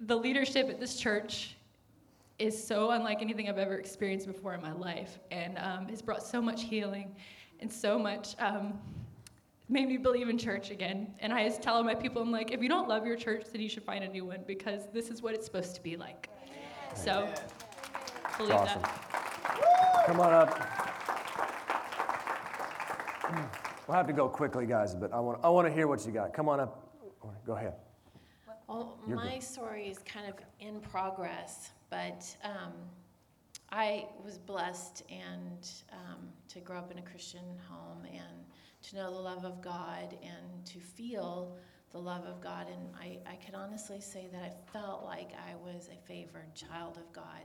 the 0.01 0.15
leadership 0.15 0.69
at 0.69 0.79
this 0.79 0.95
church 0.97 1.55
is 2.39 2.61
so 2.61 2.91
unlike 2.91 3.21
anything 3.21 3.47
I've 3.49 3.59
ever 3.59 3.75
experienced 3.75 4.25
before 4.25 4.53
in 4.55 4.61
my 4.61 4.71
life, 4.71 5.19
and 5.29 5.57
um, 5.59 5.87
has 5.87 6.01
brought 6.01 6.23
so 6.23 6.41
much 6.41 6.63
healing 6.63 7.15
and 7.59 7.71
so 7.71 7.99
much. 7.99 8.35
Um, 8.39 8.79
made 9.69 9.87
me 9.87 9.95
believe 9.97 10.27
in 10.27 10.37
church 10.37 10.69
again. 10.69 11.13
And 11.19 11.31
I 11.31 11.47
just 11.47 11.61
tell 11.61 11.81
my 11.83 11.95
people, 11.95 12.21
I'm 12.21 12.31
like, 12.31 12.51
if 12.51 12.61
you 12.61 12.67
don't 12.67 12.89
love 12.89 13.05
your 13.05 13.15
church, 13.15 13.45
then 13.51 13.61
you 13.61 13.69
should 13.69 13.83
find 13.83 14.03
a 14.03 14.07
new 14.07 14.25
one 14.25 14.43
because 14.45 14.89
this 14.93 15.09
is 15.09 15.21
what 15.21 15.33
it's 15.33 15.45
supposed 15.45 15.75
to 15.75 15.81
be 15.81 15.95
like. 15.95 16.29
So, 16.93 17.31
believe 18.37 18.53
awesome. 18.53 18.81
that. 18.81 20.03
Come 20.07 20.19
on 20.19 20.33
up. 20.33 20.77
We'll 23.87 23.95
have 23.95 24.07
to 24.07 24.13
go 24.13 24.27
quickly, 24.27 24.65
guys, 24.65 24.93
but 24.93 25.13
I 25.13 25.19
want, 25.19 25.39
I 25.43 25.49
want 25.49 25.67
to 25.67 25.73
hear 25.73 25.87
what 25.87 26.05
you 26.05 26.11
got. 26.11 26.33
Come 26.33 26.49
on 26.49 26.59
up. 26.59 26.87
Go 27.45 27.53
ahead. 27.53 27.73
Well, 28.71 28.97
You're 29.05 29.17
my 29.17 29.37
story 29.39 29.89
is 29.89 29.97
kind 29.99 30.27
of 30.29 30.35
in 30.61 30.79
progress, 30.79 31.71
but 31.89 32.25
um, 32.41 32.71
I 33.69 34.05
was 34.23 34.37
blessed 34.37 35.03
and 35.09 35.69
um, 35.91 36.29
to 36.47 36.61
grow 36.61 36.77
up 36.77 36.89
in 36.89 36.97
a 36.97 37.01
Christian 37.01 37.43
home 37.67 38.05
and 38.05 38.45
to 38.83 38.95
know 38.95 39.11
the 39.11 39.19
love 39.19 39.43
of 39.43 39.61
God 39.61 40.15
and 40.23 40.65
to 40.65 40.79
feel 40.79 41.57
the 41.91 41.97
love 41.97 42.23
of 42.23 42.39
God. 42.39 42.67
And 42.69 42.95
I, 42.97 43.17
I 43.29 43.35
can 43.35 43.55
honestly 43.55 43.99
say 43.99 44.29
that 44.31 44.41
I 44.41 44.71
felt 44.71 45.03
like 45.03 45.31
I 45.33 45.53
was 45.55 45.89
a 45.89 46.07
favored 46.07 46.55
child 46.55 46.95
of 46.95 47.11
God 47.11 47.43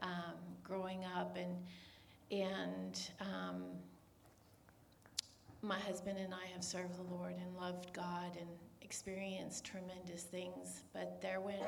um, 0.00 0.38
growing 0.64 1.04
up, 1.18 1.36
and 1.36 1.54
and 2.30 3.10
um, 3.20 3.62
my 5.60 5.78
husband 5.80 6.16
and 6.16 6.32
I 6.32 6.46
have 6.54 6.64
served 6.64 6.96
the 6.96 7.14
Lord 7.14 7.34
and 7.34 7.56
loved 7.56 7.92
God 7.92 8.38
and 8.40 8.48
experienced 8.86 9.64
tremendous 9.64 10.22
things. 10.22 10.84
But 10.92 11.20
there 11.20 11.40
went 11.40 11.66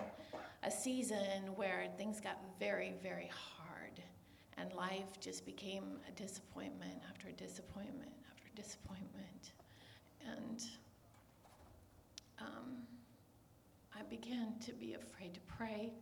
a 0.63 0.71
season 0.71 1.55
where 1.57 1.89
things 1.99 2.21
got 2.21 2.39
very, 2.61 2.95
very 3.03 3.29
hard, 3.35 4.01
and 4.57 4.73
life 4.73 5.19
just 5.21 5.45
became 5.45 5.99
a 6.09 6.13
disappointment 6.13 7.03
after 7.11 7.33
disappointment 7.33 8.13
after 8.31 8.49
disappointment. 8.55 9.53
And 10.25 10.63
um, 12.41 12.87
I 13.99 14.03
began 14.09 14.55
to 14.65 14.73
be 14.73 14.95
afraid 14.95 15.35
to 15.35 15.41
pray. 15.41 15.93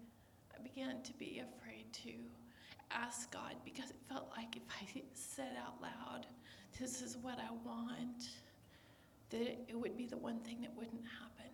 I 0.55 0.63
began 0.63 1.03
to 1.03 1.13
be 1.15 1.41
afraid 1.41 1.91
to 2.05 2.13
ask 2.91 3.33
God 3.33 3.55
because 3.65 3.89
it 3.89 3.97
felt 4.07 4.31
like 4.37 4.55
if 4.55 4.63
I 4.69 5.03
said 5.15 5.57
out 5.67 5.81
loud, 5.81 6.27
this 6.79 7.01
is 7.01 7.17
what 7.17 7.39
I 7.39 7.51
want, 7.65 8.29
that 9.31 9.41
it, 9.41 9.75
would 9.79 9.97
be 9.97 10.07
the 10.07 10.17
one 10.17 10.39
thing 10.41 10.61
that 10.63 10.75
wouldn't 10.77 11.03
happen. 11.05 11.51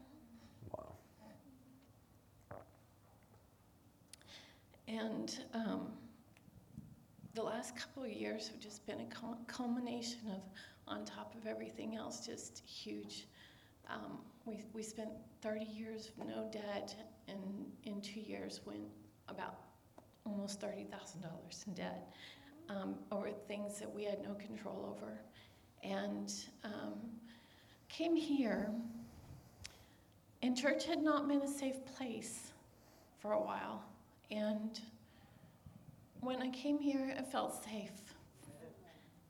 Wow. 0.70 0.96
And 4.88 5.38
um, 5.54 5.92
the 7.34 7.42
last 7.42 7.76
couple 7.76 8.04
of 8.04 8.10
years 8.10 8.48
have 8.48 8.60
just 8.60 8.86
been 8.86 9.00
a 9.00 9.42
culmination 9.46 10.30
of, 10.30 10.42
on 10.86 11.04
top 11.04 11.34
of 11.34 11.46
everything 11.46 11.96
else, 11.96 12.26
just 12.26 12.62
huge. 12.66 13.26
Um, 13.88 14.18
we, 14.44 14.64
we 14.72 14.82
spent 14.82 15.10
30 15.40 15.64
years 15.64 16.10
of 16.18 16.26
no 16.26 16.48
debt, 16.52 16.94
and 17.28 17.38
in 17.84 18.00
two 18.00 18.20
years 18.20 18.60
went 18.66 18.80
about 19.28 19.56
almost 20.24 20.60
$30,000 20.60 21.66
in 21.66 21.74
debt 21.74 22.12
um, 22.68 22.94
over 23.10 23.30
things 23.30 23.78
that 23.78 23.92
we 23.92 24.04
had 24.04 24.22
no 24.22 24.34
control 24.34 24.94
over. 24.96 25.20
And 25.82 26.32
um, 26.64 26.94
came 27.93 28.16
here, 28.16 28.70
and 30.40 30.57
church 30.57 30.86
had 30.86 31.03
not 31.03 31.28
been 31.28 31.43
a 31.43 31.49
safe 31.49 31.84
place 31.95 32.53
for 33.20 33.32
a 33.32 33.40
while. 33.40 33.84
And 34.30 34.80
when 36.20 36.40
I 36.40 36.49
came 36.49 36.78
here, 36.78 37.14
it 37.16 37.26
felt 37.30 37.62
safe. 37.62 37.90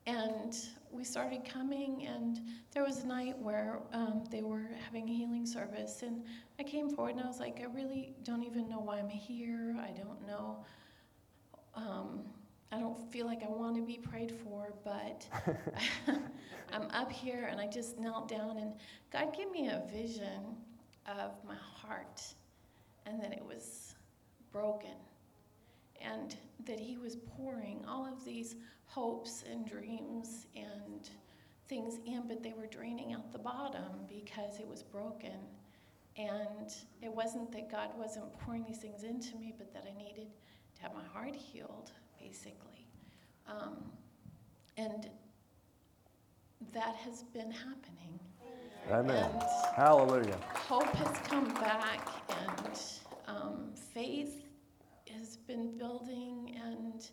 And 0.07 0.57
we 0.93 1.03
started 1.03 1.45
coming, 1.45 2.07
and 2.07 2.41
there 2.73 2.85
was 2.85 3.03
a 3.03 3.07
night 3.07 3.37
where 3.39 3.81
um, 3.93 4.25
they 4.31 4.43
were 4.43 4.69
having 4.85 5.09
a 5.09 5.13
healing 5.13 5.45
service. 5.45 6.03
And 6.03 6.23
I 6.61 6.63
came 6.63 6.89
forward 6.89 7.17
and 7.17 7.21
I 7.25 7.27
was 7.27 7.41
like, 7.41 7.61
I 7.61 7.67
really 7.73 8.15
don't 8.23 8.45
even 8.45 8.69
know 8.69 8.81
why 8.81 8.99
I'm 8.99 9.09
here. 9.09 9.77
I 9.81 9.91
don't 9.91 10.25
know. 10.27 10.65
Um, 11.75 12.25
I 12.73 12.79
don't 12.81 12.99
feel 13.13 13.27
like 13.27 13.43
I 13.43 13.49
want 13.49 13.77
to 13.77 13.83
be 13.83 13.99
prayed 13.99 14.33
for, 14.33 14.73
but 14.83 15.27
I'm 16.73 16.91
up 16.91 17.13
here 17.13 17.49
and 17.51 17.61
I 17.61 17.67
just 17.67 17.99
knelt 17.99 18.29
down, 18.29 18.57
and 18.57 18.73
God 19.13 19.37
gave 19.37 19.51
me 19.51 19.69
a 19.69 19.83
vision 19.93 20.57
of 21.07 21.33
my 21.47 21.55
heart 21.55 22.23
and 23.05 23.23
that 23.23 23.33
it 23.33 23.45
was 23.45 23.95
broken 24.53 24.97
and 26.01 26.35
that 26.65 26.81
he 26.81 26.97
was 26.97 27.17
pouring 27.17 27.85
all 27.87 28.07
of 28.07 28.25
these 28.25 28.57
hopes 28.87 29.45
and 29.51 29.69
dreams 29.69 30.47
and 30.57 31.11
things 31.69 31.99
in, 32.07 32.23
but 32.27 32.43
they 32.43 32.53
were 32.53 32.67
draining 32.67 33.13
out 33.13 33.33
the 33.33 33.39
bottom 33.39 34.07
because 34.09 34.59
it 34.59 34.67
was 34.67 34.83
broken. 34.83 35.33
And 36.17 36.75
it 37.01 37.13
wasn't 37.13 37.53
that 37.53 37.71
God 37.71 37.91
wasn't 37.97 38.33
pouring 38.41 38.65
these 38.65 38.79
things 38.79 39.03
into 39.03 39.37
me, 39.37 39.55
but 39.57 39.73
that 39.73 39.87
I 39.89 39.97
needed 39.97 40.27
to 40.77 40.83
have 40.83 40.93
my 40.95 41.05
heart 41.13 41.35
healed, 41.35 41.93
basically. 42.23 42.87
Um, 43.47 43.77
and 44.77 45.09
that 46.73 46.95
has 46.97 47.23
been 47.23 47.51
happening. 47.51 48.19
Amen. 48.91 49.31
And 49.33 49.43
Hallelujah. 49.77 50.37
hope 50.55 50.93
has 50.97 51.17
come 51.29 51.53
back 51.55 52.09
and 52.29 52.81
um, 53.27 53.71
faith 53.95 54.43
has 55.17 55.37
been 55.37 55.77
building 55.79 56.59
and 56.65 57.09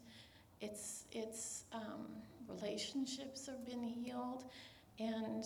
it's 0.61 1.05
it's 1.11 1.65
um, 1.73 2.07
relationships 2.47 3.45
have 3.45 3.65
been 3.65 3.83
healed 3.83 4.45
and 4.99 5.43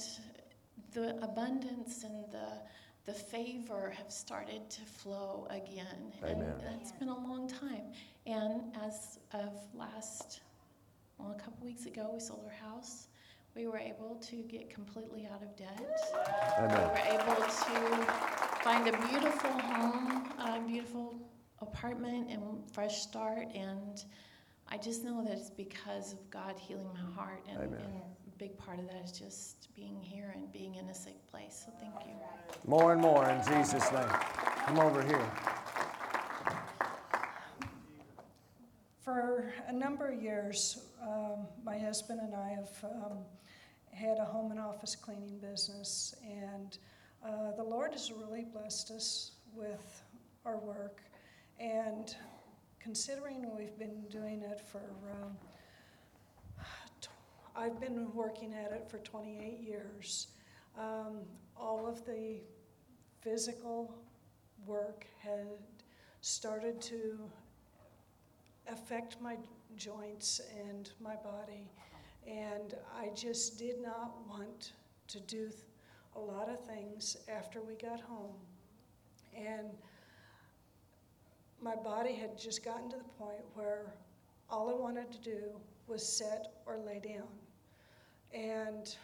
the 0.94 1.18
abundance 1.24 2.04
and 2.04 2.26
the 2.32 2.62
the 3.06 3.14
favor 3.14 3.94
have 3.98 4.12
started 4.12 4.70
to 4.70 4.82
flow 4.82 5.48
again 5.50 6.14
Amen. 6.24 6.42
and 6.42 6.62
that's 6.62 6.92
been 6.94 7.10
a 7.10 7.20
long 7.28 7.48
time 7.48 7.92
and 8.26 8.62
as 8.86 9.20
of 9.34 9.52
last 9.74 10.42
well 11.18 11.36
a 11.38 11.42
couple 11.42 11.66
weeks 11.66 11.86
ago 11.86 12.12
we 12.14 12.20
sold 12.20 12.44
our 12.46 12.70
house 12.70 13.08
we 13.56 13.68
were 13.68 13.78
able 13.78 14.16
to 14.16 14.38
get 14.44 14.70
completely 14.70 15.28
out 15.32 15.44
of 15.44 15.56
debt 15.56 15.80
we 16.60 16.68
were 16.68 17.20
able 17.20 17.36
to 17.36 18.44
find 18.64 18.88
a 18.88 18.98
beautiful 19.10 19.50
home, 19.50 20.32
a 20.40 20.62
beautiful 20.66 21.16
apartment, 21.62 22.30
and 22.30 22.42
fresh 22.72 23.02
start. 23.02 23.48
And 23.54 24.04
I 24.70 24.78
just 24.78 25.04
know 25.04 25.22
that 25.26 25.34
it's 25.34 25.50
because 25.50 26.14
of 26.14 26.30
God 26.30 26.56
healing 26.58 26.88
my 26.94 27.14
heart. 27.14 27.44
And, 27.50 27.58
Amen. 27.58 27.82
and 27.84 27.94
a 27.94 28.23
big 28.38 28.58
part 28.58 28.80
of 28.80 28.88
that 28.88 29.04
is 29.04 29.12
just 29.12 29.74
being 29.76 30.02
here 30.02 30.34
and 30.36 30.52
being 30.52 30.76
in 30.76 30.88
a 30.90 30.94
safe 30.94 31.26
place. 31.32 31.64
So 31.66 31.72
thank 31.80 31.94
you. 32.06 32.14
More 32.66 32.94
and 32.94 33.02
more 33.02 33.28
in 33.30 33.42
Jesus' 33.44 33.92
name. 33.92 34.08
Come 34.66 34.80
over 34.80 35.04
here. 35.04 35.32
For 39.02 39.52
a 39.68 39.74
number 39.74 40.08
of 40.08 40.22
years, 40.22 40.86
um, 41.02 41.48
my 41.64 41.78
husband 41.78 42.22
and 42.22 42.34
I 42.34 42.50
have 42.50 42.72
um, 42.84 43.18
had 43.92 44.18
a 44.18 44.26
home 44.26 44.52
and 44.52 44.60
office 44.60 44.96
cleaning 44.96 45.38
business, 45.40 46.16
and 46.24 46.78
uh, 47.26 47.52
the 47.58 47.64
Lord 47.64 47.92
has 47.92 48.12
really 48.12 48.46
blessed 48.46 48.92
us 48.92 49.32
with 49.54 50.02
our 50.46 50.58
work. 50.58 51.02
And 51.60 52.16
considering 52.80 53.54
we've 53.56 53.78
been 53.78 54.04
doing 54.10 54.42
it 54.42 54.60
for, 54.60 54.82
um, 55.22 55.36
tw- 55.36 55.53
I've 57.56 57.80
been 57.80 58.12
working 58.14 58.54
at 58.54 58.72
it 58.72 58.88
for 58.90 58.98
28 59.00 59.60
years, 59.60 60.28
um, 60.78 61.20
all 61.56 61.86
of 61.86 62.04
the 62.04 62.42
physical 63.22 63.96
work 64.66 65.06
had 65.20 65.48
started 66.22 66.82
to 66.82 67.20
affect 68.68 69.22
my 69.22 69.38
joints 69.76 70.42
and 70.68 70.90
my 71.00 71.16
body. 71.16 71.70
And 72.26 72.74
I 72.98 73.10
just 73.14 73.60
did 73.60 73.82
not 73.82 74.16
want 74.28 74.72
to 75.10 75.20
do 75.20 75.50
a 76.16 76.20
lot 76.20 76.50
of 76.50 76.60
things 76.66 77.18
after 77.28 77.62
we 77.62 77.76
got 77.76 78.00
home. 78.02 78.34
And 79.36 79.78
my 81.62 81.76
body 81.76 82.14
had 82.14 82.38
just 82.38 82.66
gotten 82.66 82.90
to 82.90 82.98
the 82.98 83.04
point 83.04 83.44
where 83.54 83.94
all 84.50 84.70
I 84.70 84.74
wanted 84.74 85.12
to 85.12 85.20
do 85.20 85.42
was 85.88 86.06
sit 86.06 86.48
or 86.66 86.78
lay 86.78 87.00
down. 87.00 87.28
And 88.34 88.96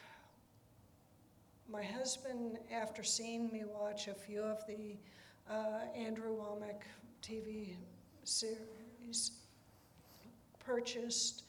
my 1.72 1.84
husband, 1.84 2.58
after 2.74 3.04
seeing 3.04 3.52
me 3.52 3.64
watch 3.64 4.08
a 4.08 4.14
few 4.14 4.42
of 4.42 4.66
the 4.66 4.96
uh, 5.50 5.82
Andrew 5.96 6.36
Wommack 6.36 6.82
TV 7.22 7.76
series, 8.24 9.32
purchased 10.60 11.44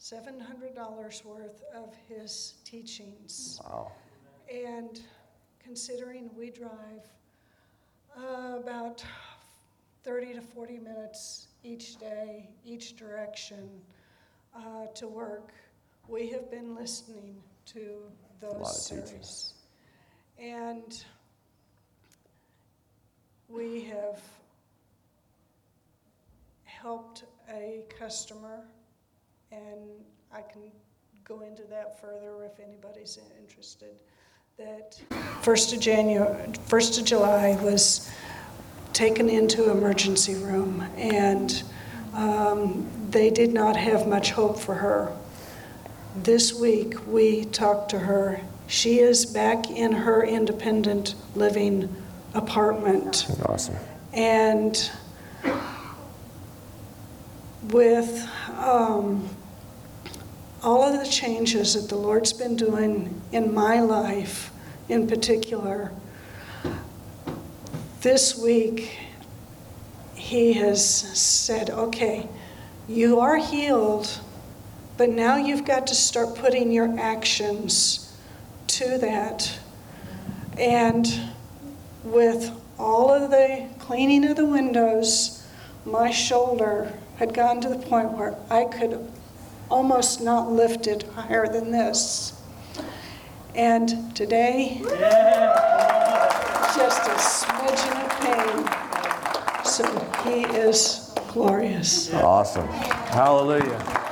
$700 0.00 1.24
worth 1.24 1.64
of 1.74 1.94
his 2.08 2.54
teachings. 2.64 3.60
Wow. 3.64 3.90
And 4.52 5.00
considering 5.62 6.30
we 6.36 6.50
drive 6.50 7.08
uh, 8.16 8.58
about 8.58 9.04
30 10.04 10.34
to 10.34 10.40
40 10.40 10.78
minutes 10.78 11.48
each 11.64 11.96
day, 11.98 12.48
each 12.64 12.96
direction 12.96 13.68
uh, 14.54 14.86
to 14.94 15.08
work, 15.08 15.52
we 16.08 16.28
have 16.28 16.50
been 16.50 16.74
listening 16.74 17.36
to 17.66 18.02
those 18.40 18.86
series. 18.86 19.54
And 20.38 21.02
we 23.48 23.84
have 23.84 24.20
helped 26.64 27.24
a 27.48 27.84
customer, 27.98 28.64
and 29.50 29.88
I 30.32 30.42
can 30.42 30.62
go 31.24 31.40
into 31.40 31.62
that 31.64 32.00
further 32.00 32.44
if 32.44 32.60
anybody's 32.60 33.18
interested. 33.40 34.00
That 34.58 35.00
first 35.42 35.72
of 35.72 35.80
January, 35.80 36.52
first 36.66 36.98
of 36.98 37.04
July 37.04 37.58
was 37.62 38.10
taken 38.92 39.28
into 39.28 39.70
emergency 39.70 40.34
room, 40.34 40.86
and 40.96 41.62
um, 42.12 42.88
they 43.10 43.30
did 43.30 43.52
not 43.52 43.76
have 43.76 44.06
much 44.06 44.30
hope 44.30 44.58
for 44.58 44.74
her. 44.74 45.16
This 46.16 46.54
week, 46.54 46.94
we 47.08 47.44
talked 47.44 47.90
to 47.90 47.98
her. 47.98 48.40
She 48.68 49.00
is 49.00 49.26
back 49.26 49.68
in 49.68 49.90
her 49.90 50.24
independent 50.24 51.16
living 51.34 51.94
apartment. 52.34 53.26
Awesome. 53.46 53.74
And 54.12 54.90
with 57.64 58.28
um, 58.58 59.28
all 60.62 60.84
of 60.84 61.04
the 61.04 61.10
changes 61.10 61.74
that 61.74 61.88
the 61.88 61.96
Lord's 61.96 62.32
been 62.32 62.54
doing 62.54 63.20
in 63.32 63.52
my 63.52 63.80
life 63.80 64.52
in 64.88 65.08
particular, 65.08 65.92
this 68.02 68.38
week 68.38 68.98
He 70.14 70.52
has 70.54 70.88
said, 71.18 71.70
okay, 71.70 72.28
you 72.88 73.18
are 73.20 73.36
healed, 73.36 74.20
but 74.96 75.08
now 75.08 75.36
you've 75.36 75.64
got 75.64 75.86
to 75.88 75.94
start 75.94 76.36
putting 76.36 76.70
your 76.70 76.98
actions 76.98 78.16
to 78.68 78.98
that. 78.98 79.58
And 80.58 81.06
with 82.04 82.50
all 82.78 83.12
of 83.12 83.30
the 83.30 83.66
cleaning 83.78 84.24
of 84.28 84.36
the 84.36 84.46
windows, 84.46 85.44
my 85.84 86.10
shoulder 86.10 86.92
had 87.16 87.34
gotten 87.34 87.60
to 87.62 87.68
the 87.68 87.78
point 87.78 88.12
where 88.12 88.36
I 88.50 88.64
could 88.64 89.10
almost 89.70 90.20
not 90.20 90.50
lift 90.50 90.86
it 90.86 91.02
higher 91.14 91.46
than 91.48 91.70
this. 91.72 92.40
And 93.54 94.14
today, 94.14 94.80
just 96.76 97.06
a 97.06 97.14
smidgen 97.14 98.04
of 98.04 98.10
pain. 98.20 99.64
So 99.64 99.84
he 100.24 100.44
is 100.58 101.12
glorious. 101.32 102.12
Awesome. 102.14 102.68
Hallelujah. 102.68 104.03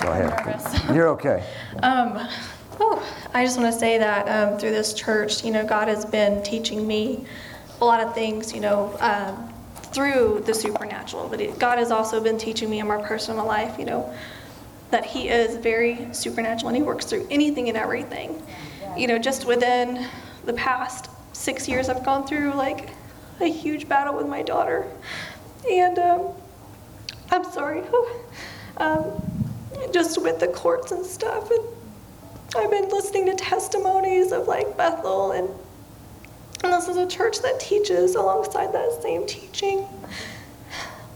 Go 0.00 0.12
ahead. 0.12 0.60
You're 0.94 1.08
okay. 1.08 1.44
Um, 1.82 2.26
oh, 2.80 3.06
I 3.34 3.44
just 3.44 3.58
want 3.58 3.72
to 3.72 3.78
say 3.78 3.98
that 3.98 4.26
um, 4.28 4.58
through 4.58 4.70
this 4.70 4.94
church, 4.94 5.44
you 5.44 5.50
know, 5.50 5.64
God 5.64 5.88
has 5.88 6.04
been 6.06 6.42
teaching 6.42 6.86
me 6.86 7.26
a 7.80 7.84
lot 7.84 8.00
of 8.00 8.14
things, 8.14 8.54
you 8.54 8.60
know, 8.60 8.96
um, 9.00 9.52
through 9.92 10.42
the 10.46 10.54
supernatural. 10.54 11.28
But 11.28 11.40
it, 11.40 11.58
God 11.58 11.78
has 11.78 11.90
also 11.90 12.20
been 12.20 12.38
teaching 12.38 12.70
me 12.70 12.80
in 12.80 12.86
my 12.86 13.02
personal 13.02 13.44
life, 13.44 13.78
you 13.78 13.84
know, 13.84 14.12
that 14.90 15.04
He 15.04 15.28
is 15.28 15.56
very 15.56 16.08
supernatural 16.14 16.68
and 16.68 16.76
He 16.76 16.82
works 16.82 17.04
through 17.04 17.26
anything 17.30 17.68
and 17.68 17.76
everything. 17.76 18.42
You 18.96 19.06
know, 19.06 19.18
just 19.18 19.44
within 19.44 20.08
the 20.46 20.54
past 20.54 21.10
six 21.32 21.68
years, 21.68 21.88
I've 21.88 22.04
gone 22.04 22.26
through 22.26 22.54
like 22.54 22.90
a 23.40 23.46
huge 23.46 23.88
battle 23.88 24.16
with 24.16 24.26
my 24.26 24.42
daughter. 24.42 24.90
And 25.70 25.98
um, 25.98 26.28
I'm 27.30 27.44
sorry. 27.44 27.82
um, 28.78 29.22
just 29.92 30.20
with 30.22 30.40
the 30.40 30.48
courts 30.48 30.92
and 30.92 31.04
stuff. 31.04 31.50
And 31.50 31.60
I've 32.56 32.70
been 32.70 32.88
listening 32.88 33.26
to 33.26 33.34
testimonies 33.34 34.32
of 34.32 34.48
like 34.48 34.76
Bethel, 34.76 35.32
and, 35.32 35.48
and 36.64 36.72
this 36.72 36.88
is 36.88 36.96
a 36.96 37.06
church 37.06 37.40
that 37.42 37.60
teaches 37.60 38.14
alongside 38.14 38.72
that 38.72 39.02
same 39.02 39.26
teaching. 39.26 39.86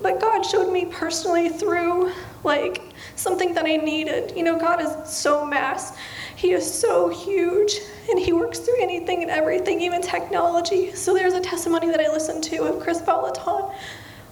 But 0.00 0.20
God 0.20 0.42
showed 0.42 0.72
me 0.72 0.86
personally 0.86 1.48
through 1.48 2.12
like 2.42 2.82
something 3.16 3.54
that 3.54 3.64
I 3.64 3.76
needed. 3.76 4.36
You 4.36 4.42
know, 4.42 4.58
God 4.58 4.80
is 4.82 4.90
so 5.10 5.48
vast. 5.48 5.94
He 6.36 6.52
is 6.52 6.72
so 6.72 7.08
huge, 7.08 7.80
and 8.10 8.18
He 8.18 8.32
works 8.32 8.58
through 8.58 8.82
anything 8.82 9.22
and 9.22 9.30
everything, 9.30 9.80
even 9.80 10.02
technology. 10.02 10.92
So 10.94 11.14
there's 11.14 11.34
a 11.34 11.40
testimony 11.40 11.88
that 11.88 12.00
I 12.00 12.12
listened 12.12 12.44
to 12.44 12.64
of 12.64 12.80
Chris 12.82 13.00
Vallotton 13.00 13.72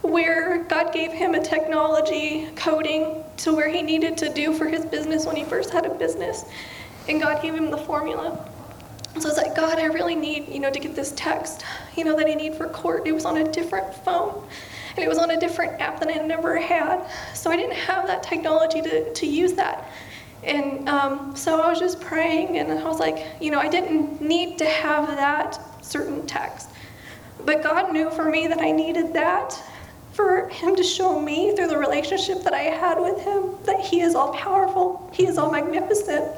where 0.03 0.64
God 0.64 0.92
gave 0.92 1.12
him 1.12 1.34
a 1.34 1.42
technology 1.42 2.48
coding 2.57 3.24
to 3.38 3.55
where 3.55 3.68
he 3.68 3.82
needed 3.82 4.16
to 4.18 4.32
do 4.32 4.53
for 4.53 4.66
his 4.66 4.84
business 4.84 5.26
when 5.26 5.36
he 5.36 5.44
first 5.44 5.70
had 5.70 5.86
a 5.86 5.94
business. 5.94 6.44
And 7.09 7.20
God 7.20 7.40
gave 7.40 7.55
him 7.55 7.70
the 7.70 7.78
formula. 7.78 8.48
So 9.18 9.28
I 9.28 9.32
was 9.32 9.36
like, 9.36 9.55
God, 9.55 9.78
I 9.78 9.84
really 9.84 10.14
need, 10.14 10.48
you 10.48 10.59
know, 10.59 10.70
to 10.70 10.80
get 10.80 10.94
this 10.96 11.12
text, 11.16 11.64
you 11.96 12.05
know, 12.05 12.16
that 12.16 12.26
I 12.26 12.34
need 12.34 12.55
for 12.55 12.66
court. 12.68 13.07
It 13.07 13.12
was 13.12 13.24
on 13.24 13.36
a 13.36 13.53
different 13.53 13.94
phone. 13.94 14.42
And 14.96 15.05
it 15.05 15.09
was 15.09 15.18
on 15.18 15.30
a 15.30 15.40
different 15.40 15.80
app 15.80 16.00
that 16.00 16.09
I 16.09 16.24
never 16.26 16.59
had. 16.59 17.07
So 17.34 17.50
I 17.50 17.57
didn't 17.57 17.76
have 17.76 18.07
that 18.07 18.22
technology 18.22 18.82
to, 18.82 19.12
to 19.12 19.26
use 19.26 19.53
that. 19.55 19.90
And 20.42 20.88
um, 20.88 21.36
so 21.36 21.61
I 21.61 21.68
was 21.68 21.78
just 21.78 22.00
praying, 22.00 22.59
and 22.59 22.72
I 22.72 22.84
was 22.84 22.98
like, 22.98 23.24
you 23.40 23.53
know, 23.53 23.61
I 23.61 23.68
didn't 23.68 24.20
need 24.20 24.59
to 24.59 24.66
have 24.66 25.07
that 25.07 25.61
certain 25.84 26.26
text. 26.26 26.68
But 27.44 27.62
God 27.62 27.92
knew 27.92 28.11
for 28.11 28.24
me 28.24 28.48
that 28.48 28.61
I 28.61 28.72
needed 28.72 29.14
that 29.14 29.62
for 30.13 30.49
him 30.49 30.77
to 30.77 30.83
show 30.83 31.19
me 31.19 31.55
through 31.57 31.69
the 31.69 31.79
relationship 31.79 32.43
that 32.43 32.55
I 32.55 32.63
had 32.63 33.01
with 33.01 33.21
him 33.21 33.55
that 33.65 33.81
he 33.81 34.01
is 34.01 34.15
all 34.15 34.33
powerful, 34.33 35.11
he 35.13 35.27
is 35.27 35.39
all 35.39 35.51
magnificent. 35.51 36.37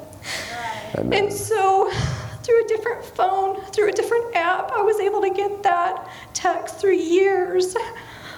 Amen. 0.97 1.25
And 1.25 1.33
so, 1.33 1.91
through 2.43 2.65
a 2.65 2.69
different 2.69 3.05
phone, 3.05 3.61
through 3.73 3.89
a 3.89 3.93
different 3.93 4.37
app, 4.37 4.71
I 4.71 4.83
was 4.83 5.01
able 5.01 5.21
to 5.23 5.31
get 5.31 5.63
that 5.63 6.09
text 6.35 6.79
through 6.79 6.95
years 6.95 7.75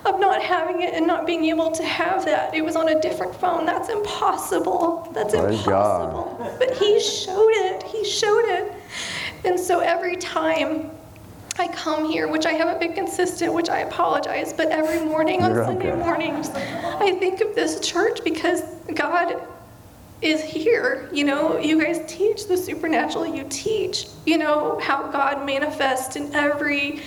of 0.06 0.20
not 0.20 0.40
having 0.40 0.82
it 0.82 0.94
and 0.94 1.06
not 1.06 1.26
being 1.26 1.44
able 1.46 1.70
to 1.72 1.84
have 1.84 2.24
that. 2.24 2.54
It 2.54 2.64
was 2.64 2.76
on 2.76 2.88
a 2.88 3.00
different 3.00 3.34
phone. 3.34 3.66
That's 3.66 3.88
impossible. 3.88 5.10
That's 5.12 5.34
God. 5.34 5.52
impossible. 5.52 6.56
But 6.58 6.76
he 6.76 7.00
showed 7.00 7.50
it. 7.50 7.82
He 7.82 8.04
showed 8.04 8.44
it. 8.44 8.72
And 9.44 9.58
so 9.58 9.80
every 9.80 10.16
time 10.16 10.90
I 11.58 11.68
come 11.68 12.04
here, 12.08 12.28
which 12.28 12.46
I 12.46 12.52
haven't 12.52 12.80
been 12.80 12.92
consistent, 12.92 13.52
which 13.52 13.68
I 13.68 13.80
apologize, 13.80 14.52
but 14.52 14.68
every 14.68 15.00
morning 15.00 15.42
on 15.42 15.54
You're 15.54 15.64
Sunday 15.64 15.92
okay. 15.92 15.98
mornings, 15.98 16.50
I 16.50 17.12
think 17.18 17.40
of 17.40 17.54
this 17.54 17.80
church 17.80 18.22
because 18.24 18.62
God 18.94 19.42
is 20.22 20.42
here. 20.42 21.08
You 21.12 21.24
know, 21.24 21.58
you 21.58 21.82
guys 21.82 22.00
teach 22.06 22.46
the 22.46 22.56
supernatural. 22.56 23.26
You 23.26 23.44
teach, 23.48 24.06
you 24.24 24.38
know, 24.38 24.78
how 24.80 25.10
God 25.10 25.44
manifests 25.46 26.16
in 26.16 26.34
every 26.34 27.02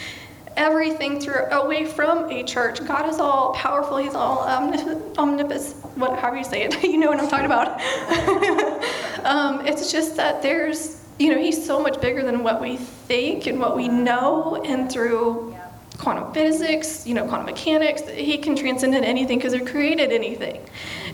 everything 0.58 1.20
through 1.22 1.45
away 1.52 1.86
from 1.86 2.30
a 2.30 2.43
church. 2.43 2.84
God 2.86 3.08
is 3.08 3.18
all 3.18 3.54
powerful. 3.54 3.97
He's 3.97 4.14
all 4.14 4.39
omnip- 4.39 5.18
omnipotent. 5.18 5.76
What, 5.97 6.20
however 6.20 6.38
you 6.38 6.43
say 6.43 6.64
it, 6.64 6.84
you 6.84 6.97
know 6.97 7.08
what 7.08 7.20
I'm 7.20 7.30
talking 7.30 7.45
about. 7.45 7.80
um, 9.26 9.66
it's 9.66 9.91
just 9.91 10.18
that 10.18 10.41
there's, 10.41 11.02
you 11.20 11.36
know, 11.36 11.39
He's 11.39 11.63
so 11.63 11.82
much 11.82 12.01
bigger 12.01 12.24
than 12.24 12.43
what 12.43 12.61
we 12.61 12.78
think 12.78 13.45
and 13.45 13.59
what 13.59 13.76
we 13.76 13.88
know, 13.88 14.55
and 14.63 14.91
through 14.91 15.55
quantum 16.00 16.34
physics, 16.34 17.06
you 17.06 17.14
know, 17.14 17.28
quantum 17.28 17.45
mechanics, 17.45 18.02
He 18.10 18.38
can 18.38 18.56
transcend 18.56 18.95
in 18.95 19.04
anything 19.04 19.38
because 19.38 19.54
He 19.54 19.60
created 19.60 20.12
anything. 20.12 20.62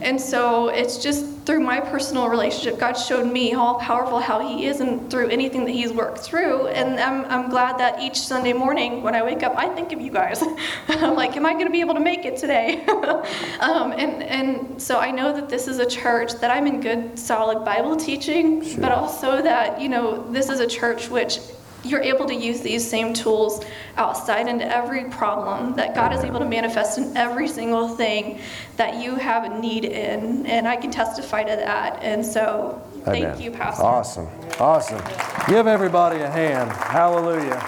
And 0.01 0.21
so 0.21 0.69
it's 0.69 0.97
just 0.97 1.25
through 1.45 1.61
my 1.61 1.79
personal 1.79 2.29
relationship, 2.29 2.79
God 2.79 2.93
showed 2.93 3.31
me 3.31 3.49
how 3.49 3.75
powerful 3.75 4.19
how 4.19 4.47
He 4.47 4.67
is 4.67 4.81
and 4.81 5.09
through 5.09 5.29
anything 5.29 5.65
that 5.65 5.71
He's 5.71 5.91
worked 5.91 6.19
through. 6.19 6.67
And 6.67 6.99
I'm, 6.99 7.25
I'm 7.25 7.49
glad 7.49 7.79
that 7.79 7.99
each 7.99 8.19
Sunday 8.19 8.53
morning 8.53 9.01
when 9.01 9.15
I 9.15 9.23
wake 9.23 9.41
up, 9.41 9.55
I 9.57 9.69
think 9.69 9.91
of 9.91 9.99
you 9.99 10.11
guys. 10.11 10.43
I'm 10.87 11.15
like, 11.15 11.35
am 11.35 11.47
I 11.47 11.53
going 11.53 11.65
to 11.65 11.71
be 11.71 11.81
able 11.81 11.95
to 11.95 11.99
make 11.99 12.23
it 12.23 12.37
today? 12.37 12.85
um, 13.59 13.91
and, 13.91 14.21
and 14.21 14.79
so 14.79 14.99
I 14.99 15.09
know 15.09 15.33
that 15.33 15.49
this 15.49 15.67
is 15.67 15.79
a 15.79 15.85
church 15.85 16.33
that 16.35 16.51
I'm 16.51 16.67
in 16.67 16.79
good, 16.79 17.17
solid 17.17 17.65
Bible 17.65 17.95
teaching, 17.95 18.79
but 18.79 18.91
also 18.91 19.41
that, 19.41 19.81
you 19.81 19.89
know, 19.89 20.31
this 20.31 20.49
is 20.49 20.59
a 20.59 20.67
church 20.67 21.09
which 21.09 21.39
you're 21.85 22.01
able 22.01 22.25
to 22.25 22.35
use 22.35 22.61
these 22.61 22.87
same 22.87 23.13
tools 23.13 23.63
outside 23.97 24.47
into 24.47 24.65
every 24.65 25.05
problem 25.05 25.75
that 25.75 25.95
God 25.95 26.13
is 26.13 26.23
able 26.23 26.39
to 26.39 26.45
manifest 26.45 26.97
in 26.97 27.15
every 27.15 27.47
single 27.47 27.87
thing 27.87 28.39
that 28.77 29.01
you 29.01 29.15
have 29.15 29.43
a 29.43 29.59
need 29.59 29.85
in. 29.85 30.45
And 30.45 30.67
I 30.67 30.75
can 30.75 30.91
testify 30.91 31.43
to 31.43 31.55
that. 31.55 32.01
And 32.01 32.25
so 32.25 32.81
thank 33.03 33.39
you, 33.39 33.51
Pastor. 33.51 33.83
Awesome. 33.83 34.27
Awesome. 34.59 35.01
Give 35.47 35.67
everybody 35.67 36.21
a 36.21 36.29
hand. 36.29 36.71
Hallelujah. 36.71 37.61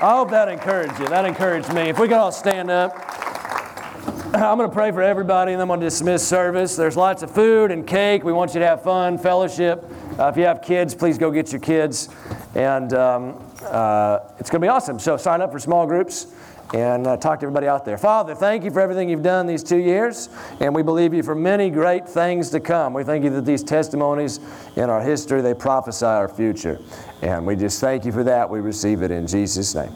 I 0.00 0.16
hope 0.16 0.30
that 0.30 0.48
encouraged 0.48 0.98
you. 0.98 1.06
That 1.08 1.24
encouraged 1.24 1.72
me. 1.72 1.82
If 1.82 1.98
we 1.98 2.08
could 2.08 2.16
all 2.16 2.32
stand 2.32 2.70
up. 2.70 2.92
I'm 4.34 4.58
going 4.58 4.68
to 4.68 4.74
pray 4.74 4.90
for 4.90 5.00
everybody 5.00 5.52
and 5.52 5.60
then 5.60 5.66
I'm 5.66 5.68
going 5.68 5.78
to 5.78 5.86
dismiss 5.86 6.26
service. 6.26 6.74
There's 6.74 6.96
lots 6.96 7.22
of 7.22 7.30
food 7.30 7.70
and 7.70 7.86
cake. 7.86 8.24
We 8.24 8.32
want 8.32 8.52
you 8.52 8.60
to 8.60 8.66
have 8.66 8.82
fun, 8.82 9.16
fellowship. 9.16 9.84
Uh, 10.18 10.26
if 10.26 10.36
you 10.36 10.42
have 10.42 10.60
kids, 10.60 10.92
please 10.92 11.18
go 11.18 11.30
get 11.30 11.52
your 11.52 11.60
kids. 11.60 12.08
And 12.56 12.92
um, 12.94 13.43
uh, 13.66 14.32
it's 14.38 14.50
going 14.50 14.60
to 14.60 14.64
be 14.64 14.68
awesome. 14.68 14.98
So 14.98 15.16
sign 15.16 15.40
up 15.40 15.52
for 15.52 15.58
small 15.58 15.86
groups 15.86 16.26
and 16.72 17.06
uh, 17.06 17.16
talk 17.16 17.40
to 17.40 17.46
everybody 17.46 17.68
out 17.68 17.84
there. 17.84 17.98
Father, 17.98 18.34
thank 18.34 18.64
you 18.64 18.70
for 18.70 18.80
everything 18.80 19.08
you've 19.08 19.22
done 19.22 19.46
these 19.46 19.62
two 19.62 19.78
years, 19.78 20.28
and 20.60 20.74
we 20.74 20.82
believe 20.82 21.12
you 21.12 21.22
for 21.22 21.34
many 21.34 21.70
great 21.70 22.08
things 22.08 22.50
to 22.50 22.60
come. 22.60 22.94
We 22.94 23.04
thank 23.04 23.22
you 23.22 23.30
that 23.30 23.44
these 23.44 23.62
testimonies 23.62 24.40
in 24.76 24.90
our 24.90 25.02
history, 25.02 25.42
they 25.42 25.54
prophesy 25.54 26.06
our 26.06 26.28
future. 26.28 26.80
And 27.22 27.46
we 27.46 27.54
just 27.56 27.80
thank 27.80 28.04
you 28.04 28.12
for 28.12 28.24
that. 28.24 28.48
We 28.48 28.60
receive 28.60 29.02
it 29.02 29.10
in 29.10 29.26
Jesus' 29.26 29.74
name. 29.74 29.92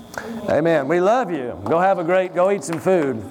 Amen. 0.49 0.89
We 0.89 1.01
love 1.01 1.31
you. 1.31 1.59
Go 1.65 1.79
have 1.79 1.99
a 1.99 2.05
great, 2.05 2.35
go 2.35 2.51
eat 2.51 2.65
some 2.65 2.81
food. 2.81 3.25